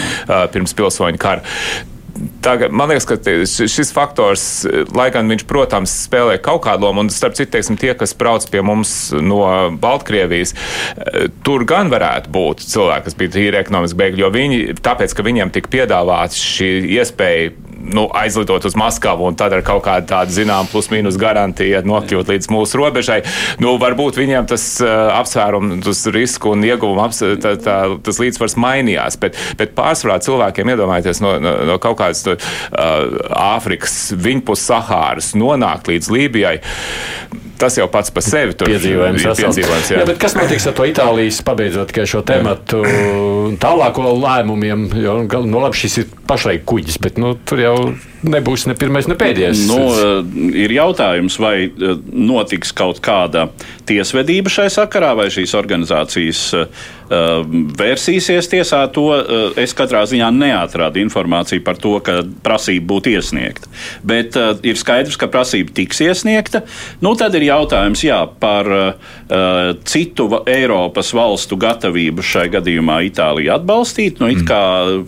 pirms 0.54 0.76
pilsoņu 0.76 1.20
kara. 1.20 1.44
Tagad, 2.40 2.72
man 2.72 2.88
liekas, 2.88 3.04
ka 3.08 3.16
šis 3.68 3.90
faktors, 3.92 4.44
lai 4.96 5.08
gan 5.12 5.28
viņš, 5.28 5.42
protams, 5.48 5.92
spēlē 6.06 6.38
kaut 6.40 6.62
kādu 6.64 6.86
lomu, 6.86 7.04
un 7.04 7.10
starp 7.12 7.36
citu, 7.36 7.50
teiksim, 7.52 7.76
tie, 7.80 7.90
kas 7.98 8.14
brauc 8.16 8.46
pie 8.48 8.62
mums 8.64 9.10
no 9.20 9.42
Baltkrievijas, 9.82 10.54
tur 11.44 11.66
gan 11.68 11.92
varētu 11.92 12.32
būt 12.32 12.64
cilvēki, 12.70 13.08
kas 13.08 13.18
bija 13.20 13.34
tīri 13.36 13.60
ekonomiski 13.60 14.00
bēgļi, 14.00 14.24
jo 14.24 14.32
viņi, 14.32 14.60
tāpēc, 14.86 15.16
ka 15.16 15.26
viņiem 15.26 15.52
tika 15.58 15.72
piedāvāts 15.76 16.40
šī 16.40 16.70
iespēja 16.96 17.52
nu, 17.92 18.06
aizlidot 18.14 18.64
uz 18.64 18.76
Maskavu 18.78 19.26
un 19.28 19.36
tad 19.38 19.54
ar 19.56 19.62
kaut 19.66 19.84
kādu 19.86 20.08
tādu 20.10 20.34
zinām 20.34 20.68
plus-mínus 20.70 21.18
garantiju 21.20 21.82
nokļūt 21.86 22.32
līdz 22.32 22.50
mūsu 22.52 22.80
robežai. 22.80 23.20
Nu, 23.62 23.76
varbūt 23.80 24.18
viņiem 24.20 24.48
tas 24.50 24.64
uh, 24.82 25.10
apsvērums, 25.16 25.80
tas 25.86 26.04
risku 26.14 26.54
un 26.54 26.64
ieguvumu 26.66 27.04
aps, 27.06 27.22
tā, 27.42 27.56
tā, 27.62 27.78
tas 28.06 28.20
līdzsvars 28.22 28.56
mainījās, 28.62 29.18
bet, 29.22 29.38
bet 29.60 29.74
pārsvarā 29.78 30.18
cilvēkiem 30.24 30.74
iedomājieties 30.74 31.22
no, 31.24 31.36
no, 31.42 31.56
no 31.70 31.78
kaut 31.82 31.98
kādas 32.02 32.24
no, 32.28 32.36
uh, 32.36 33.18
Āfrikas, 33.56 34.14
viņpus 34.18 34.66
Sahāras 34.70 35.34
nonākt 35.38 35.90
līdz 35.92 36.12
Lībijai 36.12 36.56
tas 37.60 37.78
jau 37.78 37.86
pats 37.92 38.12
par 38.14 38.24
sevi 38.24 38.54
ir 38.56 38.68
piedzīvojums. 38.70 39.26
piedzīvojums 39.40 39.92
jā. 39.92 40.00
Jā, 40.00 40.08
bet 40.08 40.20
kas 40.22 40.36
notiks 40.38 40.66
ar 40.70 40.76
to 40.78 40.88
Itālijas, 40.88 41.40
pabeidzot 41.46 41.94
šo 42.08 42.22
tematu, 42.26 42.82
tālāko 43.62 44.12
lēmumiem? 44.20 44.88
Jo, 45.02 45.18
nu, 45.26 45.62
labi, 45.62 45.78
šis 45.80 46.02
ir 46.02 46.12
pašlaik 46.28 46.66
kuģis, 46.68 47.00
bet 47.02 47.20
nu, 47.22 47.34
tur 47.48 47.62
jau 47.62 47.76
nebūs 48.30 48.66
ne 48.68 48.74
pirmais, 48.78 49.08
ne 49.10 49.16
pēdējais. 49.18 49.64
Nu, 49.70 49.78
eh, 49.92 50.60
ir 50.64 50.74
jautājums, 50.76 51.38
vai 51.42 51.54
eh, 51.66 51.96
notiks 52.12 52.72
kaut 52.76 53.00
kāda 53.04 53.48
tiesvedība 53.86 54.50
šai 54.52 54.68
sakarā, 54.72 55.14
vai 55.18 55.28
šīs 55.30 55.52
organizācijas 55.54 56.40
uh, 56.58 56.64
vērsīsies 57.78 58.48
tiesā. 58.50 58.80
To 58.96 59.04
es 59.62 59.74
katrā 59.78 60.00
ziņā 60.10 60.26
neatrādu 60.34 60.98
informāciju 61.04 61.62
par 61.62 61.78
to, 61.78 61.92
ka 62.02 62.16
prasība 62.42 62.88
būtu 62.90 63.12
iesniegta. 63.14 63.70
Bet 64.02 64.34
ir 64.66 64.80
skaidrs, 64.80 65.14
ka 65.20 65.28
prasība 65.30 65.70
tiks 65.76 66.02
iesniegta. 66.02 66.64
Nu, 67.04 67.12
tad 67.14 67.38
ir 67.38 67.46
jautājums 67.46 68.02
jā, 68.02 68.18
par 68.42 68.72
citu 69.86 70.26
Eiropas 70.50 71.12
valstu 71.14 71.60
gatavību 71.62 72.26
šai 72.26 72.48
gadījumā 72.56 72.98
Itāliju 73.06 73.54
atbalstīt. 73.54 74.18
Nu, 74.18 74.32
it 74.34 74.42
kā 74.50 74.64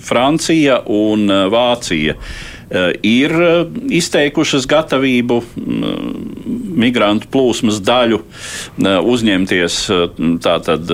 Francija 0.07 0.85
un 0.87 1.26
Vācija 1.50 2.14
Eh, 2.14 2.58
ir 3.02 3.33
eh, 3.33 3.66
izteikušas 3.96 4.66
gatavību 4.68 5.40
mm, 5.57 6.26
migrantu 6.78 7.31
plūsmas 7.33 7.81
daļu 7.85 8.20
eh, 8.20 8.98
uzņemties 9.00 9.78
tātad 10.44 10.90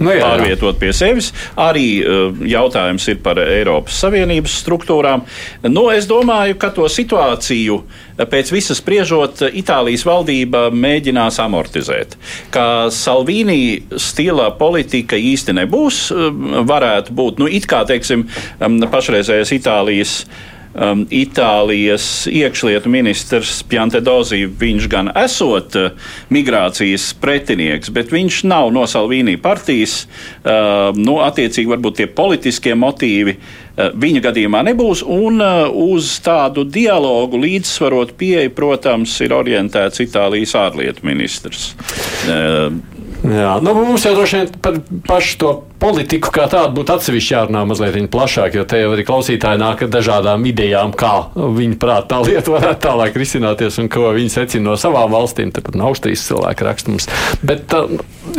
nu, 0.00 0.10
jā, 0.10 0.20
pārvietot 0.24 0.78
pie 0.80 0.92
sevis. 0.96 1.30
Arī 1.60 2.02
jautājums 2.50 3.06
ir 3.12 3.20
par 3.24 3.40
Eiropas 3.42 4.00
Savienības 4.02 4.58
struktūrām. 4.64 5.22
Nu, 5.68 5.88
es 5.94 6.08
domāju, 6.10 6.58
ka 6.60 6.72
to 6.74 6.88
situāciju 6.90 7.82
pēc 8.28 8.52
visas 8.52 8.80
spriežot, 8.82 9.44
Itālijas 9.56 10.04
valdība 10.08 10.68
mēģinās 10.74 11.40
amortizēt. 11.42 12.16
Kā 12.54 12.68
Salvīni 12.92 13.82
stila 14.00 14.50
politika 14.58 15.18
īsti 15.18 15.56
nebūs, 15.60 16.06
varētu 16.68 17.16
būt, 17.16 17.42
nu, 17.42 17.50
it 17.50 17.68
kā, 17.70 17.84
teiksim, 17.88 18.26
pašreizējais 18.60 19.54
Itālijas 19.56 20.16
um, 20.74 21.04
Itālijas 21.10 22.26
iekšlietu 22.30 22.90
ministrs 22.92 23.60
Pjantedozi, 23.68 24.44
viņš 24.60 24.88
gan 24.90 25.10
esot 25.18 25.76
uh, 25.78 26.12
migrācijas 26.32 27.10
pretinieks, 27.20 27.92
bet 27.94 28.12
viņš 28.14 28.42
nav 28.50 28.70
no 28.74 28.86
Salvīnī 28.90 29.36
partijas. 29.42 30.04
Uh, 30.44 30.90
nu, 30.98 31.20
attiecīgi, 31.24 31.70
varbūt 31.70 32.00
tie 32.00 32.08
politiskie 32.10 32.76
motīvi 32.78 33.36
uh, 33.36 33.69
viņa 34.00 34.22
gadījumā 34.28 34.62
nebūs, 34.70 35.02
un 35.06 35.42
uh, 35.44 35.66
uz 35.92 36.12
tādu 36.24 36.64
dialogu 36.68 37.40
līdzsvarot 37.40 38.14
pieeju, 38.20 38.54
protams, 38.56 39.16
ir 39.24 39.34
orientēts 39.36 40.02
Itālijas 40.04 40.56
ārlietu 40.58 41.06
ministrs. 41.08 41.70
Jā, 43.20 43.58
nu, 43.60 43.74
mums 43.76 44.04
jau 44.06 44.14
droši 44.16 44.38
vien 44.38 44.54
par 44.64 44.78
pašu 45.04 45.36
to 45.40 45.50
politiku 45.80 46.30
kā 46.32 46.46
tādu 46.50 46.72
būtu 46.78 46.94
atsevišķi 46.94 47.34
jārunā 47.34 47.62
mazliet 47.68 48.08
plašāk, 48.12 48.56
jo 48.56 48.64
te 48.68 48.80
jau 48.80 48.92
arī 48.94 49.04
klausītāji 49.08 49.60
nāk 49.60 49.84
ar 49.84 49.90
dažādām 49.92 50.44
idejām, 50.48 50.94
kā 50.96 51.12
viņi 51.36 51.76
prāt 51.80 52.08
tā 52.12 52.20
lieta 52.24 52.54
varētu 52.54 52.80
tālāk 52.86 53.16
risināties 53.20 53.76
un 53.82 53.90
ko 53.92 54.10
viņi 54.16 54.32
secina 54.32 54.70
no 54.70 54.76
savām 54.80 55.12
valstīm. 55.12 55.52
Tāpat 55.52 55.76
nav 55.76 55.96
trīs 56.00 56.24
cilvēku 56.28 56.64
rakstums. 56.64 57.08
Bet, 57.44 57.72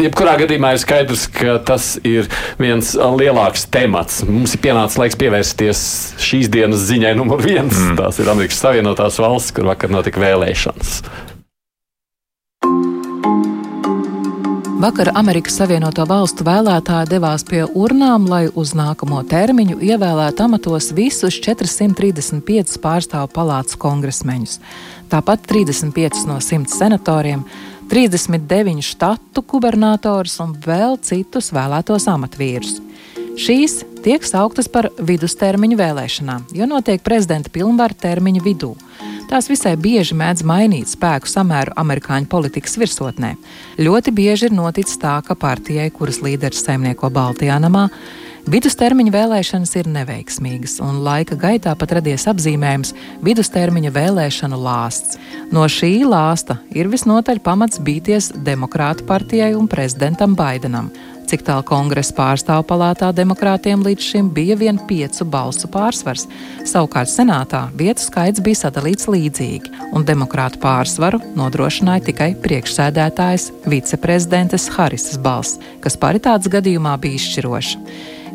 jebkurā 0.01 0.37
gadījumā 0.41 0.73
ir 0.73 0.81
skaidrs, 0.81 1.27
ka 1.33 1.59
tas 1.65 1.93
ir 2.07 2.29
viens 2.61 2.93
lielāks 2.95 3.67
temats. 3.73 4.21
Mums 4.25 4.55
ir 4.57 4.63
pienācis 4.65 5.01
laiks 5.01 5.19
pievērsties 5.21 5.83
šīs 6.21 6.49
dienas 6.53 6.87
ziņai 6.89 7.13
numur 7.19 7.43
viens. 7.45 7.75
Mm. 7.75 7.99
Tās 8.01 8.21
ir 8.21 8.31
Amerikas 8.33 8.63
Savienotās 8.63 9.21
valsts, 9.21 9.53
kur 9.57 9.69
vakar 9.69 9.93
notika 9.93 10.23
vēlēšanas. 10.23 11.01
Vakar 14.81 15.11
Amerikas 15.13 15.59
Savienoto 15.59 16.01
Valstu 16.09 16.41
vēlētāji 16.41 17.11
devās 17.11 17.43
pie 17.45 17.59
urnām, 17.77 18.23
lai 18.25 18.47
uz 18.57 18.71
nākamo 18.73 19.19
termiņu 19.29 19.75
ievēlētu 19.77 20.41
amatos 20.41 20.87
visus 20.97 21.37
435 21.45 22.79
pārstāvu 22.81 23.29
palātas 23.35 23.77
kongresmeņus. 23.77 24.55
Tāpat 25.11 25.45
35 25.51 26.25
no 26.25 26.39
100 26.41 26.73
senatoriem, 26.73 27.43
39 27.93 28.81
štatu 28.89 29.45
gubernatorus 29.53 30.39
un 30.41 30.57
vēl 30.65 30.97
citus 31.05 31.51
vēlētos 31.53 32.09
amatvīrus. 32.09 32.79
Šīs 33.37 33.83
tiek 34.01 34.25
sauktas 34.25 34.65
par 34.65 34.89
vidustermiņu 34.97 35.77
vēlēšanām, 35.77 36.49
jo 36.57 36.65
notiek 36.73 37.05
prezidenta 37.05 37.53
pilnvaru 37.53 38.01
termiņa 38.01 38.41
vidū. 38.49 38.73
Tās 39.31 39.47
visai 39.47 39.77
bieži 39.79 40.11
mēdz 40.19 40.41
mainīt 40.43 40.89
spēku 40.91 41.29
samēru 41.31 41.71
amerikāņu 41.79 42.27
politikas 42.27 42.73
virsotnē. 42.81 43.37
Ļoti 43.79 44.11
bieži 44.11 44.49
ir 44.49 44.57
noticis 44.57 44.99
tā, 44.99 45.13
ka 45.23 45.37
partijai, 45.39 45.87
kuras 45.95 46.19
līderis 46.19 46.65
saimnieko 46.65 47.07
Baltijā 47.15 47.55
namā, 47.63 47.85
Vidustermiņa 48.49 49.11
vēlēšanas 49.13 49.71
ir 49.77 49.87
neveiksmīgas, 49.93 50.79
un 50.81 51.03
laika 51.05 51.35
gaitā 51.37 51.75
pat 51.77 51.91
radies 51.99 52.23
apzīmējums 52.25 52.95
vidustermiņa 53.21 53.91
vēlēšanu 53.93 54.57
lāsts. 54.57 55.19
No 55.53 55.67
šī 55.69 55.91
lāsta 56.09 56.57
ir 56.73 56.89
visnotaļ 56.89 57.37
pamats 57.45 57.77
bīties 57.85 58.31
Demokrātu 58.41 59.05
partijai 59.05 59.51
un 59.53 59.69
prezidentam 59.69 60.33
Baidenam. 60.35 60.89
Cik 61.29 61.43
tālu 61.47 61.63
kongresa 61.67 62.15
pārstāvu 62.17 62.65
palātā 62.69 63.11
demokrātiem 63.15 63.83
līdz 63.85 64.07
šim 64.11 64.31
bija 64.35 64.57
vien 64.59 64.79
piecu 64.87 65.25
balsu 65.31 65.69
pārsvars. 65.71 66.25
Savukārt 66.67 67.11
senātā 67.11 67.65
vietu 67.77 68.03
skaits 68.03 68.43
bija 68.43 68.63
sadalīts 68.63 69.07
līdzīgi, 69.11 69.71
un 69.95 70.07
demokrātu 70.07 70.59
pārsvaru 70.63 71.21
nodrošināja 71.39 72.07
tikai 72.09 72.31
priekšsēdētājs 72.43 73.51
viceprezidentes 73.71 74.67
Harisas 74.75 75.21
balss, 75.21 75.61
kas 75.83 75.99
paritātes 75.99 76.51
gadījumā 76.51 76.97
bija 77.01 77.21
izšķiroša. 77.21 77.85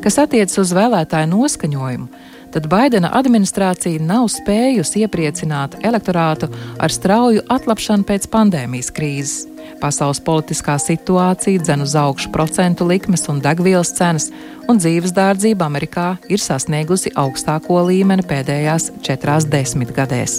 Kas 0.05 0.21
attiecas 0.23 0.61
uz 0.63 0.73
vēlētāju 0.77 1.33
noskaņojumu, 1.33 2.26
tad 2.57 2.71
Baidena 2.73 3.11
administrācija 3.13 4.01
nav 4.01 4.31
spējusi 4.33 5.03
iepriecināt 5.05 5.75
elektorātu 5.85 6.49
ar 6.81 6.93
strauju 6.95 7.43
atlapšanu 7.53 8.07
pēc 8.09 8.25
pandēmijas 8.33 8.89
krīzes. 8.97 9.43
Pasaules 9.83 10.23
politiskā 10.25 10.79
situācija 10.81 11.61
dzen 11.61 11.85
uz 11.85 11.93
augšu 12.01 12.31
procentu 12.33 12.87
likmes 12.89 13.27
un 13.29 13.43
degvielas 13.45 13.93
cenas, 13.99 14.31
un 14.73 14.81
dzīves 14.81 15.13
dārdzība 15.13 15.69
Amerikā 15.69 16.07
ir 16.33 16.41
sasniegusi 16.41 17.13
augstāko 17.13 17.83
līmeni 17.91 18.25
pēdējās 18.25 18.89
četrās 19.05 19.45
desmitgadēs. 19.53 20.39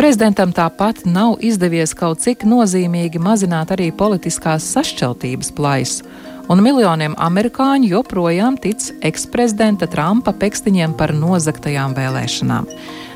Prezidentam 0.00 0.50
tāpat 0.56 1.04
nav 1.06 1.38
izdevies 1.46 1.94
kaut 1.94 2.24
cik 2.24 2.42
nozīmīgi 2.48 3.22
mazināt 3.22 3.70
arī 3.76 3.92
politiskās 3.94 4.66
sašķeltības 4.74 5.54
plaisu, 5.54 6.10
un 6.50 6.64
miljoniem 6.64 7.14
amerikāņu 7.18 7.92
joprojām 7.94 8.58
tic 8.58 8.90
eksprezidenta 9.06 9.86
Trumpa 9.90 10.34
pekstiņiem 10.34 10.96
par 10.98 11.14
nozagtajām 11.14 11.94
vēlēšanām. 11.94 12.66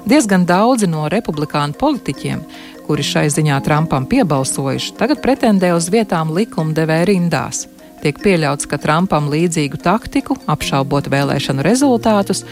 Diezgan 0.05 0.45
daudzi 0.47 0.87
no 0.87 1.09
republikāņu 1.11 1.79
politiķiem 1.81 2.47
kuri 2.85 3.05
šai 3.05 3.29
ziņā 3.33 3.59
Trumpam 3.65 4.07
piebalsojuši, 4.09 4.95
tagad 4.99 5.23
pretendē 5.25 5.73
uz 5.77 5.89
vietām 5.93 6.33
likumdevēja 6.37 7.09
rindās. 7.09 7.65
Tiek 8.05 8.19
pieļauts, 8.21 8.69
ka 8.69 8.79
Trumpam 8.81 9.31
līdzīgu 9.33 9.81
taktiku, 9.81 10.37
apšaubot 10.51 11.09
vēlēšanu 11.13 11.65
rezultātus, 11.65 12.45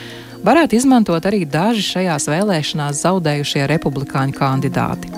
varētu 0.45 0.79
izmantot 0.79 1.29
arī 1.29 1.45
daži 1.45 1.85
šajās 1.85 2.29
vēlēšanās 2.33 3.03
zaudējušie 3.05 3.67
republikāņu 3.75 4.39
kandidāti. 4.39 5.13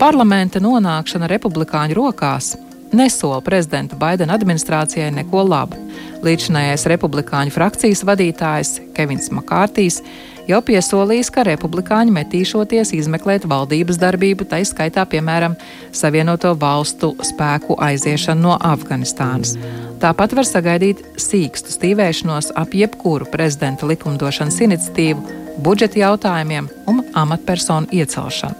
Parlamenta 0.00 0.62
nonākšana 0.62 1.28
republikāņu 1.28 1.98
rokās 1.98 2.54
nesola 2.92 3.40
prezidenta 3.44 3.96
Baidena 3.96 4.36
administrācijai 4.38 5.10
neko 5.20 5.44
labu. 5.48 5.78
Līdzinājais 6.24 6.86
republikāņu 6.90 7.54
frakcijas 7.54 8.02
vadītājs 8.06 8.74
Kevins 8.96 9.30
Makārtīs 9.34 10.00
jau 10.48 10.60
piesolījis, 10.64 11.30
ka 11.30 11.44
republikāņi 11.46 12.14
metīšoties 12.16 12.94
izmeklēt 12.96 13.46
valdības 13.48 14.00
darbību, 14.00 14.48
tā 14.48 14.62
izskaitā, 14.64 15.04
piemēram, 15.06 15.56
Savienoto 15.92 16.54
valstu 16.58 17.12
spēku 17.24 17.76
aiziešanu 17.84 18.48
no 18.48 18.56
Afganistānas. 18.56 19.54
Tāpat 20.02 20.34
var 20.38 20.48
sagaidīt 20.48 21.02
sīkstu 21.20 21.74
stīvēšanos 21.74 22.52
ap 22.58 22.74
jebkuru 22.74 23.28
prezidenta 23.30 23.86
likumdošanas 23.88 24.60
iniciatīvu, 24.68 25.47
budžeta 25.62 25.98
jautājumiem 26.00 26.68
un 26.90 27.02
amatpersonu 27.18 27.90
iecelšanu. 27.94 28.54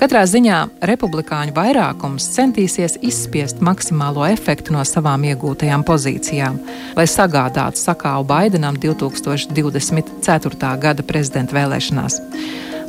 Katrā 0.00 0.22
ziņā 0.28 0.58
republikāņu 0.88 1.54
vairākums 1.56 2.26
centīsies 2.34 2.98
izspiest 3.02 3.62
maksimālo 3.64 4.26
efektu 4.28 4.74
no 4.76 4.84
savām 4.88 5.24
iegūtajām 5.30 5.84
pozīcijām, 5.86 6.58
lai 6.98 7.06
sagādātu 7.10 7.80
sakāvu 7.80 8.26
Baidenam 8.28 8.76
2024. 8.80 10.74
gada 10.82 11.06
prezidenta 11.06 11.56
vēlēšanās. 11.56 12.20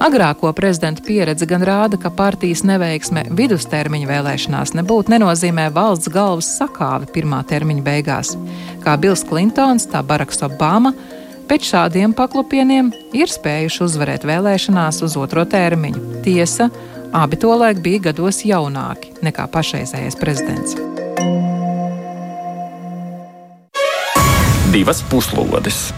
Agrāko 0.04 0.49
prezidenta 0.54 1.04
pieredze 1.06 1.45
gan 1.47 1.62
rāda, 1.63 1.95
ka 2.02 2.10
partijas 2.12 2.63
neveiksme 2.67 3.23
vidustermiņa 3.38 4.10
vēlēšanās 4.10 4.73
nebūtu 4.76 5.13
nenozīmē 5.13 5.69
valsts 5.71 6.12
galvas 6.12 6.49
sakāvi 6.58 7.08
pirmā 7.13 7.43
termiņa 7.47 7.86
beigās. 7.86 8.34
Kā 8.84 8.97
Bills 8.99 9.23
Klintons, 9.30 9.88
tā 9.93 10.02
Baraks 10.04 10.43
Obama 10.43 10.91
pēc 11.49 11.67
šādiem 11.71 12.15
paklupieniem 12.17 12.91
ir 13.15 13.32
spējuši 13.32 13.84
uzvarēt 13.86 14.25
vēlēšanās 14.27 15.03
uz 15.06 15.17
otro 15.19 15.45
termiņu. 15.49 16.23
Tiesa, 16.25 16.69
abi 17.13 17.39
tolaik 17.39 17.84
bija 17.84 18.10
gados 18.10 18.43
jaunāki 18.47 19.13
nekā 19.25 19.47
pašreizējais 19.53 20.19
prezidents. 20.19 20.77
Divas 24.73 25.03
puslodes. 25.06 25.91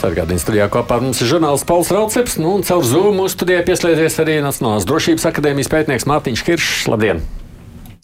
Sargādījums 0.00 0.44
studijā 0.44 0.68
kopā 0.72 0.98
ar 0.98 1.04
mums 1.04 1.20
ir 1.24 1.28
žurnālists 1.30 1.66
Pauls 1.68 1.90
Rauceps, 1.92 2.36
nu, 2.40 2.54
un 2.58 2.64
caur 2.64 2.84
Zoom 2.84 3.16
mūsu 3.20 3.38
studijā 3.38 3.64
pieslēdzies 3.64 4.20
arī 4.20 4.38
Nacionālās 4.44 4.88
drošības 4.88 5.28
akadēmijas 5.32 5.72
pētnieks 5.72 6.08
Mārtiņš 6.08 6.46
Kiršs. 6.48 6.88
Labdien! 6.92 7.24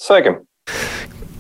Sveiki! 0.00 0.38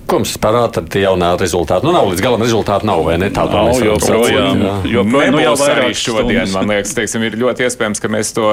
Ko 0.06 0.20
mums 0.20 0.36
parāda 0.38 0.84
tie 0.86 1.00
jaunā 1.02 1.32
rezultāti? 1.40 1.82
Nu, 1.86 1.90
nav 1.94 2.06
līdz 2.12 2.22
galam 2.22 2.42
rezultāti, 2.44 2.86
nav 2.86 3.00
vai 3.06 3.16
ne? 3.18 3.26
Tāda 3.34 3.64
nav 3.66 3.80
joprojām. 3.82 4.60
joprojām 4.86 5.34
nu, 5.34 5.40
jau 5.42 5.54
arī 5.66 5.90
šodien, 5.98 6.46
man 6.54 6.70
liekas, 6.70 6.94
teiksim, 6.94 7.24
ir 7.26 7.34
ļoti 7.40 7.66
iespējams, 7.66 8.02
ka 8.02 8.10
mēs 8.12 8.30
to 8.36 8.46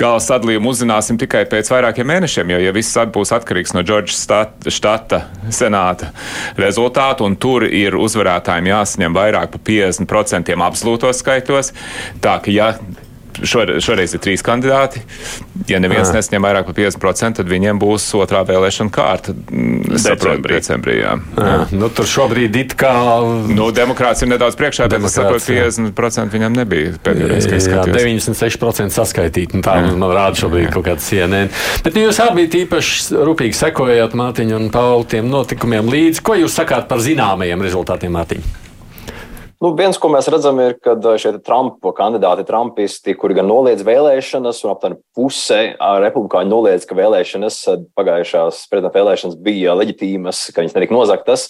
gala 0.00 0.22
sadalījumu 0.24 0.72
uzzināsim 0.72 1.20
tikai 1.20 1.44
pēc 1.50 1.68
vairākiem 1.74 2.08
mēnešiem, 2.08 2.54
jo, 2.54 2.62
ja 2.64 2.72
viss 2.72 2.96
būs 3.12 3.34
atkarīgs 3.36 3.76
no 3.76 3.84
Džordžas 3.84 4.24
štata 4.72 5.22
senāta 5.52 6.12
rezultātu, 6.56 7.28
un 7.28 7.36
tur 7.36 7.68
ir 7.68 7.98
uzvarētājiem 8.00 8.72
jāsaņem 8.72 9.20
vairāk 9.20 9.52
par 9.52 9.66
50% 9.68 10.56
absolūtos 10.56 11.20
skaitos, 11.20 11.74
tā 12.24 12.38
ka, 12.40 12.52
ja 12.54 12.72
šoreiz, 13.48 13.82
šoreiz 13.84 14.14
ir 14.16 14.22
trīs 14.22 14.44
kandidāti. 14.44 15.02
Ja 15.70 15.80
neviens 15.82 16.10
à. 16.10 16.16
nesņem 16.16 16.44
vairāk 16.44 16.68
par 16.68 16.76
50%, 16.78 17.40
tad 17.40 17.50
viņiem 17.50 17.80
būs 17.82 18.06
otrā 18.18 18.42
vēlēšana 18.48 18.92
kārta. 18.92 19.34
Mm, 19.34 19.96
decembrī. 19.96 20.54
decembrī 20.56 20.96
jā. 21.00 21.16
Jā. 21.36 21.56
Nu, 21.76 21.90
tur 21.94 22.08
šobrīd 22.08 22.56
it 22.60 22.76
kā. 22.78 22.92
Nu, 23.52 23.70
demokrāts 23.74 24.24
ir 24.24 24.32
nedaudz 24.32 24.58
priekšā, 24.60 24.88
bet 24.92 25.06
es 25.08 25.18
saprotu, 25.18 25.52
50% 25.52 26.36
viņam 26.36 26.56
nebija 26.62 26.96
pēdējais, 27.04 27.50
kad 27.50 27.66
skatījos. 27.66 28.32
96% 28.32 28.96
saskaitīt, 28.96 29.56
un 29.56 29.64
tā 29.64 29.78
jā. 29.80 29.92
man 29.98 30.14
rāda 30.14 30.42
šobrīd 30.44 30.68
jā. 30.68 30.72
kaut 30.74 30.88
kāds 30.88 31.10
CNN. 31.10 31.52
Bet 31.84 31.98
nu, 31.98 32.06
jūs 32.08 32.22
abi 32.24 32.48
īpaši 32.62 33.22
rūpīgi 33.28 33.58
sekojat 33.58 34.16
Mātiņu 34.18 34.58
un 34.58 34.72
Pauli 34.74 35.08
tiem 35.16 35.30
notikumiem 35.32 35.88
līdzi. 35.92 36.24
Ko 36.24 36.38
jūs 36.38 36.58
sakāt 36.58 36.88
par 36.90 37.02
zināmajiem 37.04 37.64
rezultātiem, 37.64 38.12
Mātiņu? 38.16 38.61
Nu, 39.62 39.70
viens, 39.78 39.94
ko 39.94 40.08
mēs 40.10 40.26
redzam, 40.26 40.58
ir, 40.58 40.72
ka 40.82 40.96
šie 41.22 41.36
Trumpa 41.46 41.92
kandidāti, 41.94 42.42
Trumpisti, 42.48 43.12
kuri 43.14 43.36
gan 43.38 43.46
noliedz 43.46 43.84
vēlēšanas, 43.86 44.58
un 44.64 44.72
aptuveni 44.72 44.96
puse 45.14 45.58
republikāņu 45.78 46.50
noliedz, 46.50 46.82
ka 46.88 46.96
vēlēšanas, 46.98 47.58
pagājušās 47.94 48.64
prezidenta 48.72 48.98
vēlēšanas 48.98 49.36
bija 49.46 49.76
leģitīmas, 49.78 50.40
ka 50.50 50.64
viņas 50.64 50.74
netika 50.74 50.96
nozaktas, 50.96 51.44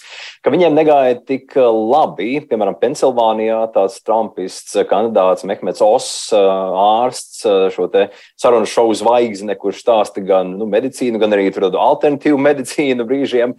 ka 0.45 0.53
viņiem 0.53 0.77
negāja 0.77 1.15
tik 1.25 1.57
labi. 1.57 2.35
Piemēram, 2.51 2.77
Pensilvānijā 2.83 3.63
tāds 3.73 3.97
Trumpists 4.05 4.77
kandidāts 4.91 5.47
Mehmets 5.49 5.81
Oss, 5.81 6.29
ārsts, 6.37 7.32
šo 7.45 7.87
te 7.93 8.07
sarunu 8.39 8.69
šovu 8.69 8.95
zvaigzne, 8.99 9.55
kurš 9.59 9.83
stāsta 9.83 10.23
gan 10.25 10.55
nu, 10.59 10.67
medicīnu, 10.69 11.21
gan 11.21 11.35
arī 11.35 11.49
alternatīvu 11.51 12.39
medicīnu 12.39 13.05
brīžiem, 13.09 13.55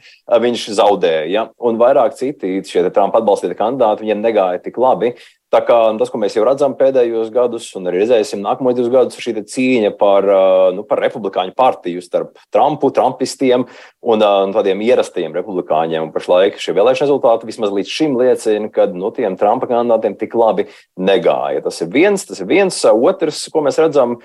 viņš 0.46 0.66
zaudēja. 0.80 1.48
Un 1.64 1.80
vairāk 1.80 2.16
citi 2.18 2.58
šie 2.66 2.86
Trumpa 2.90 3.22
atbalstīti 3.22 3.58
kandidāti, 3.58 4.06
viņiem 4.06 4.24
negāja 4.24 4.62
tik 4.64 4.78
labi. 4.80 5.14
Tā 5.54 5.60
kā 5.62 5.76
tas, 6.00 6.10
ko 6.10 6.18
mēs 6.18 6.34
jau 6.34 6.42
redzam 6.42 6.72
pēdējos 6.74 7.28
gados, 7.30 7.68
un 7.78 7.86
arī 7.86 8.00
redzēsim 8.02 8.40
nākamos 8.42 8.74
divus 8.74 8.90
gadus, 8.90 9.18
ir 9.20 9.22
šī 9.22 9.42
cīņa 9.52 9.92
par, 10.00 10.26
nu, 10.74 10.82
par 10.88 10.98
republikāņu 11.04 11.54
partiju 11.54 12.02
starp 12.02 12.40
Trumpu, 12.50 12.90
Trumpistiem 12.94 13.62
un, 13.62 14.24
un 14.24 14.54
tādiem 14.56 14.82
ierastajiem 14.82 15.36
republikāņiem. 15.36 16.08
Un 16.08 16.10
pašlaik 16.14 16.58
šie 16.58 16.74
vēlēšana 16.74 17.06
rezultāti 17.06 17.46
vismaz 17.46 17.70
līdz 17.76 17.92
šim 17.92 18.18
liecina, 18.18 18.72
ka 18.74 18.88
no 18.90 19.04
nu, 19.04 19.12
tiem 19.14 19.38
Trumpa 19.38 19.70
kandidātiem 19.70 20.18
tik 20.18 20.34
labi 20.38 20.66
negāja. 20.98 21.62
Tas 21.68 21.78
ir 21.84 21.92
viens, 21.94 22.26
tas 22.26 22.42
ir 22.42 22.50
viens. 22.50 22.80
Otrs, 22.90 23.44
ko 23.54 23.62
mēs 23.62 23.78
redzam, 23.78 24.18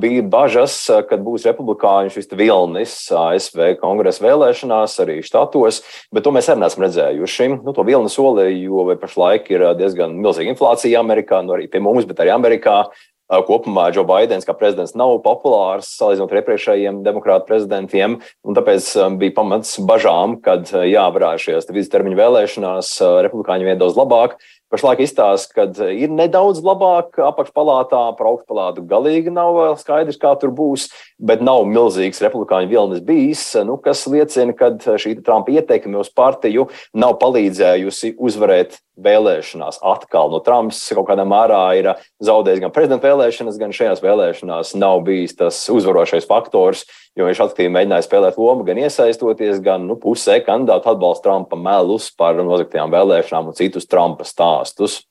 bija 0.00 0.22
bažas, 0.30 0.76
kad 1.08 1.22
būs 1.24 1.46
republikāņu 1.48 2.12
šis 2.14 2.30
vilnis 2.38 2.94
ASV 3.10 3.74
kongresa 3.80 4.24
vēlēšanās, 4.26 4.98
arī 5.02 5.18
štatos, 5.26 5.82
bet 6.14 6.26
to 6.26 6.34
mēs 6.34 6.50
arī 6.52 6.62
neesam 6.62 6.84
redzējuši. 6.86 7.48
Nu, 7.64 7.74
to 7.74 7.86
vilni 7.86 8.12
solīja, 8.12 8.54
jo 8.68 8.86
pašlaik 9.00 9.50
ir 9.54 9.66
diezgan 9.78 10.14
milzīga 10.20 10.54
inflācija 10.54 11.02
Amerikā, 11.02 11.42
nu 11.42 11.56
arī 11.56 11.66
pie 11.70 11.82
mums, 11.82 12.06
bet 12.08 12.22
arī 12.22 12.34
Amerikā. 12.36 12.84
Kopumā 13.24 13.86
Joe 13.88 14.04
Bidenis 14.04 14.44
kā 14.44 14.52
prezidents 14.52 14.92
nav 15.00 15.14
populārs 15.24 15.88
salīdzinot 15.96 16.28
ar 16.28 16.42
iepriekšējiem 16.42 16.98
demokrātu 17.06 17.48
prezidentiem, 17.48 18.18
un 18.44 18.56
tāpēc 18.56 18.90
bija 19.16 19.32
pamats 19.38 19.78
bažām, 19.80 20.36
kad 20.44 20.68
jā, 20.68 21.06
varētu 21.08 21.46
šajās 21.46 21.70
vidustermiņa 21.70 22.20
vēlēšanās 22.20 22.90
republikāņi 23.24 23.70
vien 23.70 23.80
daudz 23.80 23.96
labāk, 23.96 24.36
pašlaik 24.74 25.04
izstāsta, 25.04 25.54
ka 25.54 25.88
ir 25.94 26.10
nedaudz 26.10 26.62
labāk 26.64 27.20
apakšpalātā, 27.22 28.02
par 28.18 28.30
augstpalātu 28.32 28.84
galīgi 28.90 29.32
nav 29.34 29.54
vēl 29.58 29.76
skaidrs, 29.78 30.18
kā 30.20 30.34
tur 30.40 30.50
būs, 30.54 30.88
bet 31.18 31.42
nav 31.44 31.64
milzīgs 31.70 32.22
republikāņu 32.24 32.70
vilnis 32.70 33.02
bijis, 33.04 33.42
nu, 33.66 33.76
kas 33.80 34.04
liecina, 34.10 34.54
ka 34.56 34.72
šī 34.74 35.16
Trumpa 35.24 35.54
ietekme 35.54 36.00
uz 36.00 36.10
partiju 36.10 36.66
nav 36.96 37.16
palīdzējusi 37.22 38.14
uzvarēt 38.18 38.80
vēlēšanās 39.00 39.80
atkal. 39.82 40.30
No 40.30 40.40
Trumps 40.44 40.82
kaut 40.94 41.08
kādā 41.08 41.24
mērā 41.26 41.62
ir 41.78 41.90
zaudējis 42.22 42.62
gan 42.62 42.74
prezidenta 42.74 43.08
vēlēšanas, 43.08 43.58
gan 43.60 43.74
šajās 43.74 44.02
vēlēšanās 44.04 44.74
nav 44.78 45.02
bijis 45.06 45.38
tas 45.38 45.62
uzvarošais 45.72 46.28
faktors, 46.30 46.84
jo 47.18 47.26
viņš 47.28 47.42
aktīvi 47.46 47.72
mēģināja 47.74 48.06
spēlēt 48.06 48.38
lomu, 48.40 48.66
gan 48.66 48.82
iesaistoties, 48.82 49.62
gan 49.64 49.88
nu, 49.88 49.98
pusē 50.00 50.40
kandidātu 50.46 50.94
atbalsta 50.94 51.30
Trumpa 51.30 51.58
melus 51.58 52.10
par 52.14 52.38
nozagtajām 52.42 52.94
vēlēšanām 52.94 53.50
un 53.50 53.58
citus 53.58 53.90
Trumpa 53.90 54.26
stāstus. 54.28 55.02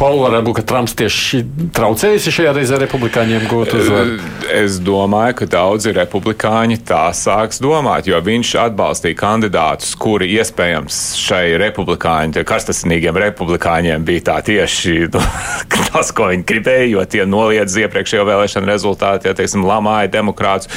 Paula, 0.00 0.30
varbūt, 0.32 0.54
ka 0.56 0.62
Trumps 0.64 0.94
tieši 0.96 1.42
traucējusi 1.76 2.32
šajā 2.32 2.52
reizē 2.56 2.78
republikāņiem 2.80 3.42
gūt 3.50 3.74
uzvaru? 3.76 4.14
Es 4.56 4.78
domāju, 4.80 5.34
ka 5.36 5.48
daudzi 5.52 5.92
republikāņi 5.98 6.78
tā 6.88 7.02
sāks 7.12 7.60
domāt, 7.60 8.08
jo 8.08 8.16
viņš 8.24 8.54
atbalstīja 8.62 9.18
kandidātus, 9.20 9.90
kuri 10.00 10.30
iespējams 10.38 11.02
šai 11.20 11.42
republikāņu, 11.60 12.40
karstasinīgiem 12.48 13.20
republikāņiem 13.20 14.08
bija 14.08 14.24
tā 14.30 14.38
tieši 14.48 14.96
nu, 15.12 15.20
tas, 15.90 16.14
ko 16.16 16.32
viņi 16.32 16.48
gribēja, 16.48 16.88
jo 16.94 17.04
tie 17.12 17.28
noliedz 17.28 17.76
iepriekšējo 17.84 18.24
vēlēšanu 18.32 18.72
rezultātu, 18.72 19.28
ja 19.28 19.36
teiksim, 19.36 19.68
lamāja 19.68 20.08
demokrātus. 20.16 20.72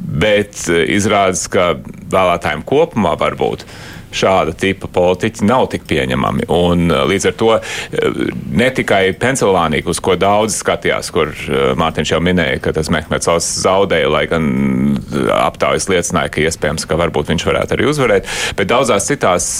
Bet 0.00 0.56
eh, 0.72 0.86
izrādās, 0.96 1.44
ka 1.52 1.74
vēlētājiem 1.84 2.64
kopumā 2.64 3.18
varbūt 3.20 3.68
šāda 4.16 4.54
tipa 4.58 4.90
politiķi 4.90 5.46
nav 5.48 5.68
tik 5.72 5.86
pieņemami. 5.90 6.48
Un, 6.50 6.86
uh, 6.90 7.04
līdz 7.10 7.30
ar 7.30 7.36
to 7.40 7.50
uh, 7.56 8.20
ne 8.56 8.70
tikai 8.74 9.02
Pensilvānija, 9.20 9.86
uz 9.90 10.02
ko 10.02 10.16
daudz 10.20 10.60
skatījās, 10.60 11.10
kur 11.14 11.32
uh, 11.32 11.72
Mārtiņš 11.80 12.14
jau 12.14 12.22
minēja, 12.24 12.60
ka 12.64 12.74
tas 12.76 12.90
Mehmets 12.92 13.30
zaudēja, 13.60 14.10
lai 14.12 14.24
gan 14.30 14.48
aptaujas 15.40 15.88
liecināja, 15.90 16.32
ka 16.34 16.46
iespējams, 16.46 16.86
ka 16.88 16.98
varbūt 17.00 17.32
viņš 17.32 17.46
varētu 17.50 17.76
arī 17.76 17.90
uzvarēt, 17.90 18.30
bet 18.58 18.70
daudzās 18.70 19.08
citās 19.10 19.50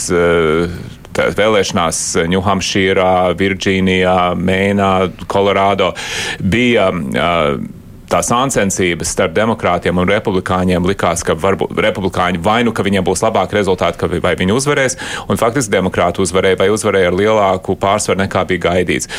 vēlēšanās 1.20 2.00
Ņūhampšīrā, 2.30 3.10
Virģīnijā, 3.38 4.16
Mēnā, 4.38 4.92
Kolorādo 5.30 5.92
bija 6.40 6.88
uh, 6.94 7.79
tā 8.10 8.20
sāncensības 8.26 9.12
starp 9.14 9.34
demokrātiem 9.36 9.98
un 10.00 10.08
republikāņiem 10.10 10.86
likās, 10.90 11.22
ka 11.26 11.36
varbūt 11.38 11.78
republikāņi 11.86 12.42
vai 12.44 12.60
nu 12.66 12.74
ka 12.76 12.84
viņiem 12.86 13.06
būs 13.06 13.22
labāki 13.24 13.58
rezultāti, 13.58 14.00
ka, 14.00 14.10
vai 14.22 14.34
viņi 14.38 14.56
uzvarēs, 14.56 14.96
un 15.30 15.40
faktiski 15.40 15.74
demokrāti 15.76 16.22
uzvarēja 16.24 16.60
vai 16.60 16.70
uzvarēja 16.74 17.12
ar 17.12 17.18
lielāku 17.18 17.76
pārsvaru 17.80 18.22
nekā 18.24 18.44
bija 18.50 18.64
gaidīts. 18.68 19.10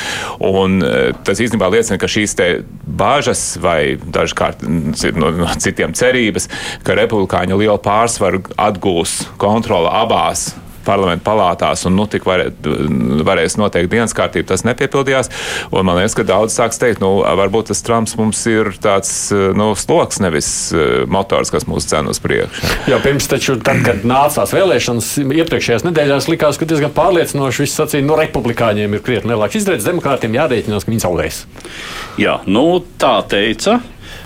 Un 0.43 0.81
e, 0.83 1.11
tas 1.25 1.39
īstenībā 1.43 1.71
liecina, 1.71 1.99
ka 2.01 2.09
šīs 2.11 2.35
te 2.39 2.49
bāžas 2.85 3.45
vai 3.61 3.95
dažkārt 4.01 4.65
no, 4.65 5.31
no 5.41 5.51
citiem 5.61 5.95
cerības, 5.97 6.49
ka 6.85 6.97
republikāņu 6.99 7.61
lielu 7.61 7.79
pārsvaru 7.83 8.43
atgūs 8.59 9.21
kontrola 9.41 10.01
abās 10.03 10.51
parlamentu 10.86 11.25
palātās 11.27 11.86
un 11.89 11.95
nu, 11.97 12.07
tik 12.11 12.25
varē, 12.27 12.49
varēs 13.27 13.57
noteikt 13.61 13.91
dienas 13.91 14.15
kārtību, 14.17 14.49
tas 14.51 14.65
nepiepildījās. 14.67 15.32
Un 15.71 15.88
man 15.88 15.99
liekas, 15.99 16.15
ka 16.17 16.25
daudz 16.27 16.55
sāks 16.57 16.82
teikt, 16.82 17.01
nu, 17.03 17.21
varbūt 17.41 17.71
tas 17.71 17.84
Trumps 17.86 18.17
mums 18.19 18.41
ir 18.49 18.73
tāds 18.82 19.13
nu, 19.57 19.71
sloks, 19.77 20.21
nevis 20.23 20.49
eh, 20.73 21.03
motors, 21.11 21.51
kas 21.53 21.67
mūs 21.69 21.88
cen 21.89 22.09
uz 22.11 22.21
priekšu. 22.23 22.73
Jā, 22.91 22.99
pirms 23.03 23.29
taču, 23.32 23.57
tad, 23.63 23.84
kad 23.86 24.05
nācās 24.07 24.55
vēlēšanas, 24.55 25.13
iepriekšējās 25.43 25.88
nedēļās 25.88 26.29
likās, 26.32 26.59
ka 26.59 26.67
diezgan 26.69 26.93
pārliecinoši 26.95 27.65
viss 27.65 27.79
sacīja, 27.79 28.05
no 28.05 28.15
nu, 28.15 28.19
republikāņiem 28.21 28.97
ir 28.97 29.05
krietni 29.05 29.34
lielāks 29.34 29.59
izredzes, 29.61 29.88
demokrātiem 29.89 30.38
jārēķinās, 30.38 30.86
ka 30.86 30.93
viņi 30.93 31.05
zaudēs. 31.05 31.41
Jā, 32.21 32.39
nu 32.49 32.67
tā 33.01 33.19
teica. 33.32 33.79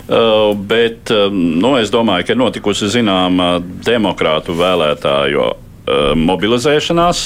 Uh, 0.06 0.54
bet 0.54 1.10
uh, 1.10 1.34
nu, 1.34 1.72
es 1.82 1.90
domāju, 1.94 2.28
ka 2.28 2.34
ir 2.36 2.38
notikusi 2.38 2.92
zināma 2.94 3.56
demokrātu 3.86 4.54
vēlētāju 4.54 5.48
mobilizēšanās. 6.18 7.26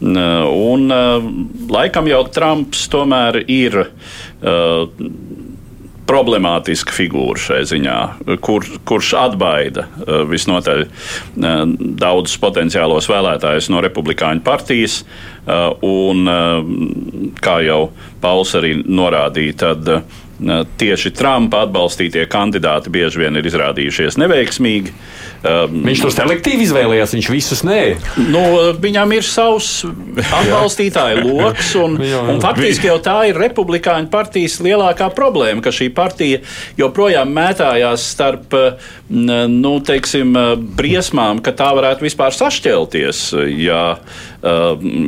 Eh, 0.00 0.44
un 0.48 0.90
eh, 0.90 1.28
laikam 1.68 2.08
jau 2.08 2.22
Trumps 2.32 2.86
tomēr 2.92 3.42
ir 3.44 3.84
problemātiska 6.10 6.94
figūra 6.96 7.38
šai 7.38 7.58
ziņā, 7.68 7.96
kur, 8.42 8.64
kurš 8.88 9.10
atbaida 9.20 9.84
visnotaļ 10.26 10.86
daudzus 12.00 12.40
potenciālos 12.40 13.06
vēlētājus 13.12 13.68
no 13.70 13.82
Republikāņu 13.84 14.42
partijas. 14.42 14.96
Un, 15.86 16.24
kā 17.44 17.58
jau 17.66 17.78
Pauls 18.24 18.56
arī 18.58 18.72
norādīja, 18.80 19.58
tad 19.60 19.92
tieši 20.80 21.12
Trumpa 21.16 21.64
atbalstītie 21.66 22.24
kandidāti 22.30 22.92
bieži 22.92 23.24
vien 23.24 23.36
ir 23.36 23.46
izrādījušies 23.50 24.18
neveiksmīgi. 24.20 24.94
Viņš 25.40 26.02
to 26.04 26.10
selektīvi 26.12 26.66
izvēlējās, 26.66 27.14
viņš 27.16 27.28
visus 27.32 27.62
nē. 27.64 27.80
Nu, 28.28 28.42
viņam 28.80 29.14
ir 29.16 29.24
savs 29.24 29.70
atbalstītāju 29.86 31.24
lokus, 31.24 31.72
un, 31.80 31.96
un 32.00 32.42
faktiski 32.42 32.90
jau 32.90 32.98
tā 33.04 33.16
ir 33.30 33.40
Republikāņu 33.40 34.10
partijas 34.12 34.58
lielākā 34.64 35.08
problēma, 35.16 35.64
ka 35.64 35.72
šī 35.72 35.88
partija 35.96 36.42
joprojām 36.80 37.32
mētājās 37.36 38.04
starp 38.14 38.56
nu, 39.10 39.72
teiksim, 39.86 40.36
briesmām, 40.76 41.40
ka 41.44 41.54
tā 41.56 41.70
varētu 41.76 42.06
vispār 42.06 42.36
sašķelties. 42.36 43.24
Ja, 43.60 43.84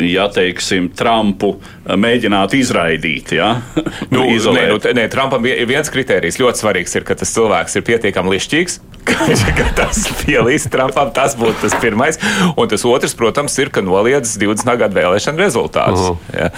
ja 0.07 0.27
teiksim, 0.33 0.91
Trumpu 0.97 1.57
mēģinātu 1.87 2.59
izraidīt. 2.61 3.35
Ja? 3.37 3.57
nu, 4.15 4.25
nē, 4.27 4.65
nu, 4.71 4.79
nē, 4.79 5.09
Trumpam 5.13 5.45
viens 5.45 5.91
kriterijs 5.93 6.39
ļoti 6.43 6.63
svarīgs 6.63 6.97
ir, 6.99 7.07
ka 7.09 7.17
tas 7.19 7.35
cilvēks 7.35 7.79
ir 7.79 7.87
pietiekami 7.87 8.35
lišķīgs, 8.37 8.79
ka 9.09 9.55
gatavs 9.57 10.05
pielīst 10.23 10.71
Trumpam. 10.73 11.11
Tas 11.15 11.35
būtu 11.39 11.65
tas 11.65 11.75
pirmais. 11.83 12.21
Un 12.55 12.71
tas 12.71 12.85
otrs, 12.87 13.17
protams, 13.19 13.57
ir, 13.63 13.73
ka 13.75 13.83
noliedz 13.85 14.37
20. 14.41 14.71
gadu 14.85 14.99
vēlēšanu 15.01 15.43
rezultātus. 15.43 16.07
Uh 16.07 16.17
-huh. 16.17 16.39
ja? 16.39 16.51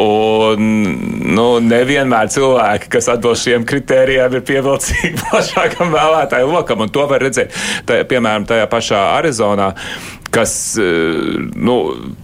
Un 0.00 0.64
nu, 1.36 1.48
nevienmēr 1.60 2.32
cilvēki, 2.32 2.90
kas 2.96 3.10
atbilst 3.12 3.44
šiem 3.44 3.68
kritērijiem, 3.68 4.40
ir 4.40 4.46
pievilcīgi 4.48 5.14
plašākam 5.28 5.92
vēlētāju 5.92 6.52
lokam. 6.52 6.86
Un 6.86 6.92
to 6.92 7.06
var 7.10 7.20
redzēt, 7.20 7.52
tā, 7.86 8.00
piemēram, 8.08 8.48
tajā 8.48 8.66
pašā 8.70 9.06
Arizonā 9.20 9.74
kas 10.34 10.52
eh, 10.80 11.38
nu, 11.54 11.76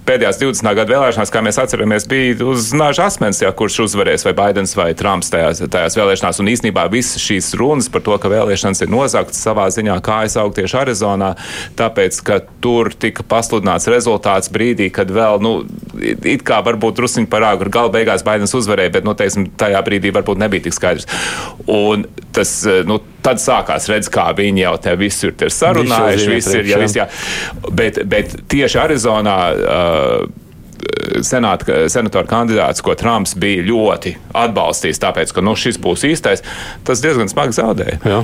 pēdējās 0.08 0.40
20. 0.40 0.70
gadu 0.80 0.94
vēlēšanās, 0.94 1.30
kā 1.32 1.42
mēs 1.44 1.60
atceramies, 1.62 2.06
bija 2.10 2.48
uz 2.50 2.70
nāža 2.76 3.06
asmens, 3.10 3.42
ja, 3.44 3.52
kurš 3.56 3.84
uzvarēs, 3.86 4.24
vai 4.26 4.34
Baidens 4.38 4.74
vai 4.78 4.90
Trumps 4.98 5.30
tajās, 5.32 5.62
tajās 5.70 5.98
vēlēšanās. 5.98 6.40
Un 6.42 6.50
īsnībā 6.50 6.86
visas 6.92 7.22
šīs 7.22 7.52
runas 7.60 7.90
par 7.92 8.04
to, 8.06 8.16
ka 8.20 8.32
vēlēšanas 8.32 8.82
ir 8.84 8.90
nozagtas 8.92 9.42
savā 9.46 9.68
ziņā, 9.72 10.00
kā 10.04 10.22
aizsaukt 10.24 10.58
tieši 10.58 10.80
Arizonā, 10.82 11.32
tāpēc, 11.78 12.18
ka 12.26 12.40
tur 12.64 12.92
tika 12.98 13.26
pasludināts 13.30 13.88
rezultāts 13.92 14.50
brīdī, 14.52 14.90
kad 14.94 15.12
vēl, 15.14 15.38
nu, 15.44 15.54
it 16.00 16.44
kā 16.46 16.60
varbūt 16.66 16.98
drusciņi 16.98 17.30
par 17.30 17.46
āgru, 17.52 17.72
gala 17.72 17.94
beigās 17.94 18.26
Baidens 18.26 18.56
uzvarēja, 18.58 18.96
bet, 18.98 19.06
nu, 19.06 19.14
teiksim, 19.18 19.50
tajā 19.60 19.80
brīdī 19.86 20.14
varbūt 20.16 20.42
nebija 20.42 20.66
tik 20.66 20.76
skaidrs. 20.76 21.08
Un 21.70 22.08
tas, 22.34 22.58
eh, 22.66 22.82
nu, 22.88 22.98
tad 23.24 23.42
sākās 23.42 23.88
redzēt, 23.90 24.12
kā 24.14 24.28
viņi 24.36 24.64
jau 24.64 24.76
te 24.84 24.94
visur 25.00 25.34
ir 25.34 25.54
sarunājuši. 25.54 26.28
Viss 26.34 26.54
ir, 26.54 26.68
ja, 26.70 26.78
viss, 26.82 26.98
jā. 26.98 27.08
Bet, 27.70 28.02
bet 28.10 28.38
tieši 28.50 28.84
Arizonā. 28.84 29.40
Uh, 29.56 30.46
senāta, 31.24 31.84
senatora 31.92 32.28
kandidāts, 32.28 32.82
ko 32.84 32.94
Trumps 32.98 33.34
bija 33.38 33.64
ļoti 33.66 34.14
atbalstījis, 34.36 35.00
tāpēc, 35.02 35.32
ka 35.36 35.44
nu, 35.44 35.54
šis 35.58 35.78
būs 35.82 36.06
īstais, 36.08 36.44
tas 36.86 37.02
diezgan 37.04 37.30
smagi 37.30 37.56
zaudēja. 37.58 37.98
Jā. 38.00 38.20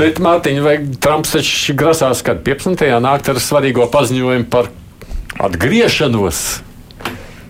Bet, 0.00 0.20
Mārtiņ, 0.22 0.60
vai 0.64 0.76
Trumps 1.02 1.34
taču 1.36 1.76
grasās, 1.78 2.22
kad 2.26 2.42
15. 2.46 2.86
nākt 3.02 3.32
ar 3.32 3.40
svarīgo 3.42 3.88
paziņojumu 3.92 4.48
par 4.52 4.70
atgriešanos 5.48 6.44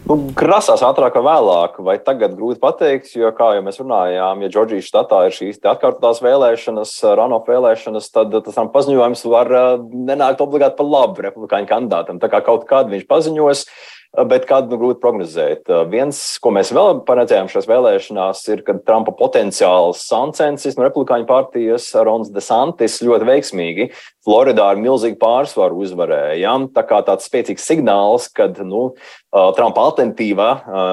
Nu, 0.07 0.15
grasās 0.39 0.85
ātrāk 0.87 1.17
vai 1.19 1.23
vēlāk, 1.27 1.81
vai 1.83 1.97
tagad 1.99 2.37
grūti 2.39 2.61
pateikt, 2.63 3.09
jo, 3.19 3.27
kā 3.35 3.49
jau 3.57 3.63
mēs 3.67 3.81
runājām, 3.81 4.45
ja 4.45 4.51
Džordžijas 4.53 4.87
štatā 4.87 5.25
ir 5.27 5.35
šīs 5.35 5.59
atkārtotās 5.67 6.21
vēlēšanas, 6.23 6.93
runoff 7.19 7.51
vēlēšanas, 7.51 8.07
tad 8.15 8.37
tas 8.47 8.61
paziņojums 8.77 9.27
var 9.33 9.51
eh, 9.51 9.67
nenākt 10.07 10.45
obligāti 10.45 10.79
par 10.79 10.87
labu 10.87 11.27
republikāņu 11.27 11.71
kandidātam. 11.73 12.23
Tā 12.23 12.31
kā 12.31 12.39
kaut 12.47 12.69
kādu 12.71 12.95
viņš 12.95 13.03
paziņos, 13.11 13.65
bet 14.31 14.47
kādu 14.49 14.77
nu, 14.77 14.79
grūti 14.81 15.03
prognozēt. 15.03 15.75
Viens, 15.91 16.21
ko 16.39 16.55
mēs 16.55 16.71
vēl 16.77 17.03
paredzējām 17.09 17.51
šajās 17.51 17.67
vēlēšanās, 17.69 18.45
ir, 18.55 18.63
ka 18.67 18.79
Trumpa 18.87 19.13
potenciāls 19.19 20.07
sancensis 20.07 20.79
no 20.79 20.87
republikāņu 20.87 21.27
partijas 21.29 21.91
Rons 22.07 22.31
DeSantis 22.33 23.03
ļoti 23.05 23.29
veiksmīgi 23.29 23.91
Floridā 24.27 24.72
ar 24.72 24.81
milzīgu 24.81 25.20
pārsvaru 25.20 25.79
uzvarēja. 25.85 26.57
Tā 26.74 26.83
kā 26.89 26.99
tāds 27.07 27.29
spēcīgs 27.29 27.66
signāls, 27.68 28.27
ka 28.35 28.49
nu, 28.66 28.89
Trumpa 29.31 29.85
alternatīva 29.87 30.49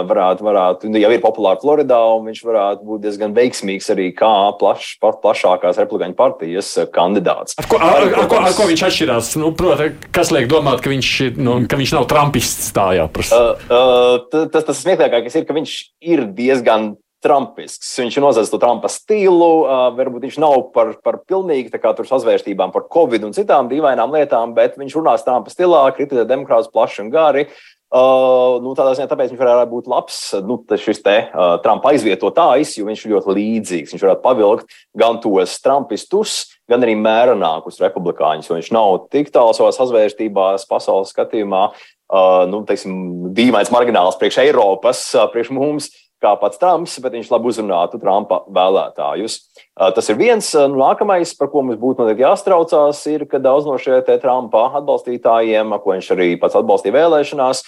varētu, 0.09 0.45
varētu, 0.45 0.91
nu, 0.91 0.99
jau 1.01 1.09
ir 1.15 1.21
populāra 1.23 1.61
Floridā, 1.61 1.97
un 2.13 2.27
viņš 2.29 2.41
varētu 2.45 2.85
būt 2.85 3.05
diezgan 3.05 3.33
veiksmīgs 3.33 3.89
arī 3.93 4.09
kā 4.17 4.29
plaš, 4.59 4.93
plašākās 5.01 5.79
republikāņu 5.81 6.17
partijas 6.19 6.73
kandidāts. 6.93 7.57
Ar 7.57 7.69
ko, 7.71 7.79
ar, 7.81 8.03
ar, 8.03 8.17
ar, 8.21 8.29
ko, 8.29 8.41
ar 8.43 8.57
ko 8.57 8.67
viņš 8.69 8.85
atšķirās? 8.89 9.33
Nu, 9.41 9.53
proti, 9.57 9.89
kas 10.13 10.33
liek 10.35 10.49
domāt, 10.51 10.83
ka 10.83 10.91
viņš, 10.93 11.13
nu, 11.39 11.61
ka 11.69 11.79
viņš 11.79 11.95
nav 11.97 12.09
trumpists? 12.11 12.69
Tā 12.75 12.91
jāprasa. 12.99 13.39
Uh, 13.65 14.19
uh, 14.27 14.45
tas 14.53 14.67
tas 14.67 14.83
smieklīgākais 14.83 15.39
ir, 15.39 15.47
ka 15.47 15.57
viņš 15.57 15.79
ir 16.13 16.27
diezgan 16.37 16.93
Trumpisks. 17.23 17.93
Viņš 18.01 18.19
nozadzis 18.23 18.51
to 18.51 18.59
Trumpa 18.61 18.91
stilu. 18.91 19.63
Uh, 19.63 19.85
varbūt 19.97 20.27
viņš 20.27 20.39
nav 20.43 20.69
par, 20.75 20.93
par 21.03 21.21
pilnīgi 21.27 21.71
sazvērstībām 21.73 22.73
par 22.73 22.87
Covid 22.93 23.27
un 23.27 23.35
citām 23.35 23.71
dīvainām 23.71 24.11
lietām, 24.13 24.53
bet 24.57 24.75
viņš 24.79 24.97
runās 24.99 25.23
Trumpa 25.25 25.53
stilā, 25.53 25.85
kritizē 25.95 26.27
demokrātus 26.27 26.71
plaši 26.73 27.05
un 27.05 27.13
gari. 27.13 27.47
Uh, 27.93 28.57
nu, 28.65 28.71
tādā 28.73 28.95
ziņā 28.97 29.05
tāpēc 29.05 29.29
viņš 29.29 29.37
varētu 29.37 29.69
būt 29.69 29.87
labs 29.91 30.15
nu, 30.47 30.55
šis 30.81 31.03
te 31.05 31.13
uh, 31.27 31.59
Trumpa 31.61 31.91
aizvietotājs, 31.91 32.71
jo 32.79 32.87
viņš 32.87 33.03
ir 33.05 33.11
ļoti 33.13 33.35
līdzīgs. 33.37 33.93
Viņš 33.93 34.05
varētu 34.07 34.23
pavilkt 34.23 34.77
gan 34.97 35.19
tos 35.21 35.59
Trumpistus, 35.61 36.37
gan 36.65 36.81
arī 36.81 36.95
mērenākus 36.97 37.77
republikāņus, 37.83 38.49
viņš 38.49 38.71
nav 38.73 38.95
tik 39.13 39.29
tālu 39.35 39.53
savā 39.53 39.69
sazvērstībās, 39.77 40.65
pasaules 40.65 41.13
skatījumā, 41.13 41.67
uh, 41.69 42.39
nu, 42.49 42.63
teiksim, 42.65 42.97
dīvains 43.37 43.69
margināls 43.69 44.17
priekš 44.17 44.41
Eiropas, 44.47 45.05
uh, 45.13 45.29
priekš 45.29 45.53
mums 45.53 45.91
kā 46.23 46.33
pats 46.39 46.59
Trumps, 46.61 46.95
bet 47.03 47.15
viņš 47.17 47.29
labi 47.33 47.51
uzrunātu 47.51 47.99
Trumpa 48.01 48.41
vēlētājus. 48.53 49.37
Tas 49.73 50.09
ir 50.11 50.19
viens. 50.19 50.51
Nu, 50.53 50.77
nākamais, 50.79 51.33
par 51.37 51.49
ko 51.51 51.63
mums 51.65 51.79
būtu 51.81 52.03
noteikti 52.03 52.23
jāstraucās, 52.25 53.01
ir, 53.11 53.25
ka 53.29 53.41
daudz 53.43 53.67
no 53.67 53.77
šiem 53.81 54.03
Trumpa 54.21 54.67
atbalstītājiem, 54.79 55.73
ko 55.83 55.95
viņš 55.95 56.11
arī 56.15 56.29
pats 56.41 56.57
atbalstīja 56.59 56.95
vēlēšanās, 56.95 57.63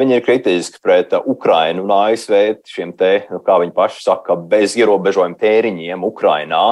viņi 0.00 0.16
ir 0.16 0.24
kritiski 0.26 0.82
pret 0.84 1.14
Ukrainu 1.20 1.84
un 1.86 1.94
ASV 2.00 2.64
šiem 2.68 2.94
te, 2.98 3.12
nu, 3.30 3.42
kā 3.44 3.60
viņi 3.62 3.76
paši 3.76 4.02
saka, 4.08 4.38
bez 4.50 4.76
ierobežojumu 4.80 5.38
tēriņiem 5.40 6.06
Ukrainā. 6.08 6.64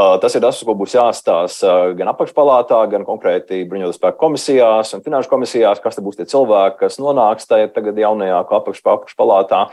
Tas 0.00 0.32
ir 0.32 0.40
tas, 0.40 0.56
ko 0.64 0.72
būs 0.78 0.94
jāstāsta 0.96 1.92
gan 1.98 2.08
apakšpalātā, 2.14 2.78
gan 2.88 3.02
konkrēti 3.04 3.58
bruņotu 3.68 3.98
spēku 3.98 4.16
komisijās 4.22 4.94
un 4.96 5.02
finanšu 5.04 5.28
komisijās, 5.28 5.82
kas 5.82 6.00
būs 6.00 6.16
tie 6.16 6.24
cilvēki, 6.30 6.78
kas 6.86 6.96
nonāks 7.02 7.48
tajā 7.50 7.68
jaunajā 7.98 8.38
apakš, 8.40 8.80
apakšpalātā, 8.80 9.66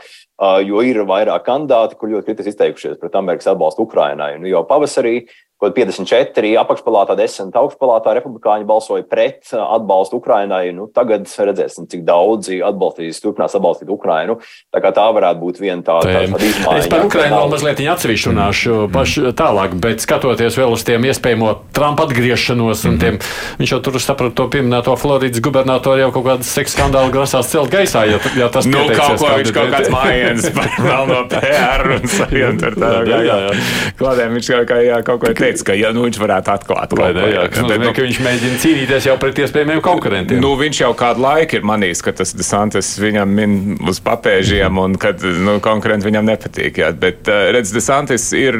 jo 0.68 0.84
ir 0.84 1.00
vairāk 1.08 1.46
kandidāti, 1.46 1.96
kur 1.96 2.12
ļoti 2.12 2.28
kritiski 2.28 2.52
izteikušies 2.52 3.00
pret 3.00 3.16
Amerikas 3.16 3.48
atbalstu 3.54 3.86
Ukrainai. 3.88 4.34
Nu, 4.42 4.50
jau 4.50 4.66
pavasarī 4.68 5.22
Kaut 5.58 5.74
54 5.74 6.52
apakšpalātā, 6.62 7.16
10 7.18 7.56
augšpalātā 7.58 8.12
republikāņi 8.14 8.66
balsoja 8.68 9.02
pret 9.02 9.50
atbalstu 9.58 10.20
Ukrainai. 10.20 10.68
Nu, 10.70 10.86
tagad 10.86 11.26
redzēsim, 11.26 11.88
cik 11.90 12.04
daudzi 12.06 12.60
atbalstīs, 12.62 13.18
turpinās 13.18 13.56
atbalstīt 13.58 13.90
Ukrainu. 13.90 14.36
Tā 14.70 14.78
kā 14.84 14.92
tā 14.94 15.08
varētu 15.16 15.42
būt 15.42 15.58
viena 15.58 15.82
tāda 15.82 16.06
tā, 16.06 16.20
tā 16.30 16.46
izmaiņa. 16.46 16.76
Es 16.78 16.86
par 16.92 17.02
Ukrainu 17.08 17.40
vēl 17.40 17.50
mazliet 17.50 17.82
atsevišķi 17.90 18.30
runāšu 18.30 18.76
mm. 18.86 19.32
tālāk, 19.38 19.74
bet 19.82 20.04
skatoties 20.04 20.60
vēl 20.60 20.76
uz 20.76 20.86
tiem 20.86 21.08
iespējamo 21.10 21.50
Trumpa 21.74 22.06
atgriešanos, 22.06 22.84
un 22.86 22.94
mm. 22.94 23.02
tiem, 23.02 23.18
viņš 23.58 23.74
jau 23.74 23.80
tur 23.88 23.98
saprata 24.02 24.38
to 24.38 24.46
pieminēto 24.54 24.94
Floridas 25.00 25.42
gubernatoru 25.42 26.04
jau 26.04 26.12
kaut 26.14 26.26
kādu 26.30 26.46
seksu 26.46 26.76
skandālu 26.78 27.10
grasās 27.14 27.50
celt 27.50 27.74
gaisā, 27.74 28.04
ja, 28.06 28.22
ja 28.38 28.46
tas 28.52 28.70
nu, 28.70 28.84
kaut 28.94 29.18
ko 29.18 29.34
viņš 29.40 29.52
kaut 29.56 29.74
kāds 29.74 29.90
mājienas 29.90 30.48
par 30.54 30.70
melno 30.86 31.20
PR 31.34 31.86
un 31.98 32.08
savienu 32.14 32.62
tur 32.62 32.78
tā. 32.78 32.94
Jā, 33.08 33.20
jā, 33.26 33.38
jā. 33.48 33.58
Klādēm 33.98 34.38
viņš 34.38 34.52
kaut 34.54 34.70
kā, 34.70 34.80
jā, 34.86 35.02
kaut 35.06 35.22
ko 35.24 35.32
teica 35.32 35.47
teica, 35.48 35.70
ka 35.70 35.76
ja, 35.78 35.92
nu, 35.96 36.04
viņš 36.06 36.20
varētu 36.20 36.52
atklāt 36.54 36.92
to 36.92 36.98
pašu. 36.98 37.78
Nu, 37.78 37.92
ka 37.96 38.04
viņš 38.04 38.20
mēģina 38.24 38.60
cīnīties 38.62 39.08
jau 39.08 39.16
pret 39.20 39.40
iespējamiem 39.44 39.80
konkurentiem. 39.84 40.40
Nu, 40.42 40.54
viņš 40.58 40.82
jau 40.82 40.92
kādu 40.98 41.24
laiku 41.24 41.58
ir 41.58 41.66
manījis, 41.68 42.02
ka 42.04 42.14
tas 42.20 42.34
Desantis 42.36 42.94
viņam 43.00 43.34
min 43.38 43.56
uz 43.88 44.00
papēžiem 44.04 44.80
un 44.82 44.96
ka 45.00 45.14
nu, 45.22 45.58
konkurenti 45.64 46.08
viņam 46.08 46.28
nepatīk. 46.28 46.80
Jā. 46.82 46.90
Bet, 46.92 47.28
eh, 47.28 47.50
redz, 47.56 47.72
Desantis 47.74 48.30
ir 48.36 48.58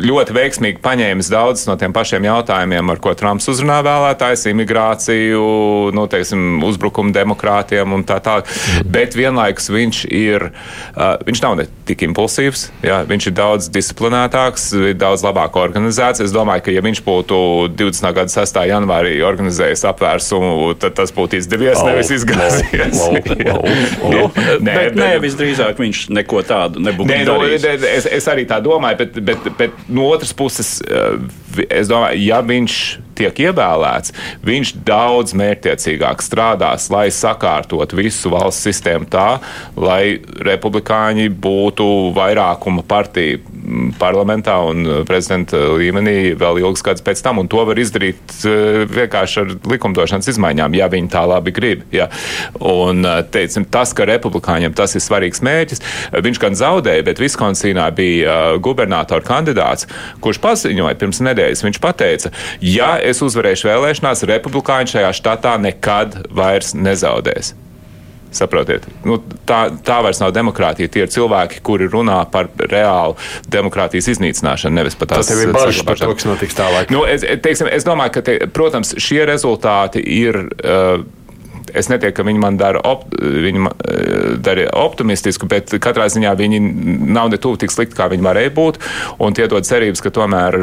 ļoti 0.00 0.36
veiksmīgi 0.36 0.82
paņēmis 0.84 1.30
daudzus 1.32 1.68
no 1.68 1.76
tiem 1.80 1.94
pašiem 1.96 2.26
jautājumiem, 2.28 2.92
ar 2.92 3.02
ko 3.02 3.14
Trumps 3.18 3.48
uzrunā 3.52 3.80
vēlētājs- 3.86 4.46
imigrāciju, 4.52 5.92
nu, 5.96 6.06
teiksim, 6.10 6.62
uzbrukumu 6.66 7.12
demokrātiem 7.12 7.92
un 7.94 8.04
tā 8.04 8.20
tālāk. 8.20 8.48
Bet 8.86 9.14
vienlaikus 9.14 9.70
viņš 9.70 10.04
ir, 10.10 10.50
uh, 10.96 11.16
viņš 11.26 11.42
nav 11.42 11.56
ne 11.56 11.66
tik 11.86 12.04
impulsīvs, 12.06 12.70
jā, 12.82 13.04
viņš 13.06 13.26
ir 13.26 13.34
daudz 13.36 13.68
disciplinētāks, 13.72 14.70
daudz 14.96 15.24
labāk 15.26 15.58
organizēts. 15.58 16.22
Es 16.24 16.29
domāju, 16.34 16.64
ka 16.66 16.74
ja 16.74 16.82
viņš 16.84 17.02
būtu 17.06 17.38
20. 17.78 18.08
gada 18.16 18.32
6. 18.32 18.60
janvārī 18.70 19.14
organizējis 19.26 19.84
apvērsumu, 19.90 20.74
tad 20.80 20.96
tas 20.98 21.12
būtu 21.14 21.38
izdevies, 21.40 21.78
oh, 21.80 21.88
nevis 21.90 22.12
izgāzies. 22.14 23.00
Oh, 23.00 23.16
oh, 23.16 23.60
oh, 23.60 24.16
oh. 24.24 24.40
nē, 24.62 24.74
bet, 24.76 24.98
nē, 24.98 25.10
visdrīzāk 25.22 25.80
viņš 25.80 26.02
neko 26.16 26.42
tādu 26.46 26.82
nebūtu 26.84 27.10
nē, 27.10 27.20
nu. 27.28 27.36
No, 27.40 27.48
es, 27.48 28.08
es 28.08 28.30
arī 28.30 28.46
tā 28.50 28.60
domāju, 28.64 29.00
bet, 29.02 29.20
bet, 29.30 29.50
bet 29.58 29.84
no 29.88 30.08
otras 30.10 30.34
puses, 30.36 30.78
eh, 30.84 31.16
es 31.68 31.90
domāju, 31.90 32.20
ja 32.24 32.40
viņš 32.44 32.80
tiek 33.20 33.40
ievēlēts, 33.50 34.14
viņš 34.46 34.74
daudz 34.86 35.34
mērķtiecīgāk 35.36 36.22
strādās, 36.24 36.88
lai 36.92 37.08
sakārtot 37.12 37.92
visu 37.96 38.32
valsts 38.32 38.64
sistēmu 38.68 39.08
tā, 39.12 39.28
lai 39.76 40.20
republikāņi 40.46 41.28
būtu 41.42 41.86
vairākuma 42.16 42.84
partija 42.88 43.40
parlamentā 44.00 44.56
un 44.70 44.86
prezidenta 45.08 45.58
līmenī 45.76 46.32
vēl 46.38 46.62
ilgs 46.62 46.82
gads 46.84 47.04
pēc 47.04 47.22
tam. 47.24 47.42
Un 47.42 47.50
to 47.50 47.62
var 47.68 47.78
izdarīt 47.80 48.34
eh, 48.48 48.84
vienkārši 48.90 49.42
ar 49.42 49.52
likumdošanas 49.74 50.30
izmaiņām, 50.32 50.76
ja 50.78 50.88
viņi 50.90 51.12
tā 51.12 51.24
labi 51.28 51.54
grib. 51.54 51.84
Ja. 51.94 52.08
Un, 52.56 53.04
eh, 53.04 53.20
teicim, 53.32 53.66
tas, 53.70 53.92
ka 53.96 54.08
republikāņiem 54.08 54.74
tas 54.76 54.96
ir 54.96 55.04
svarīgs 55.04 55.44
mērķis, 55.44 55.84
viņš 56.24 56.40
gan 56.42 56.56
zaudēja, 56.58 57.04
bet 57.06 57.20
Viskonsīnā 57.20 57.86
bija 57.94 58.30
uh, 58.30 58.58
gubernatora 58.62 59.22
kandidāts, 59.24 59.86
kurš 60.24 60.40
paziņoja 60.42 60.96
pirms 61.00 61.20
nedēļas. 61.26 61.39
Viņš 61.66 61.80
teica, 62.00 62.34
ja 62.64 62.92
es 63.02 63.22
uzvarēšu 63.24 63.70
vēlēšanās, 63.70 64.26
republikāņi 64.30 64.94
šajā 64.96 65.10
štatā 65.20 65.56
nekad 65.62 66.22
vairs 66.34 66.74
nezaudēs. 66.76 67.54
Saprotiet, 68.30 68.84
nu, 69.02 69.16
tā, 69.46 69.64
tā 69.82 69.96
vairs 70.06 70.20
nav 70.22 70.30
demokrātija. 70.30 70.90
Tie 70.92 71.02
ir 71.02 71.10
cilvēki, 71.10 71.58
kuri 71.66 71.88
runā 71.90 72.20
par 72.30 72.46
reālu 72.62 73.16
demokrātijas 73.50 74.06
iznīcināšanu, 74.12 74.76
nevis 74.78 74.94
par 74.98 75.10
tās 75.10 75.26
tādu 75.32 75.50
bažu 75.56 75.82
par 75.88 75.98
to, 75.98 76.12
kas 76.14 76.28
notiks 76.28 76.54
tālāk. 76.54 76.94
Nu, 76.94 77.02
es, 77.10 77.26
teiksim, 77.42 77.66
es 77.66 77.86
domāju, 77.86 78.14
ka, 78.14 78.22
te, 78.28 78.36
protams, 78.54 78.94
šie 79.02 79.24
rezultāti 79.30 80.04
ir. 80.20 80.44
Uh, 80.62 81.08
es 81.74 81.90
netieku, 81.92 82.20
ka 82.20 82.26
viņi 82.28 82.42
man 82.42 82.58
dara, 82.60 82.82
op, 82.86 83.06
viņi 83.20 83.68
dara 84.44 84.66
optimistisku, 84.80 85.48
bet 85.50 85.72
katrā 85.82 86.08
ziņā 86.12 86.34
viņi 86.38 86.60
nav 87.10 87.30
ne 87.32 87.40
tuvu 87.40 87.60
tik 87.62 87.74
slikti, 87.74 87.98
kā 87.98 88.10
viņi 88.12 88.26
varēja 88.26 88.54
būt. 88.56 88.82
Un 89.22 89.36
tie 89.36 89.48
dod 89.50 89.68
cerības, 89.68 90.02
ka 90.04 90.12
tomēr 90.14 90.60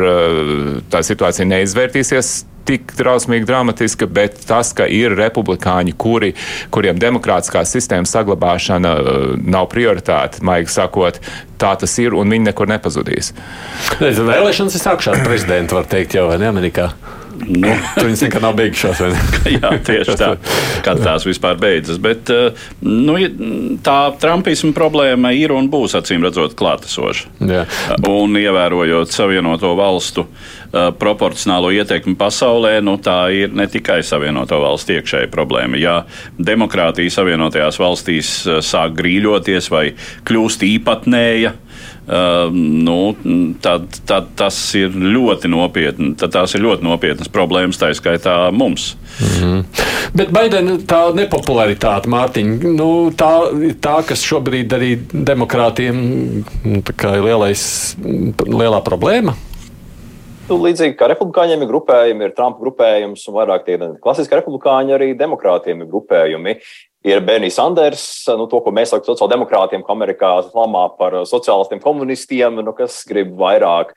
tā 0.92 1.04
situācija 1.06 1.48
neizvērtīsies 1.50 2.36
tik 2.68 2.92
drausmīgi 3.00 3.48
dramatiska, 3.48 4.08
bet 4.12 4.42
tas, 4.48 4.74
ka 4.76 4.88
ir 4.92 5.16
republikāņi, 5.18 5.94
kuri, 6.00 6.34
kuriem 6.74 7.00
demokrātiskās 7.00 7.72
sistēmas 7.76 8.12
saglabāšana 8.16 8.94
uh, 8.98 9.20
nav 9.40 9.70
prioritāte, 9.72 10.44
maigi 10.48 10.74
sakot, 10.76 11.22
tā 11.62 11.74
tas 11.80 11.98
ir 12.04 12.18
un 12.18 12.36
viņi 12.36 12.50
nekur 12.50 12.70
nepazudīs. 12.72 13.34
Vēlēšanas 14.02 14.76
ir 14.76 14.84
sākušās 14.84 15.24
prezidenta, 15.24 15.80
var 15.80 15.88
teikt, 15.90 16.18
jau 16.20 16.28
vai 16.32 16.42
ne 16.44 16.52
Amerikā? 16.52 16.92
Nu, 17.46 17.72
viņas 18.06 18.24
nekad 18.26 18.44
nav 18.44 18.56
beigušās. 18.58 19.02
Jā, 19.58 19.72
tieši 19.86 20.16
tā. 20.20 20.30
Kad 20.86 21.02
tās 21.06 21.26
vispār 21.28 21.60
beidzas. 21.62 22.00
Bet 22.02 22.32
uh, 22.34 22.68
nu, 22.84 23.18
tā 23.86 23.98
trumpisma 24.22 24.74
problēma 24.76 25.34
ir 25.38 25.54
un 25.56 25.70
būs 25.72 25.98
acīm 26.00 26.26
redzot 26.26 26.56
klātesoša. 26.58 27.34
Un 28.08 28.40
ievērojot 28.40 29.14
Savienoto 29.14 29.74
valstu 29.78 30.26
uh, 30.28 30.90
proporcionālo 30.98 31.72
ietekmi 31.76 32.18
pasaulē, 32.20 32.78
nu, 32.86 32.98
tā 33.04 33.20
ir 33.36 33.54
ne 33.56 33.68
tikai 33.72 34.00
Savienoto 34.06 34.60
valstu 34.64 34.98
iekšēja 34.98 35.32
problēma. 35.34 35.80
Ja 35.82 36.02
demokrātija 36.38 37.14
Savienotajās 37.20 37.80
valstīs 37.82 38.34
uh, 38.48 38.60
sāk 38.66 38.98
grīļoties 38.98 39.72
vai 39.74 39.86
kļūst 40.28 40.66
īpatnēja, 40.68 41.56
nu, 42.08 43.16
tad, 43.62 43.88
tad 44.08 44.30
tas 44.40 44.58
ir 44.80 44.94
ļoti 44.96 45.52
nopietni. 45.52 46.14
Tās 46.16 46.56
ir 46.56 46.64
ļoti 46.64 46.86
nopietnas 46.88 47.32
problēmas, 47.32 47.80
tā 47.82 47.92
skaitā 47.98 48.38
mums. 48.56 48.96
Mm 49.20 49.34
-hmm. 49.42 49.64
Bet 50.16 50.32
Baidena 50.32 50.78
tā 50.88 51.02
nepopularitāte, 51.16 52.08
Mārtiņa, 52.08 52.72
nu, 52.78 53.12
tā, 53.12 53.32
tā, 53.82 53.98
kas 54.08 54.24
šobrīd 54.24 54.74
arī 54.74 55.00
demokrātiem 55.12 55.96
nu, 56.64 56.82
ir 56.82 57.24
lielais, 57.24 57.98
lielā 58.40 58.82
problēma. 58.82 59.36
Nu, 60.48 60.56
līdzīgi 60.64 60.96
kā 60.96 61.10
republikāņiem 61.12 61.64
ir 61.66 61.68
grupējumi, 61.68 62.24
ir 62.24 62.34
Trumpa 62.36 62.62
grupējums, 62.62 63.26
un 63.28 63.36
vairāk 63.36 63.66
tie 63.68 63.76
klasiski 64.00 64.38
republikāņi 64.38 64.94
arī 64.96 65.10
demokrātiem 65.20 65.82
ir 65.84 65.90
grupējumi 65.92 66.54
ir 67.08 67.20
Bernijs 67.24 67.58
Sanders, 67.60 68.06
nu, 68.40 68.46
to, 68.48 68.62
ko 68.64 68.72
mēs 68.76 68.92
saucam 68.92 69.04
par 69.06 69.18
sociāldemokrātiem, 69.18 69.84
ko 69.84 69.96
Amerikā 69.96 70.32
lamā 70.56 70.86
par 70.96 71.20
sociālistiem, 71.28 71.82
komunistiem, 71.84 72.62
nu, 72.64 72.74
kas 72.76 73.02
grib 73.08 73.36
vairāk 73.40 73.92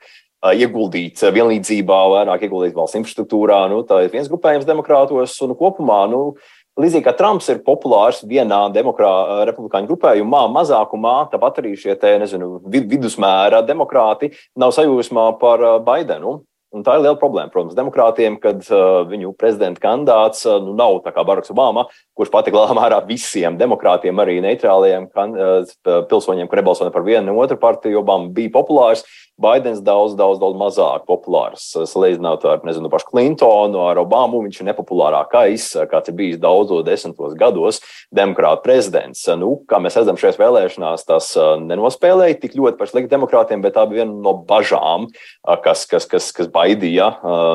ieguldīt 0.51 1.21
vienlīdzībā, 1.21 1.97
vairāk 2.15 2.47
ieguldīt 2.47 2.75
valsts 2.75 2.97
infrastruktūrā. 2.99 3.61
Nu, 3.71 3.83
tā 3.87 4.03
ir 4.05 4.13
viens 4.13 4.29
grupējums 4.31 4.67
demokrātos 4.67 5.35
un 5.45 5.55
kopumā. 5.57 6.01
Nu, 6.11 6.21
Līdzīgi 6.79 7.03
kā 7.03 7.11
Trumps 7.19 7.49
ir 7.51 7.59
populārs 7.65 8.21
vienā 8.23 8.61
republikāņu 8.71 9.89
grupējumā, 9.89 10.45
mazākumā, 10.55 11.15
tāpat 11.33 11.59
arī 11.59 11.73
šie 11.75 11.97
te, 11.99 12.13
nezinu, 12.21 12.61
vidusmēra 12.63 13.59
demokrāti 13.67 14.31
nav 14.55 14.71
sajūsmā 14.77 15.25
par 15.41 15.65
Baidenu. 15.83 16.39
Un 16.71 16.85
tā 16.87 16.93
ir 16.95 17.01
liela 17.03 17.17
problēma, 17.19 17.51
protams, 17.51 17.75
demokrātiem, 17.75 18.37
kad 18.39 18.61
uh, 18.71 19.01
viņu 19.09 19.33
prezidenta 19.35 19.81
kandidāts 19.83 20.45
uh, 20.47 20.55
nu, 20.63 20.71
nav 20.77 21.01
tā 21.03 21.11
kā 21.11 21.25
Baraks 21.27 21.51
Obama, 21.51 21.83
kurš 22.15 22.31
patīk 22.31 22.55
lielā 22.55 22.77
mērā 22.77 23.01
visiem 23.09 23.57
demokrātiem, 23.59 24.21
arī 24.23 24.37
neitrālajiem 24.45 25.09
kan, 25.11 25.35
uh, 25.35 26.05
pilsoņiem, 26.07 26.47
kur 26.47 26.61
nebalso 26.61 26.87
ne 26.87 26.93
par 26.95 27.03
vienu, 27.03 27.25
ne 27.27 27.35
otru 27.35 27.59
partiju. 27.59 27.99
Obama 28.05 28.31
bija 28.31 28.53
populārs, 28.55 29.03
Baidens 29.41 29.79
daudz, 29.81 30.13
daudz, 30.13 30.37
daudz 30.39 30.57
mazāk 30.59 31.07
populārs. 31.07 31.63
Salīdzinot 31.73 32.43
ar, 32.45 32.59
nezinu, 32.67 32.91
pašu 32.93 33.09
Clintonu, 33.09 33.79
ar 33.89 33.97
Obamu, 34.03 34.43
viņš 34.45 34.59
ir 34.61 34.67
nepopulārākais, 34.69 35.65
kāds 35.89 36.11
ir 36.11 36.17
bijis 36.19 36.39
daudzos 36.41 36.85
desmitos 36.85 37.33
gados, 37.39 37.81
demokrāta 38.13 38.61
prezidents. 38.65 39.23
Nu, 39.41 39.55
kā 39.65 39.79
mēs 39.81 39.97
redzam, 39.97 40.19
šajās 40.21 40.37
vēlēšanās 40.41 41.07
tas 41.09 41.31
nenospēlēja 41.63 42.37
tik 42.43 42.59
ļoti 42.59 42.77
par 42.77 42.91
sliktu 42.91 43.15
demokrātiem, 43.15 43.63
bet 43.65 43.75
tā 43.79 43.87
bija 43.89 44.03
viena 44.03 44.19
no 44.27 44.35
bažām, 44.45 45.09
kas, 45.65 45.87
kas, 45.89 46.05
kas, 46.11 46.29
kas 46.37 46.51
baidīja 46.61 47.09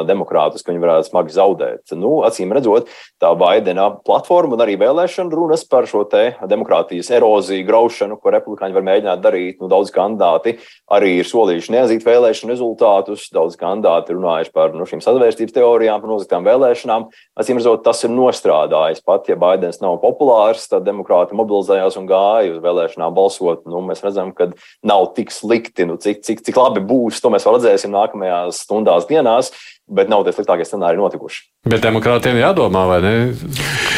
demokrātus, 0.09 0.64
ka 0.64 0.72
viņi 0.72 0.82
varētu 0.82 1.11
smagi 1.11 1.34
zaudēt. 1.36 1.94
Nu, 1.96 2.20
acīm 2.26 2.52
redzot, 2.57 2.90
tā 3.22 3.32
Baidena 3.38 3.88
platforma 4.07 4.57
un 4.57 4.64
arī 4.64 4.76
vēlēšana 4.80 5.32
runas 5.34 5.64
par 5.68 5.86
šo 5.88 6.04
demokrātijas 6.07 7.11
eroziju, 7.14 7.64
graušanu, 7.66 8.18
ko 8.20 8.32
republikāņi 8.34 8.76
var 8.76 8.86
mēģināt 8.86 9.22
darīt. 9.24 9.59
Nu, 9.61 9.68
daudz 9.70 9.92
kandidāti 9.94 10.57
arī 10.92 11.16
ir 11.20 11.28
solījuši 11.28 11.74
neatzīt 11.74 12.07
vēlēšanu 12.07 12.52
rezultātus. 12.52 13.28
Daudz 13.34 13.59
kandidāti 13.61 14.14
runājuši 14.16 14.52
par 14.54 14.74
nu, 14.76 14.86
šīm 14.88 15.02
sadarbības 15.04 15.54
teorijām, 15.57 16.02
par 16.02 16.12
noziegtām 16.12 16.46
vēlēšanām. 16.46 17.09
Acīm 17.40 17.61
redzot, 17.61 17.84
tas 17.86 18.02
ir 18.07 18.12
nostrādājis. 18.14 19.02
Pat 19.07 19.28
ja 19.30 19.36
Baidens 19.40 19.82
nav 19.82 19.98
populārs, 20.02 20.68
tad 20.70 20.86
demokrāti 20.86 21.36
mobilizējās 21.36 21.98
un 22.00 22.09
gāja 22.11 22.54
uz 22.54 22.62
vēlēšanām 22.64 23.16
balsot. 23.16 23.66
Nu, 23.68 23.82
mēs 23.84 24.02
redzam, 24.07 24.32
ka 24.36 24.48
nav 24.86 25.11
tik 25.18 25.34
slikti. 25.34 25.84
Nu, 25.88 25.98
cik, 26.00 26.22
cik, 26.26 26.40
cik 26.46 26.57
labi 26.61 26.80
būs, 26.86 27.20
to 27.20 27.32
mēs 27.34 27.44
redzēsim 27.48 27.92
nākamajās 27.92 28.62
stundās, 28.64 28.95
dienās 29.05 29.53
bet 29.86 30.11
nav 30.11 30.24
tie 30.26 30.34
sliktākie 30.34 30.66
scenāriji 30.66 30.99
notikuši. 30.99 31.44
Bet 31.70 31.84
demokrātiem 31.84 32.40
jādomā, 32.40 32.86
vai 32.90 32.99
ne? 33.05 33.14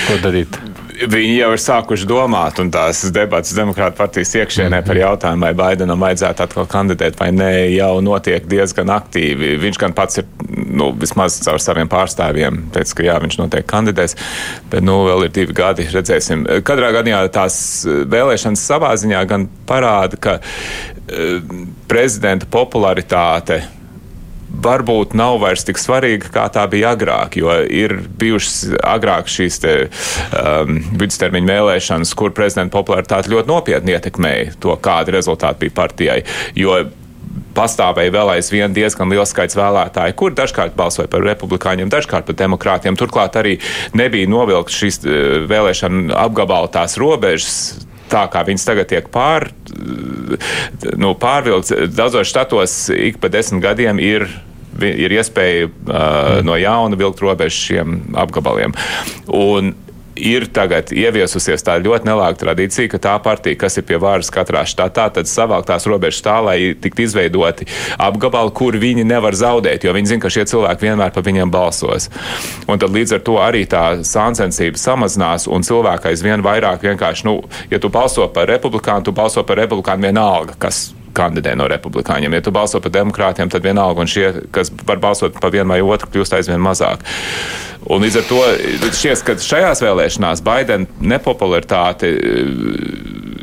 Ko 0.08 0.18
darīt? 0.20 0.58
Viņi 0.98 1.36
jau 1.38 1.48
ir 1.54 1.60
sākuši 1.62 2.08
domāt, 2.10 2.58
un 2.58 2.72
tās 2.74 3.04
debatas 3.14 3.54
demokrāta 3.54 3.94
partijas 3.96 4.34
iekšienē 4.40 4.80
par 4.84 4.98
jautājumu, 4.98 5.46
vai 5.46 5.52
Baidenam 5.56 6.02
vajadzētu 6.02 6.42
atkal 6.44 6.66
kandidēt 6.68 7.16
vai 7.20 7.28
nē, 7.32 7.52
jau 7.76 7.92
notiek 8.04 8.48
diezgan 8.50 8.90
aktīvi. 8.96 9.54
Viņš 9.62 9.78
gan 9.80 9.94
pats 9.96 10.20
ir, 10.20 10.26
nu, 10.50 10.90
vismaz 10.98 11.38
caur 11.46 11.62
saviem 11.62 11.88
pārstāvjiem, 11.92 12.64
teica, 12.74 12.98
ka 12.98 13.06
jā, 13.06 13.16
viņš 13.24 13.38
noteikti 13.40 13.70
kandidēs, 13.70 14.18
bet, 14.74 14.82
nu, 14.84 14.98
vēl 15.06 15.28
ir 15.28 15.34
divi 15.38 15.56
gadi, 15.56 15.86
redzēsim. 15.94 16.44
Katrā 16.66 16.90
gadījumā 16.98 17.22
tās 17.32 17.62
vēlēšanas 17.86 18.68
savā 18.74 18.92
ziņā 18.98 19.24
gan 19.30 19.46
parāda, 19.70 20.18
ka 20.20 20.38
uh, 20.42 21.58
prezidenta 21.88 22.50
popularitāte 22.50 23.62
varbūt 24.62 25.14
nav 25.18 25.38
vairs 25.42 25.64
tik 25.66 25.80
svarīga, 25.80 26.30
kā 26.34 26.46
tā 26.52 26.64
bija 26.70 26.92
agrāk, 26.96 27.38
jo 27.40 27.52
ir 27.64 27.98
bijušas 28.20 28.78
agrāk 28.82 29.30
šīs 29.30 29.58
te, 29.62 29.74
um, 30.34 30.78
vidustermiņa 30.98 31.52
vēlēšanas, 31.52 32.14
kur 32.18 32.34
prezidenta 32.36 32.74
popularitāte 32.76 33.32
ļoti 33.32 33.50
nopietni 33.50 33.96
ietekmēja 33.96 34.56
to, 34.62 34.74
kādi 34.82 35.14
rezultāti 35.14 35.66
bija 35.66 35.76
partijai. 35.82 36.22
Jo 36.58 36.80
pastāvēja 37.58 38.12
vēl 38.14 38.32
aizvien 38.36 38.74
diezgan 38.74 39.10
liels 39.10 39.32
skaits 39.34 39.56
vēlētāju, 39.58 40.16
kur 40.18 40.34
dažkārt 40.36 40.76
balsoja 40.78 41.10
par 41.10 41.24
republikāņiem, 41.26 41.90
dažkārt 41.92 42.28
par 42.28 42.38
demokrātiem. 42.38 42.98
Turklāt 42.98 43.38
arī 43.40 43.58
nebija 43.98 44.30
novilkts 44.30 44.80
šīs 44.82 45.02
uh, 45.04 45.20
vēlēšana 45.50 46.18
apgabala 46.26 46.70
tās 46.72 46.98
robežas 47.00 47.86
tā 48.08 48.24
kā 48.32 48.40
viņas 48.46 48.64
tagad 48.64 48.88
tiek 48.88 49.08
pār, 49.12 49.50
nu, 50.96 51.12
pārvilkts. 51.20 51.74
Daudzos 51.92 52.30
štatos 52.30 52.76
ik 52.94 53.20
pa 53.20 53.28
desmit 53.32 53.60
gadiem 53.64 54.00
ir 54.00 54.24
ir 54.86 55.18
iespēja 55.18 55.68
uh, 55.68 56.38
no 56.46 56.56
jauna 56.58 56.98
vilkt 56.98 57.22
robežu 57.24 57.68
šiem 57.68 58.00
apgabaliem. 58.18 58.76
Un 59.34 59.74
ir 60.18 60.46
tagad 60.54 60.90
ieviesusies 60.94 61.62
tā 61.64 61.78
ļoti 61.80 62.08
nelāga 62.08 62.38
tradīcija, 62.42 62.90
ka 62.92 63.00
tā 63.02 63.14
partija, 63.22 63.58
kas 63.58 63.78
ir 63.78 63.86
pie 63.88 63.98
varas 64.02 64.30
katrā 64.34 64.64
štatā, 64.68 65.08
tad 65.14 65.30
savāk 65.30 65.66
tās 65.68 65.86
robežas 65.88 66.22
tā, 66.24 66.36
lai 66.44 66.58
tiktu 66.78 67.06
izveidoti 67.06 67.68
apgabali, 68.02 68.52
kur 68.56 68.76
viņi 68.78 69.06
nevar 69.08 69.36
zaudēt, 69.38 69.86
jo 69.86 69.94
viņi 69.94 70.12
zina, 70.12 70.24
ka 70.24 70.32
šie 70.32 70.46
cilvēki 70.50 70.88
vienmēr 70.88 71.14
par 71.14 71.26
viņiem 71.26 71.52
balsos. 71.54 72.10
Un 72.68 72.82
tad 72.82 72.94
līdz 72.94 73.18
ar 73.18 73.24
to 73.26 73.38
arī 73.42 73.64
tā 73.70 73.84
sāncensība 74.06 74.80
samazinās, 74.80 75.48
un 75.50 75.66
cilvēki 75.66 76.12
aizvien 76.12 76.44
vairāk 76.44 76.84
vienkārši, 76.86 77.28
nu, 77.28 77.40
ja 77.72 77.80
tu 77.82 77.92
balso 77.92 78.26
par 78.34 78.50
republikānu, 78.50 79.08
tu 79.08 79.16
balso 79.16 79.44
par 79.46 79.60
republikānu 79.62 80.10
vienalga, 80.10 80.58
kas 80.58 80.88
kandidē 81.18 81.54
no 81.58 81.68
republikāņiem. 81.70 82.38
Ja 82.38 82.44
tu 82.44 82.54
balso 82.54 82.80
par 82.84 82.94
demokrātiem, 82.94 83.50
tad 83.52 83.66
vienalga, 83.66 84.04
un 84.04 84.10
šie, 84.10 84.30
kas 84.54 84.72
var 84.86 85.02
balsot 85.02 85.40
par 85.42 85.54
vienu 85.54 85.74
vai 85.74 85.82
otru, 85.82 86.10
kļūst 86.14 86.38
aizvien 86.38 86.62
mazāk. 86.62 87.04
Un 87.88 88.02
līdz 88.04 88.20
ar 88.20 88.26
to 88.28 88.40
šķiet, 88.92 89.22
ka 89.24 89.36
šajās 89.40 89.82
vēlēšanās 89.84 90.42
Baidena 90.44 90.88
nepopularitāte 91.14 92.10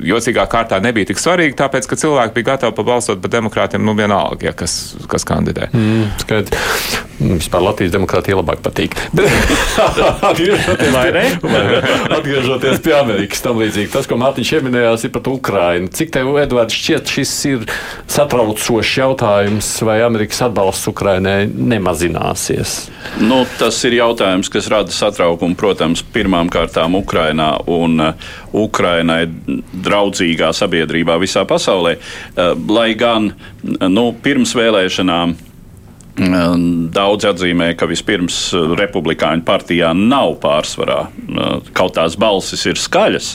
jocīgā 0.05 0.45
kārtā 0.51 0.79
nebija 0.83 1.09
tik 1.09 1.21
svarīga, 1.21 1.57
tāpēc, 1.63 1.87
ka 1.89 1.97
cilvēki 1.99 2.35
bija 2.37 2.51
gatavi 2.51 2.75
pabalsot 2.77 3.23
par 3.23 3.33
demokrātiem, 3.33 3.83
nu 3.85 3.95
vienalga, 3.97 4.49
ja, 4.49 4.53
kas, 4.57 4.95
kas 5.11 5.25
kandidē. 5.27 5.69
Mm, 5.73 6.11
skaidrs. 6.21 6.99
Mm, 7.15 7.37
vispār 7.39 7.63
Latvijas 7.63 7.93
demokrātija 7.93 8.35
labāk 8.35 8.59
patīk. 8.65 8.95
atgriežoties, 10.29 10.91
pie, 10.91 11.21
atgriežoties 12.11 12.81
pie 12.83 12.95
Amerikas, 12.97 13.43
tam 13.45 13.61
līdzīgi. 13.61 13.91
Tas, 13.93 14.09
ko 14.09 14.17
Mārtiņš 14.19 14.51
pieminējās, 14.57 15.05
ir 15.07 15.13
par 15.15 15.29
Ukrainu. 15.31 15.87
Cik 15.95 16.11
tev, 16.11 16.33
Edvards, 16.41 16.75
šķiet, 16.75 17.13
šis 17.15 17.33
ir 17.47 17.63
satraucošs 18.11 18.91
jautājums, 18.99 19.71
vai 19.87 20.01
Amerikas 20.03 20.43
atbalsts 20.49 20.91
Ukrainai 20.91 21.45
nemazināsies? 21.47 22.75
Nu, 23.23 23.45
tas 23.61 23.79
ir 23.87 23.95
jautājums, 24.01 24.51
kas 24.51 24.67
rada 24.71 24.91
satraukumu, 24.91 25.55
protams, 25.55 26.03
pirmām 26.03 26.51
kārtām 26.51 26.99
Ukrainā 26.99 27.53
un 27.71 28.09
uh, 28.09 28.29
Ukrainai 28.55 29.23
draudzīgā 29.71 30.51
sabiedrībā 30.55 31.15
visā 31.23 31.47
pasaulē. 31.47 31.95
Uh, 31.95 32.53
lai 32.75 32.91
gan 32.99 33.31
nu, 33.63 34.09
pirms 34.19 34.51
vēlēšanām 34.57 35.37
Daudz 36.15 37.27
atzīmē, 37.27 37.73
ka 37.75 37.89
vispirms 37.91 38.37
Republikāņu 38.79 39.43
partijā 39.47 39.89
nav 39.97 40.37
pārsvarā. 40.43 41.01
Kaut 41.75 41.97
tās 41.97 42.15
balsis 42.19 42.63
ir 42.71 42.79
skaļas, 42.79 43.33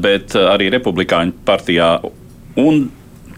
bet 0.00 0.36
arī 0.40 0.70
Republikāņu 0.72 1.36
partijā 1.48 1.90
un 2.64 2.86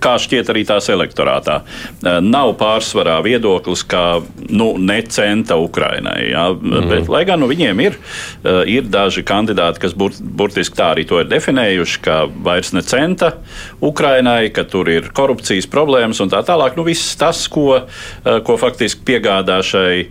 kā 0.01 0.17
šķiet 0.21 0.51
arī 0.53 0.65
tās 0.69 0.89
elektorātā. 0.93 1.61
Eh, 1.61 2.19
nav 2.25 2.55
pārsvarā 2.61 3.19
viedoklis, 3.25 3.85
ka 3.89 4.21
nu, 4.49 4.73
necenta 4.79 5.59
Ukrainai. 5.61 6.31
Ja? 6.33 6.49
Mm. 6.55 6.89
Bet, 6.91 7.13
lai 7.13 7.25
gan 7.29 7.43
nu, 7.43 7.49
viņiem 7.51 7.85
ir, 7.85 7.99
eh, 8.45 8.63
ir 8.79 8.89
daži 8.91 9.25
kandidāti, 9.27 9.83
kas 9.85 9.95
bur, 9.97 10.15
burtiski 10.21 10.79
tā 10.79 10.93
arī 10.95 11.07
to 11.09 11.21
ir 11.21 11.31
definējuši, 11.31 12.03
ka 12.05 12.25
vairs 12.45 12.73
necenta 12.77 13.35
Ukrainai, 13.81 14.53
ka 14.55 14.65
tur 14.65 14.89
ir 14.89 15.11
korupcijas 15.15 15.69
problēmas 15.71 16.21
un 16.21 16.33
tā 16.33 16.43
tālāk. 16.47 16.77
Nu, 16.77 16.85
viss 16.85 17.17
tas, 17.21 17.47
ko, 17.49 17.81
eh, 17.81 18.41
ko 18.41 18.57
faktiski 18.61 19.05
piegādā 19.05 19.61
šai 19.65 20.07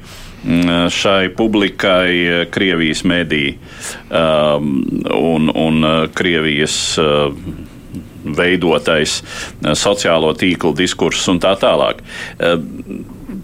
mm, 0.45 0.89
šai 0.93 1.29
publikai 1.35 2.47
Krievijas 2.51 3.03
mediji 3.03 3.57
um, 4.09 4.87
un, 5.11 5.49
un 5.51 6.07
Krievijas 6.15 6.97
uh, 7.01 7.33
veidotais 8.23 9.19
eh, 9.21 9.73
sociālo 9.77 10.33
tīklu 10.37 10.73
diskurss 10.77 11.29
un 11.31 11.39
tā 11.41 11.55
tālāk. 11.59 12.01
Eh, 12.39 12.57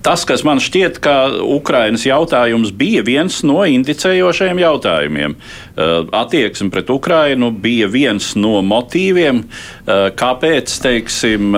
tas, 0.06 0.26
kas 0.28 0.44
man 0.48 0.62
šķiet, 0.64 1.00
ka 1.04 1.16
Ukrainas 1.56 2.06
jautājums 2.08 2.74
bija 2.76 3.06
viens 3.06 3.42
no 3.48 3.62
indicējošajiem 3.64 4.64
jautājumiem. 4.64 5.38
Eh, 5.38 5.96
attieksme 6.24 6.72
pret 6.74 6.92
Ukrainu 6.94 7.52
bija 7.52 7.90
viens 7.92 8.34
no 8.40 8.60
motīviem, 8.66 9.46
kāpēc, 9.86 10.72
teiksim, 10.82 11.56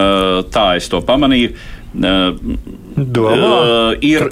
tā 0.52 0.68
es 0.78 0.90
to 0.92 1.00
pamanīju. 1.06 1.56
Domā, 2.98 3.96
ir, 4.04 4.26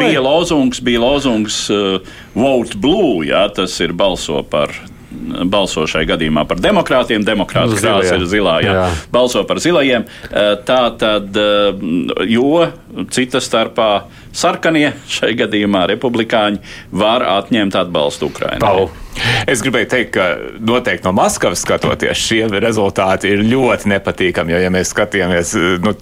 bija 0.00 0.22
lozungs, 0.24 0.80
bija 0.82 1.02
lozungs 1.02 1.58
uh, 1.70 2.14
Vote 2.34 2.78
Blue, 2.80 3.22
jā, 3.28 3.44
tas 3.54 3.76
ir 3.84 3.92
balso 3.98 4.40
par 4.48 4.72
balso 5.50 5.86
šai 5.90 6.04
gadījumā 6.08 6.44
par 6.48 6.60
demokrātiem. 6.62 7.24
Demokrāta 7.26 7.78
krāsa 7.78 8.18
ir 8.18 8.26
zilā, 8.30 8.58
jā. 8.64 8.74
jā. 8.78 8.86
balso 9.14 9.44
par 9.48 9.60
zilajiem. 9.62 10.06
Eh, 10.30 10.54
tā 10.66 10.80
tad, 11.00 11.34
eh, 11.36 12.26
jo 12.30 12.66
cita 13.14 13.42
starpā 13.44 13.88
sarkanie, 14.34 14.90
šai 15.10 15.34
gadījumā 15.38 15.86
republikāņi, 15.94 16.62
var 16.94 17.26
atņemt 17.38 17.80
atbalstu 17.84 18.30
Ukrainai. 18.32 18.62
Pau. 18.64 18.90
Es 19.46 19.60
gribēju 19.62 19.88
teikt, 19.90 20.10
ka 20.16 20.24
noteikti 20.64 21.06
no 21.06 21.12
Maskavas 21.14 21.62
skatoties, 21.62 22.18
šie 22.18 22.42
rezultāti 22.62 23.30
ir 23.30 23.44
ļoti 23.46 23.90
nepatīkami. 23.92 24.54
Jo, 24.54 24.62
ja 24.64 24.72
mēs 24.74 24.90
skatāmies 24.90 25.52
nu, 25.84 25.92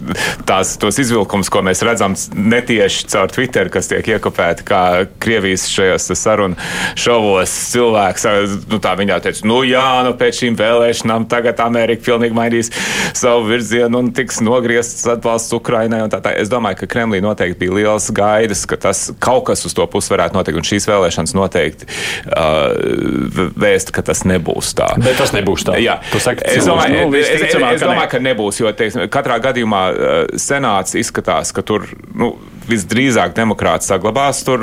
tās, 0.48 0.74
tos 0.80 1.00
izvilkumus, 1.02 1.50
ko 1.52 1.60
mēs 1.66 1.82
redzam 1.84 2.16
netieši 2.32 3.08
caur 3.12 3.32
Twitter, 3.32 3.68
kas 3.72 3.90
tiek 3.90 4.14
iekopēti, 4.14 4.64
kā 4.68 4.82
Krievijas 5.22 5.66
šajos 5.72 6.08
sarunu 6.18 6.56
šovos, 6.98 7.52
cilvēks, 7.74 8.26
nu, 8.72 8.80
tā 8.82 8.94
viņā 8.98 9.20
teica, 9.24 9.44
nu 9.50 9.60
jā, 9.68 9.84
nu 10.06 10.14
pēc 10.18 10.42
šīm 10.42 10.56
vēlēšanām 10.60 11.28
tagad 11.30 11.60
Amerika 11.64 12.08
pilnīgi 12.08 12.36
mainīs 12.36 12.72
savu 13.18 13.44
virzienu 13.50 14.00
un 14.00 14.12
tiks 14.16 14.40
nogriezts 14.44 15.04
atbalsts 15.10 15.52
Ukrainai. 15.56 16.00
Tā, 16.12 16.22
tā. 16.24 16.32
Es 16.38 16.50
domāju, 16.52 16.81
ka 16.82 16.88
Kremlī 16.90 17.22
noteikti 17.24 17.60
bija 17.62 17.76
liels 17.78 18.08
gaidas, 18.14 18.64
ka 18.68 18.78
tas 18.80 19.04
kaut 19.22 19.46
kas 19.48 19.64
uz 19.68 19.74
to 19.76 19.86
pusi 19.90 20.12
varētu 20.12 20.36
notikt, 20.36 20.58
un 20.58 20.66
šīs 20.66 20.88
vēlēšanas 20.90 21.36
noteikti. 21.38 21.88
Uh, 22.26 23.50
vēst, 23.58 23.94
ka 23.94 24.04
tas 24.06 24.24
nebūs 24.28 24.74
tā. 24.78 24.92
Bet 25.02 25.18
tas 25.20 25.34
nebūs 25.36 25.66
tā. 25.68 25.78
Jā, 25.82 25.98
saki, 26.12 26.46
es 26.52 26.68
domāju, 26.68 27.06
nu, 27.06 27.18
es, 27.18 27.28
es, 27.28 27.46
es, 27.48 27.56
es 27.56 27.84
domāju 27.84 28.10
ka 28.14 28.22
nebūs, 28.22 28.62
jo 28.62 28.72
teiksim, 28.76 29.06
katrā 29.12 29.38
gadījumā 29.42 29.82
uh, 29.92 30.16
senāts 30.40 30.98
izskatās, 30.98 31.54
ka 31.54 31.64
tur. 31.66 31.86
Nu, 32.18 32.34
Visdrīzāk 32.68 33.34
demokrāti 33.36 33.88
saglabās 33.88 34.42
tur, 34.46 34.62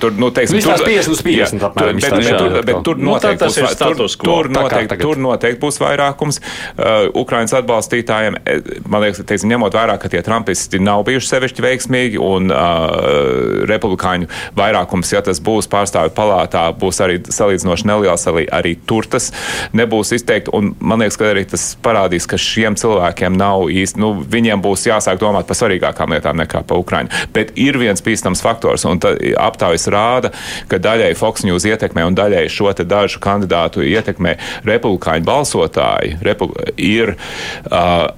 tur 0.00 0.14
nu, 0.16 0.30
teiksim, 0.34 0.58
Vismaz 0.60 0.82
tur, 0.82 0.88
50 0.88 1.12
uz 1.12 1.22
50 1.26 1.36
jā, 1.36 1.48
tur, 1.52 1.66
apmēram 1.68 2.00
bet, 2.00 2.16
bet, 2.16 2.38
tur, 2.38 2.56
bet 2.66 2.82
tur 2.86 3.00
Nu, 3.06 3.12
tā 3.20 3.32
noteikti 3.32 3.42
tas 3.42 3.52
būs, 3.52 3.58
ir 3.60 3.74
status 3.74 4.16
tur, 4.16 4.22
quo. 4.22 4.36
tur, 4.36 4.48
kā 4.50 4.62
noteikti, 4.62 4.98
tur 5.02 5.20
noteikti 5.20 5.60
būs 5.62 5.78
vairākums. 5.82 6.40
Uh, 6.40 7.08
Ukraiņas 7.22 7.56
atbalstītājiem, 7.60 8.38
eh, 8.40 8.70
man 8.88 9.04
liekas, 9.04 9.22
teiksim, 9.28 9.50
ņemot 9.52 9.76
vērā, 9.76 9.98
ka 10.00 10.10
tie 10.12 10.22
trumpisti 10.26 10.80
nav 10.82 11.04
bijuši 11.06 11.30
sevišķi 11.32 11.64
veiksmīgi 11.66 12.22
un 12.22 12.50
uh, 12.52 13.66
republikāņu 13.68 14.30
vairākums, 14.58 15.12
ja 15.14 15.22
tas 15.26 15.40
būs 15.44 15.68
pārstāvju 15.72 16.14
palātā, 16.16 16.66
būs 16.78 17.00
arī 17.04 17.20
salīdzinoši 17.22 17.90
neliels, 17.90 18.26
arī, 18.30 18.46
arī 18.52 18.76
tur 18.88 19.08
tas 19.10 19.30
nebūs 19.76 20.14
izteikti. 20.16 20.52
Un 20.56 20.74
man 20.80 21.04
liekas, 21.04 21.18
ka 21.20 21.30
arī 21.32 21.46
tas 21.50 21.68
parādīs, 21.82 22.28
ka 22.28 22.40
šiem 22.40 22.78
cilvēkiem 22.80 23.36
nav 23.36 23.68
īsti, 23.72 24.00
nu, 24.02 24.14
viņiem 24.36 24.64
būs 24.64 24.88
jāsāk 24.88 25.20
domāt 25.22 25.48
par 25.48 25.58
svarīgākām 25.58 26.16
lietām 26.16 26.40
nekā 26.42 26.64
par 26.66 26.82
Ukraiņu. 26.82 27.25
Bet 27.34 27.52
ir 27.58 27.78
viens 27.80 28.02
bīstams 28.04 28.42
faktors, 28.44 28.84
un 28.88 29.00
aptaujas 29.40 29.88
rāda, 29.92 30.32
ka 30.70 30.80
daļai 30.82 31.14
Fox 31.18 31.46
News 31.46 31.66
ietekmē 31.68 32.06
un 32.06 32.16
daļai 32.18 32.46
šo 32.52 32.72
dažu 32.76 33.20
kandidātu 33.22 33.84
ietekmē 33.86 34.36
republikāņu 34.66 35.26
balsotāji 35.26 36.16
repu, 36.26 36.50
ir 36.76 37.16
uh, 37.16 38.08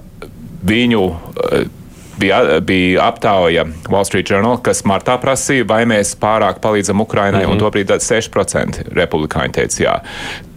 viņu. 0.65 1.03
Uh, 1.09 1.67
bija, 2.19 2.59
bija 2.59 3.07
aptauja 3.07 3.65
Wall 3.89 4.05
Street 4.05 4.29
Journal, 4.31 4.59
kas 4.63 4.83
martā 4.87 5.17
prasīja, 5.21 5.67
vai 5.67 5.83
mēs 5.89 6.15
pārāk 6.19 6.61
palīdzam 6.63 7.01
Ukrainai, 7.01 7.45
mm 7.45 7.49
-hmm. 7.49 7.51
un 7.51 7.59
tobrīd 7.59 7.89
6% 7.89 8.93
republikāņi 8.93 9.53
teica 9.53 9.83
jā. 9.83 9.99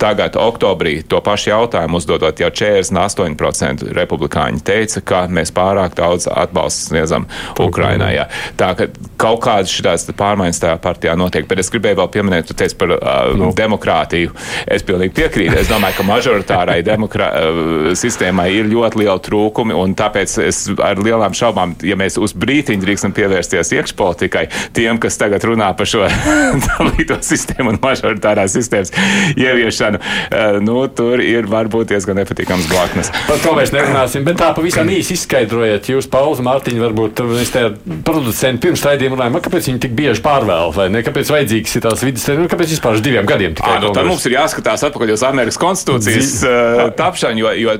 Tagad, 0.02 0.34
oktobrī, 0.36 1.02
to 1.06 1.20
pašu 1.20 1.50
jautājumu 1.50 1.96
uzdodot, 1.96 2.40
jau 2.40 2.50
48% 2.50 3.92
republikāņi 3.94 4.60
teica, 4.64 5.00
ka 5.00 5.26
mēs 5.30 5.52
pārāk 5.54 5.94
daudz 5.94 6.26
atbalstu 6.26 6.88
sniedzam 6.88 7.26
Ukrainai. 7.60 8.14
Jā. 8.16 8.24
Tā 8.56 8.74
ka 8.74 8.88
kaut 9.16 9.40
kādas 9.44 9.70
šīs 9.70 10.10
pārmaiņas 10.18 10.60
tajā 10.60 10.78
partijā 10.82 11.14
notiek, 11.16 11.46
bet 11.46 11.62
es 11.62 11.70
gribēju 11.70 12.00
vēl 12.00 12.10
pieminēt, 12.16 12.48
tu 12.50 12.54
teici 12.54 12.76
par 12.76 12.96
uh, 12.96 13.36
no. 13.38 13.52
demokrātiju. 13.54 14.32
Es 14.66 14.82
pilnīgi 14.82 15.14
piekrītu. 15.20 15.60
Es 15.60 15.70
domāju, 15.70 16.00
ka 16.00 16.02
mažoritārai 16.08 16.82
demokrā, 16.82 17.30
uh, 17.38 17.94
sistēmai 17.94 18.48
ir 18.56 18.66
ļoti 18.72 19.04
liela 19.04 19.18
trūkumi, 19.22 19.76
un 19.76 19.94
tāpēc 19.94 20.34
es 20.48 20.64
ar 20.82 20.98
lielām 20.98 21.30
šaubām, 21.30 21.51
ja 21.86 21.96
mēs 21.98 22.18
uz 22.20 22.34
brītiņu 22.38 22.84
drīkstam 22.84 23.14
pievērsties 23.16 23.72
iekšpolitikai, 23.78 24.46
tiem, 24.76 25.00
kas 25.02 25.18
tagad 25.20 25.44
runā 25.48 25.70
par 25.78 25.88
šo 25.88 26.06
dalīto 26.66 27.18
sistēmu 27.24 27.74
un 27.74 27.80
mažoritārās 27.82 28.56
sistēmas 28.56 28.92
ieviešanu, 29.36 30.00
uh, 30.00 30.58
nu, 30.64 30.78
tur 30.92 31.22
ir 31.24 31.48
varbūt 31.50 31.92
diezgan 31.92 32.20
nepatīkams 32.22 32.68
blaknes. 32.72 33.12
Par 33.28 33.40
to 33.42 33.54
mēs 33.58 33.74
nerunāsim, 33.74 34.26
bet 34.26 34.40
tā 34.40 34.52
pavisam 34.56 34.88
īsi 34.92 35.16
izskaidrojiet. 35.18 35.92
Jūs, 35.92 36.08
Pauls, 36.12 36.42
Mārtiņ, 36.44 36.80
varbūt 36.82 37.22
mēs 37.32 37.52
te 37.54 37.64
producenti 38.06 38.66
pirms 38.66 38.84
raidījuma 38.86 39.18
runājam, 39.18 39.38
kāpēc 39.46 39.70
viņi 39.70 39.82
tik 39.86 39.96
bieži 39.98 40.24
pārvēl, 40.24 40.72
vai 40.76 40.88
ne? 40.92 41.02
Kāpēc 41.06 41.32
vajadzīgs 41.34 41.78
ir 41.78 41.84
tās 41.86 42.04
vidas, 42.06 42.26
nu, 42.38 42.48
kāpēc 42.50 42.74
vispār 42.74 42.98
uz 42.98 43.04
diviem 43.04 43.28
gadiem 43.28 43.56
tikai? 43.58 43.76
À, 43.78 43.82
nu, 43.82 43.92
tad 43.94 44.08
mums 44.08 44.26
ir 44.28 44.36
jāskatās 44.36 44.84
atpakaļ 44.88 45.14
uz 45.16 45.24
Amerikas 45.26 45.60
konstitūcijas 45.62 46.34
uh, 46.46 46.84
tapšanu, 46.98 47.42
jo, 47.42 47.52
jo, 47.58 47.76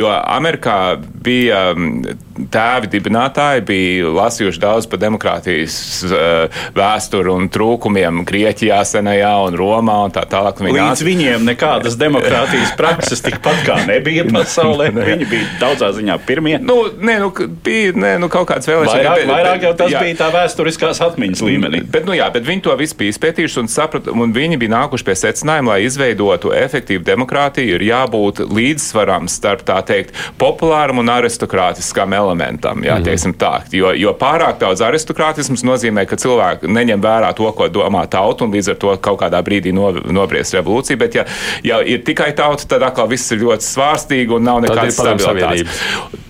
jo 0.00 0.12
Amerikā 0.14 0.78
bija 1.24 1.70
um, 1.74 2.02
tēvi 2.54 2.90
dibinātāji, 2.94 3.64
bija 3.68 4.12
lasījuši 4.16 4.62
daudz 4.62 4.88
par 4.90 5.02
demokrātijas 5.02 5.76
uh, 6.08 6.62
vēsturi 6.76 7.32
un 7.34 7.48
trūkumiem 7.52 8.22
Grieķijā, 8.28 8.80
senajā 8.88 9.32
un 9.48 9.58
Romā 9.58 9.98
un 10.06 10.14
tā 10.14 10.24
tālāk. 10.30 10.62
viņi 10.62 10.76
Līdz 10.78 10.84
nāca- 10.88 11.08
viņiem 11.08 11.46
nekādas 11.50 11.98
demokrātijas 12.00 12.74
prakses 12.78 13.22
tikpat 13.24 13.64
kā 13.66 13.80
nebija 13.88 14.24
pasaulē. 14.30 14.90
Viņi 15.14 15.26
bija 15.28 15.46
daudzā 15.60 15.90
ziņā 15.96 16.14
pirmie. 16.26 16.56
Nu, 16.62 16.76
nē, 16.96 17.16
nu, 17.22 17.30
bija 17.64 17.92
nē, 17.98 18.14
nu, 18.22 18.28
kaut 18.32 18.46
kādas 18.48 18.68
vēlēšanas. 18.70 18.94
Vairāk, 18.94 19.18
bet- 19.20 19.30
vairāk 19.30 19.66
jau 19.66 19.72
tas 19.78 19.92
jā. 19.92 20.00
bija 20.04 20.16
tā 20.22 20.28
vēsturiskās 20.34 21.00
atmiņas 21.04 21.42
līmenī. 21.44 21.82
Bet, 21.92 22.06
nu, 22.08 22.14
jā, 22.16 22.28
bet 22.34 22.46
viņi 22.46 22.64
to 22.68 22.76
visu 22.80 22.96
bija 23.00 23.14
izpētījuši 23.14 23.60
un 23.64 23.70
saprata, 23.72 24.14
un 24.14 24.32
viņi 24.36 24.58
bija 24.62 24.72
nākuši 24.76 25.06
pie 25.08 25.16
secinājuma, 25.24 25.74
lai 25.74 25.84
izveidotu 25.88 26.52
efektīvu 26.56 27.04
demokrātiju, 27.06 27.76
ir 27.76 27.86
jābūt 27.90 28.44
līdzsvaram 28.54 29.28
starp 29.30 29.64
tā 29.68 29.80
teikt 29.86 30.14
populāram 30.40 31.02
un 31.02 31.10
aristokrātiskam 31.14 32.14
elementam. 32.16 32.83
Jā, 32.84 32.98
Mhm. 33.00 33.30
mm. 33.30 33.34
tā, 33.40 33.52
jo, 33.72 33.92
jo 33.96 34.12
pārāk 34.20 34.58
daudz 34.60 34.80
aristokrātisms 34.84 35.64
nozīmē, 35.64 36.06
ka 36.06 36.16
cilvēki 36.16 36.68
neņem 36.68 37.00
vērā 37.00 37.34
to, 37.34 37.50
ko 37.52 37.68
domā 37.68 38.06
tauta, 38.08 38.44
un 38.44 38.52
līdz 38.52 38.70
ar 38.70 38.74
to 38.76 38.96
kaut 38.98 39.20
kādā 39.20 39.40
brīdī 39.42 39.72
no, 39.72 39.90
nobriest 39.92 40.54
revolūcija. 40.54 40.98
Bet, 40.98 41.14
ja, 41.14 41.24
ja 41.64 41.80
ir 41.80 42.02
tikai 42.04 42.32
tauta, 42.36 42.66
tad 42.68 42.82
atkal 42.82 43.08
viss 43.08 43.30
ir 43.32 43.38
ļoti 43.38 43.64
svārstīgi 43.64 44.36
un 44.36 44.44
nav 44.44 44.62
ir 44.62 44.68
nekādas 44.70 44.98
stabilitātes. 45.00 45.68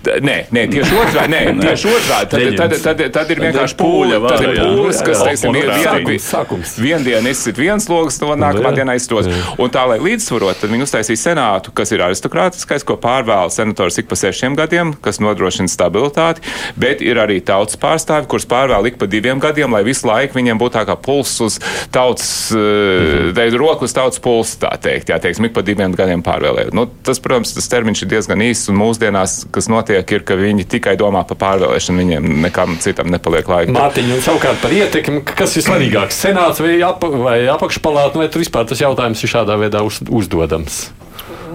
Nē, 0.05 0.35
nē, 0.53 0.63
tieši 0.69 0.93
otrādi. 1.01 1.37
Tieši 1.65 1.87
otrādi. 1.89 2.29
Tad, 2.29 2.57
tad, 2.57 2.73
tad, 2.83 2.97
tad, 2.99 3.11
tad 3.15 3.31
ir 3.33 3.39
vienkārši 3.41 3.75
pūļa, 3.79 4.19
tad 4.29 4.43
ir 4.45 4.51
jā. 4.59 4.65
pūlis, 4.69 4.99
kas, 5.01 5.17
Jā, 5.17 5.25
teiksim, 5.25 5.55
jā. 5.55 5.61
vien- 5.65 5.85
Sākums, 5.85 6.05
vien- 6.05 6.19
sākums. 6.25 6.73
Vienu 6.85 7.03
dienu 7.07 7.29
izsit 7.31 7.57
viens 7.57 7.87
logs, 7.89 8.19
no 8.21 8.27
nākamā 8.37 8.69
Jā. 8.69 8.75
dienā 8.83 8.95
izstos. 8.99 9.25
Un 9.57 9.69
tā, 9.73 9.87
lai 9.89 9.97
līdzsvarot, 9.97 10.59
tad 10.61 10.69
viņi 10.69 10.85
uztaisīja 10.85 11.21
senātu, 11.33 11.73
kas 11.73 11.91
ir 11.91 11.99
aristokrātiskais, 12.05 12.85
ko 12.85 12.97
pārvēl 13.01 13.49
senators 13.51 13.97
ik 13.97 14.07
pa 14.07 14.15
sešiem 14.15 14.55
gadiem, 14.55 14.93
kas 15.01 15.17
nodrošina 15.19 15.67
stabilitāti, 15.67 16.34
bet 16.79 17.01
ir 17.01 17.19
arī 17.21 17.39
tautas 17.45 17.77
pārstāvi, 17.79 18.27
kurus 18.31 18.47
pārvēl 18.49 18.89
ik 18.91 18.99
pa 19.01 19.09
diviem 19.09 19.41
gadiem, 19.43 19.71
lai 19.71 19.83
visu 19.87 20.07
laiku 20.09 20.39
viņiem 20.39 20.59
būtu 20.61 20.77
tā 20.77 20.85
kā 20.87 20.95
pulss 20.99 21.41
uz 21.41 21.59
tautas, 21.91 22.51
mm 22.51 23.31
-hmm. 23.35 23.57
roku 23.57 23.85
uz 23.85 23.93
tautas 23.93 24.19
pulsu, 24.19 24.57
tā 24.61 24.73
teikt, 24.77 25.09
jā, 25.09 25.19
teiksim, 25.19 25.45
ik 25.45 25.53
pa 25.53 25.61
diviem 25.61 25.95
gadiem 25.95 26.23
pārvēlēt. 26.23 26.73
Nu, 26.73 26.87
tas, 27.03 27.19
protams, 27.19 27.53
tas 27.53 27.67
termiņš 27.67 28.01
ir 28.01 28.09
diezgan 28.09 28.41
īss, 28.41 28.69
un 28.69 28.75
mūsdienās, 28.75 29.45
kas 29.51 29.67
notiek, 29.67 30.11
ir, 30.11 30.23
ka 30.23 30.35
viņi 30.35 30.65
tikai 30.65 30.95
domā 30.97 31.23
par 31.27 31.37
pārvēlēšanu, 31.37 31.97
viņiem 32.03 32.41
nekam 32.41 32.77
citam 32.79 33.07
nepaliek 33.11 33.47
laika. 33.47 33.71
Mārtiņa, 33.71 34.15
un 34.15 34.21
savukārt 34.21 34.61
par 34.61 34.71
ietekmi, 34.71 35.23
kas 35.35 35.57
ir 35.57 35.63
svarīgāks- 35.63 36.21
senāts 36.25 36.59
vai, 36.59 36.81
ap, 36.81 37.03
vai 37.03 37.39
apakšpalāta, 37.47 38.15
vai 38.21 38.27
tur 38.27 38.41
vispār 38.41 38.67
tas 38.67 38.81
jautājums 38.81 39.23
ir 39.23 39.29
šādā 39.29 39.57
veidā 39.59 39.83
uz, 39.85 39.99
uzdodams? 40.09 40.89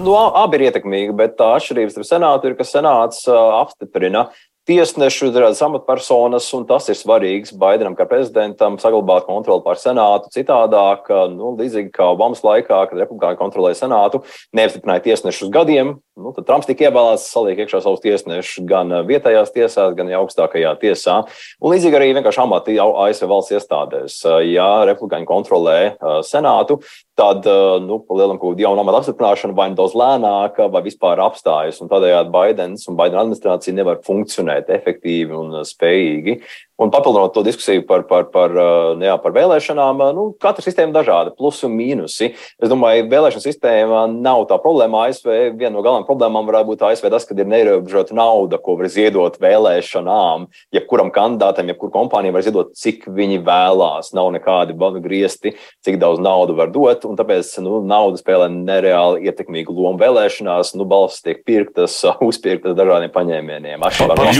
Nu, 0.01 0.15
a- 0.15 0.43
abi 0.43 0.57
ir 0.57 0.71
ietekmīgi, 0.71 1.15
bet 1.15 1.37
tā 1.39 1.55
atšķirības 1.57 1.95
starp 1.95 2.07
senātu 2.09 2.49
ir, 2.49 2.55
ka 2.57 2.67
senāts 2.67 3.27
uh, 3.29 3.61
apstiprina 3.61 4.29
tiesnešu, 4.71 5.31
dažādas 5.35 5.61
amatpersonas, 5.65 6.47
un 6.55 6.63
tas 6.69 6.87
ir 6.91 6.95
svarīgs 6.95 7.51
Baidenam, 7.59 7.95
kā 7.97 8.05
prezidentam, 8.07 8.77
saglabāt 8.79 9.27
kontroli 9.27 9.63
pār 9.65 9.79
senātu. 9.81 10.31
Citādāk, 10.31 11.09
nu, 11.33 11.51
līdzīgi 11.59 11.91
kā 11.95 12.07
Obamas 12.13 12.43
laikā, 12.45 12.85
kad 12.87 13.01
republikāņi 13.01 13.39
kontrolēja 13.41 13.81
senātu, 13.83 14.23
neapstiprināja 14.55 15.03
tiesnešus 15.09 15.51
gadiem. 15.51 15.97
Nu, 16.21 16.31
tad 16.35 16.45
Trumps 16.47 16.69
tika 16.69 16.87
ievēlēts, 16.87 17.29
saliek 17.33 17.59
iekšā 17.63 17.81
savus 17.83 18.03
tiesnešus 18.03 18.65
gan 18.69 18.91
uh, 18.93 19.03
vietējās 19.07 19.53
tiesās, 19.55 19.95
gan 19.97 20.11
augstākajā 20.21 20.73
tiesā. 20.81 21.21
Un 21.59 21.73
līdzīgi 21.73 21.97
arī 21.97 22.11
vienkārši 22.17 22.43
amati 22.43 22.77
ASV 22.83 23.29
valsts 23.31 23.55
iestādēs. 23.57 24.19
Uh, 24.27 24.39
Ja 24.51 24.83
republikāņi 24.87 25.27
kontrolē 25.29 25.77
uh, 25.93 26.19
senātu, 26.25 26.81
tad 27.21 27.45
nu, 27.85 27.99
lielam 28.17 28.39
jauna 28.57 28.81
amata 28.81 29.01
apstiprināšana 29.01 29.55
vai 29.57 29.69
nu 29.71 29.77
daudz 29.77 29.93
lēnāka, 29.97 30.67
vai 30.73 30.81
vispār 30.85 31.21
apstājas. 31.21 31.81
Tādējādi 31.91 32.33
Baidens 32.33 32.87
un 32.89 32.97
Baidena 32.99 33.23
administrācija 33.25 33.77
nevar 33.77 34.01
funkcionēt 34.05 34.71
efektīvi 34.73 35.37
un 35.37 35.61
spējīgi. 35.67 36.39
Un 36.81 36.89
papildinot 36.89 37.33
to 37.35 37.43
diskusiju 37.45 37.83
par, 37.85 38.07
par, 38.09 38.23
par, 38.33 38.53
uh, 38.57 38.97
jā, 38.97 39.13
par 39.21 39.33
vēlēšanām, 39.35 39.99
uh, 40.01 40.13
nu, 40.17 40.23
katra 40.41 40.63
sistēma 40.65 40.89
ir 40.89 40.95
dažāda, 40.95 41.33
plusi 41.37 41.67
un 41.67 41.75
mīnusi. 41.77 42.31
Es 42.57 42.71
domāju, 42.71 43.05
vēlēšana 43.11 43.43
sistēma 43.43 44.05
nav 44.09 44.47
tā 44.49 44.57
problēma. 44.61 45.03
ASV 45.11 45.29
viena 45.59 45.75
no 45.75 45.83
galvenajām 45.85 46.07
problēmām 46.07 46.47
varētu 46.47 46.69
būt 46.71 46.85
ASV 46.87 47.09
tas, 47.13 47.27
ka 47.29 47.37
ir 47.37 47.49
neierobežota 47.51 48.17
nauda, 48.17 48.57
ko 48.57 48.77
var 48.79 48.89
ziedot 48.89 49.37
vēlēšanām. 49.43 50.47
Jebkuram 50.73 51.11
kandidātam, 51.13 51.69
jebkuram 51.69 51.93
kompānijai 51.99 52.33
var 52.37 52.45
ziedot, 52.47 52.73
cik 52.73 53.05
viņi 53.13 53.43
vēlās. 53.45 54.09
Nav 54.17 54.31
nekādi 54.33 54.73
griezti, 55.03 55.53
cik 55.85 56.01
daudz 56.01 56.23
naudu 56.23 56.57
var 56.57 56.73
dot. 56.73 57.05
Un 57.05 57.19
tāpēc 57.19 57.53
nu, 57.61 57.83
nauda 57.85 58.17
spēlē 58.17 58.49
nereāli 58.55 59.29
ietekmīgu 59.29 59.75
lomu 59.77 60.01
vēlēšanās. 60.01 60.73
Nu, 60.79 60.89
balss 60.89 61.21
tiek 61.21 61.45
pirktas, 61.45 61.99
uzpirktas 62.31 62.73
dažādiem 62.79 63.13
paņēmieniem. 63.13 63.85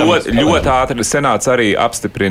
Ļoti, 0.02 0.36
ļoti 0.42 0.74
ātri 0.74 1.06
senāts 1.06 1.50
arī 1.52 1.72
apstiprina 1.78 2.31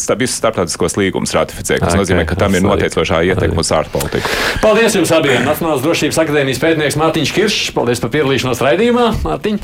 starp, 0.00 0.22
visus 0.24 0.38
starptautiskos 0.40 0.96
līgumus 1.00 1.34
ratificēt, 1.36 1.80
kas 1.80 1.90
Ok, 1.90 1.94
okay, 1.94 2.02
nozīmē, 2.02 2.26
ka 2.28 2.38
tam 2.38 2.56
ir 2.56 2.64
noteicošā 2.64 3.22
ietekme 3.30 3.62
uz 3.62 3.72
ārpolitiku. 3.74 4.30
Paldies 4.62 4.96
jums 4.98 5.12
abiem! 5.14 5.42
Nacionālās 5.46 5.82
drošības 5.84 6.20
akadēmijas 6.24 6.60
pētnieks 6.62 6.98
Mārtiņš 7.00 7.34
Kiršs. 7.36 7.70
Paldies 7.76 8.02
par 8.02 8.12
piedalīšanos 8.14 8.62
raidījumā, 8.64 9.06
Mārtiņ. 9.24 9.60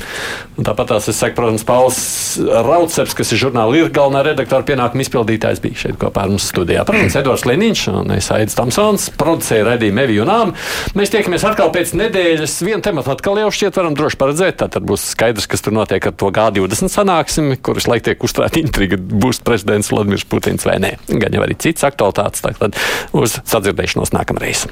Un 0.57 0.67
tāpat 0.67 0.91
tās 0.93 1.09
es 1.11 1.19
saku, 1.19 1.37
protams, 1.37 1.65
Pauls 1.67 1.99
Rauceps, 2.41 3.15
kas 3.17 3.33
ir 3.33 3.41
žurnāla 3.45 3.77
ir 3.77 3.91
galvenā 3.93 4.23
redaktora 4.31 4.65
pienākuma 4.67 5.05
izpildītājs, 5.05 5.61
bija 5.63 5.81
šeit 5.83 5.99
kopā 6.01 6.25
ar 6.25 6.33
mums 6.33 6.47
studijā. 6.49 6.85
Protams, 6.87 7.17
Edvards 7.21 7.45
Liniņš 7.47 7.83
un 7.93 8.15
es 8.17 8.29
Aidis 8.33 8.57
Tamsons, 8.57 9.09
producēja 9.19 9.67
raidījumu 9.71 10.03
Evi 10.03 10.19
un 10.23 10.31
Ām. 10.33 10.53
Mēs 10.97 11.13
tiekamies 11.13 11.45
atkal 11.47 11.71
pēc 11.75 11.93
nedēļas. 11.99 12.57
Vienu 12.65 12.81
tematu 12.85 13.13
atkal 13.13 13.39
jau 13.41 13.51
šķiet 13.53 13.77
varam 13.79 13.97
droši 13.97 14.19
paredzēt. 14.21 14.63
Tad 14.63 14.83
būs 14.87 15.11
skaidrs, 15.13 15.47
kas 15.49 15.63
tur 15.65 15.75
notiek 15.77 16.09
ar 16.09 16.15
to 16.17 16.31
G20 16.33 16.91
sanāksmi, 16.93 17.59
kuras 17.63 17.87
laik 17.89 18.05
tiek 18.07 18.23
uzturēta 18.25 18.61
intriga, 18.61 18.97
būs 18.97 19.43
prezidents 19.45 19.66
Vladimirs 19.67 20.25
Putins 20.29 20.67
vai 20.67 20.77
nē. 20.83 20.95
Gan 21.07 21.35
jau 21.35 21.43
arī 21.45 21.57
cits 21.61 21.87
aktualitātes. 21.87 22.45
Tad 22.45 22.79
uz 23.17 23.39
sadzirdēšanos 23.43 24.15
nākamreiz. 24.15 24.67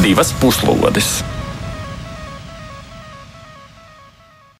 Divas 0.00 0.32
puslodes! 0.40 1.20